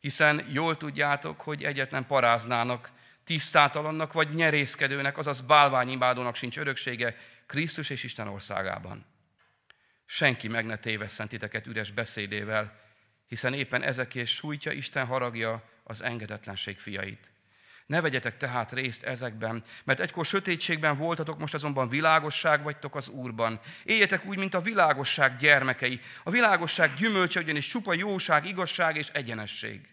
Hiszen 0.00 0.46
jól 0.48 0.76
tudjátok, 0.76 1.40
hogy 1.40 1.64
egyetlen 1.64 2.06
paráznának, 2.06 2.90
tisztátalannak 3.24 4.12
vagy 4.12 4.34
nyerészkedőnek, 4.34 5.18
azaz 5.18 5.40
bálványimádónak 5.40 6.36
sincs 6.36 6.58
öröksége 6.58 7.16
Krisztus 7.46 7.90
és 7.90 8.02
Isten 8.02 8.28
országában 8.28 9.07
senki 10.10 10.48
meg 10.48 10.66
ne 10.66 10.76
tévesszen 10.76 11.28
titeket 11.28 11.66
üres 11.66 11.90
beszédével, 11.90 12.80
hiszen 13.26 13.54
éppen 13.54 13.82
ezekért 13.82 14.28
sújtja 14.28 14.72
Isten 14.72 15.06
haragja 15.06 15.62
az 15.84 16.02
engedetlenség 16.02 16.78
fiait. 16.78 17.28
Ne 17.86 18.00
vegyetek 18.00 18.36
tehát 18.36 18.72
részt 18.72 19.02
ezekben, 19.02 19.62
mert 19.84 20.00
egykor 20.00 20.26
sötétségben 20.26 20.96
voltatok, 20.96 21.38
most 21.38 21.54
azonban 21.54 21.88
világosság 21.88 22.62
vagytok 22.62 22.96
az 22.96 23.08
Úrban. 23.08 23.60
Éljetek 23.84 24.24
úgy, 24.24 24.38
mint 24.38 24.54
a 24.54 24.60
világosság 24.60 25.36
gyermekei. 25.36 26.00
A 26.22 26.30
világosság 26.30 26.94
gyümölcse 26.94 27.40
ugyanis 27.40 27.66
csupa 27.66 27.94
jóság, 27.94 28.46
igazság 28.46 28.96
és 28.96 29.08
egyenesség. 29.08 29.88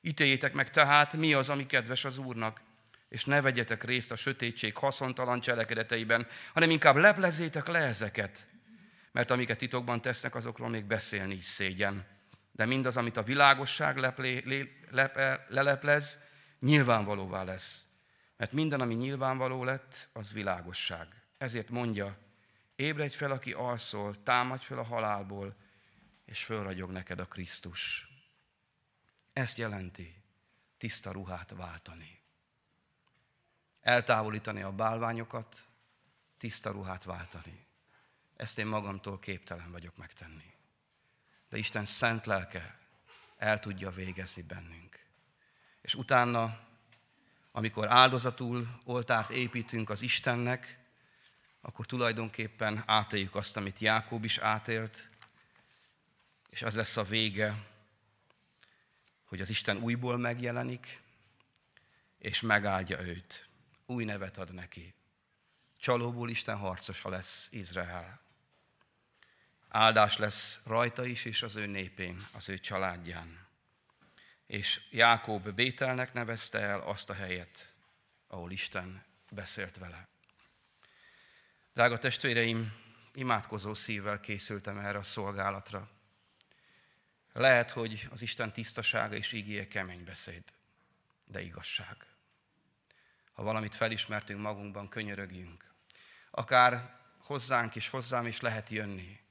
Ítéljétek 0.00 0.52
meg 0.52 0.70
tehát, 0.70 1.12
mi 1.12 1.34
az, 1.34 1.48
ami 1.48 1.66
kedves 1.66 2.04
az 2.04 2.18
Úrnak, 2.18 2.60
és 3.08 3.24
ne 3.24 3.40
vegyetek 3.40 3.84
részt 3.84 4.12
a 4.12 4.16
sötétség 4.16 4.76
haszontalan 4.76 5.40
cselekedeteiben, 5.40 6.26
hanem 6.52 6.70
inkább 6.70 6.96
leplezétek 6.96 7.68
le 7.68 7.78
ezeket, 7.78 8.46
mert 9.14 9.30
amiket 9.30 9.58
titokban 9.58 10.00
tesznek, 10.00 10.34
azokról 10.34 10.68
még 10.68 10.84
beszélni 10.84 11.34
is 11.34 11.44
szégyen. 11.44 12.06
De 12.52 12.64
mindaz, 12.64 12.96
amit 12.96 13.16
a 13.16 13.22
világosság 13.22 13.96
leplé, 13.96 14.42
lé, 14.44 14.80
lepe, 14.90 15.46
leleplez, 15.48 16.18
nyilvánvalóvá 16.60 17.42
lesz. 17.42 17.86
Mert 18.36 18.52
minden, 18.52 18.80
ami 18.80 18.94
nyilvánvaló 18.94 19.64
lett, 19.64 20.08
az 20.12 20.32
világosság. 20.32 21.08
Ezért 21.38 21.70
mondja, 21.70 22.18
ébredj 22.76 23.14
fel, 23.14 23.30
aki 23.30 23.52
alszol, 23.52 24.22
támadj 24.22 24.64
fel 24.64 24.78
a 24.78 24.84
halálból, 24.84 25.56
és 26.24 26.44
fölragyog 26.44 26.90
neked 26.90 27.18
a 27.18 27.28
Krisztus. 27.28 28.08
Ezt 29.32 29.58
jelenti 29.58 30.22
tiszta 30.78 31.12
ruhát 31.12 31.50
váltani. 31.50 32.20
Eltávolítani 33.80 34.62
a 34.62 34.72
bálványokat, 34.72 35.64
tiszta 36.38 36.70
ruhát 36.70 37.04
váltani. 37.04 37.66
Ezt 38.44 38.58
én 38.58 38.66
magamtól 38.66 39.18
képtelen 39.18 39.70
vagyok 39.70 39.96
megtenni. 39.96 40.52
De 41.48 41.56
Isten 41.56 41.84
szent 41.84 42.26
lelke 42.26 42.78
el 43.36 43.60
tudja 43.60 43.90
végezni 43.90 44.42
bennünk. 44.42 45.06
És 45.80 45.94
utána, 45.94 46.60
amikor 47.52 47.88
áldozatul 47.88 48.80
oltárt 48.84 49.30
építünk 49.30 49.90
az 49.90 50.02
Istennek, 50.02 50.78
akkor 51.60 51.86
tulajdonképpen 51.86 52.82
átéljük 52.86 53.34
azt, 53.34 53.56
amit 53.56 53.78
Jákob 53.78 54.24
is 54.24 54.38
átélt, 54.38 55.08
és 56.50 56.62
az 56.62 56.74
lesz 56.74 56.96
a 56.96 57.02
vége, 57.04 57.66
hogy 59.24 59.40
az 59.40 59.48
Isten 59.48 59.76
újból 59.76 60.16
megjelenik, 60.16 61.00
és 62.18 62.40
megáldja 62.40 63.00
őt. 63.00 63.48
Új 63.86 64.04
nevet 64.04 64.38
ad 64.38 64.54
neki. 64.54 64.94
Csalóból 65.76 66.30
Isten 66.30 66.56
harcosa 66.56 67.08
lesz 67.08 67.48
Izrael. 67.50 68.22
Áldás 69.76 70.16
lesz 70.16 70.60
rajta 70.64 71.04
is, 71.04 71.24
és 71.24 71.42
az 71.42 71.56
ő 71.56 71.66
népén, 71.66 72.28
az 72.32 72.48
ő 72.48 72.58
családján. 72.58 73.46
És 74.46 74.80
Jákob 74.90 75.50
Bételnek 75.50 76.12
nevezte 76.12 76.58
el 76.58 76.80
azt 76.80 77.10
a 77.10 77.14
helyet, 77.14 77.72
ahol 78.26 78.50
Isten 78.50 79.04
beszélt 79.30 79.76
vele. 79.76 80.08
Drága 81.72 81.98
testvéreim, 81.98 82.72
imádkozó 83.14 83.74
szívvel 83.74 84.20
készültem 84.20 84.78
erre 84.78 84.98
a 84.98 85.02
szolgálatra. 85.02 85.90
Lehet, 87.32 87.70
hogy 87.70 88.08
az 88.10 88.22
Isten 88.22 88.52
tisztasága 88.52 89.14
és 89.14 89.32
ígéje 89.32 89.68
kemény 89.68 90.04
beszéd, 90.04 90.44
de 91.24 91.40
igazság. 91.40 91.96
Ha 93.32 93.42
valamit 93.42 93.74
felismertünk 93.74 94.40
magunkban, 94.40 94.88
könyörögjünk. 94.88 95.74
Akár 96.30 97.00
hozzánk 97.18 97.74
is, 97.74 97.88
hozzám 97.88 98.26
is 98.26 98.40
lehet 98.40 98.68
jönni, 98.68 99.22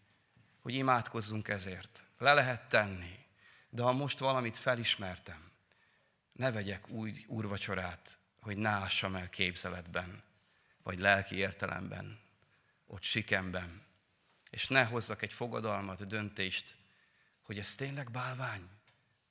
hogy 0.63 0.73
imádkozzunk 0.73 1.47
ezért. 1.47 2.03
Le 2.17 2.33
lehet 2.33 2.69
tenni, 2.69 3.25
de 3.69 3.81
ha 3.81 3.91
most 3.91 4.19
valamit 4.19 4.57
felismertem, 4.57 5.51
ne 6.31 6.51
vegyek 6.51 6.89
új 6.89 7.25
úrvacsorát, 7.27 8.17
hogy 8.39 8.57
ne 8.57 8.69
ássam 8.69 9.15
el 9.15 9.29
képzeletben, 9.29 10.23
vagy 10.83 10.99
lelki 10.99 11.35
értelemben, 11.35 12.19
ott 12.85 13.01
sikemben, 13.01 13.85
és 14.49 14.67
ne 14.67 14.83
hozzak 14.85 15.21
egy 15.21 15.33
fogadalmat, 15.33 16.07
döntést, 16.07 16.75
hogy 17.41 17.59
ez 17.59 17.75
tényleg 17.75 18.11
bálvány, 18.11 18.69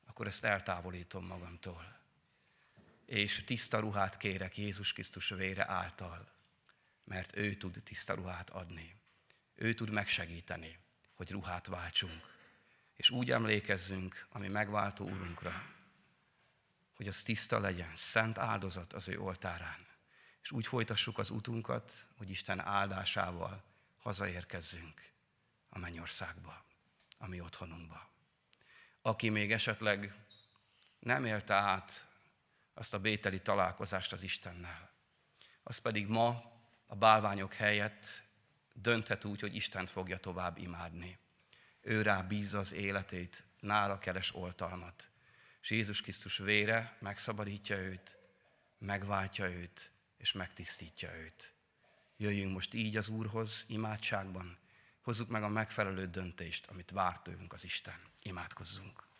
akkor 0.06 0.26
ezt 0.26 0.44
eltávolítom 0.44 1.26
magamtól. 1.26 2.00
És 3.06 3.42
tiszta 3.46 3.78
ruhát 3.78 4.16
kérek 4.16 4.56
Jézus 4.56 4.92
Krisztus 4.92 5.28
vére 5.28 5.68
által, 5.68 6.32
mert 7.04 7.36
ő 7.36 7.54
tud 7.54 7.82
tiszta 7.84 8.14
ruhát 8.14 8.50
adni. 8.50 8.96
Ő 9.54 9.74
tud 9.74 9.90
megsegíteni, 9.90 10.80
hogy 11.14 11.30
ruhát 11.30 11.66
váltsunk. 11.66 12.30
És 12.94 13.10
úgy 13.10 13.30
emlékezzünk 13.30 14.26
a 14.28 14.38
mi 14.38 14.48
megváltó 14.48 15.04
Urunkra, 15.04 15.62
hogy 16.94 17.08
az 17.08 17.22
tiszta 17.22 17.58
legyen, 17.58 17.90
szent 17.94 18.38
áldozat 18.38 18.92
az 18.92 19.08
ő 19.08 19.20
oltárán. 19.20 19.86
És 20.42 20.50
úgy 20.50 20.66
folytassuk 20.66 21.18
az 21.18 21.30
utunkat, 21.30 22.06
hogy 22.16 22.30
Isten 22.30 22.60
áldásával 22.60 23.64
hazaérkezzünk 23.98 25.10
a 25.68 25.78
mennyországba, 25.78 26.64
a 27.18 27.26
mi 27.26 27.40
otthonunkba. 27.40 28.10
Aki 29.02 29.28
még 29.28 29.52
esetleg 29.52 30.14
nem 30.98 31.24
élte 31.24 31.54
át 31.54 32.06
azt 32.74 32.94
a 32.94 33.00
bételi 33.00 33.40
találkozást 33.40 34.12
az 34.12 34.22
Istennel, 34.22 34.90
az 35.62 35.78
pedig 35.78 36.06
ma 36.06 36.52
a 36.86 36.94
bálványok 36.94 37.54
helyett 37.54 38.22
dönthet 38.72 39.24
úgy, 39.24 39.40
hogy 39.40 39.54
Istent 39.54 39.90
fogja 39.90 40.18
tovább 40.18 40.58
imádni. 40.58 41.18
Ő 41.80 42.02
rá 42.02 42.22
bízza 42.22 42.58
az 42.58 42.72
életét, 42.72 43.44
nála 43.60 43.98
keres 43.98 44.34
oltalmat. 44.34 45.10
És 45.62 45.70
Jézus 45.70 46.00
Krisztus 46.00 46.38
vére 46.38 46.96
megszabadítja 47.00 47.76
őt, 47.76 48.16
megváltja 48.78 49.50
őt, 49.50 49.92
és 50.16 50.32
megtisztítja 50.32 51.14
őt. 51.16 51.54
Jöjjünk 52.16 52.52
most 52.52 52.74
így 52.74 52.96
az 52.96 53.08
Úrhoz 53.08 53.64
imádságban, 53.68 54.58
hozzuk 55.00 55.28
meg 55.28 55.42
a 55.42 55.48
megfelelő 55.48 56.06
döntést, 56.06 56.66
amit 56.66 56.90
vár 56.90 57.20
tőlünk 57.20 57.52
az 57.52 57.64
Isten. 57.64 58.00
Imádkozzunk! 58.22 59.11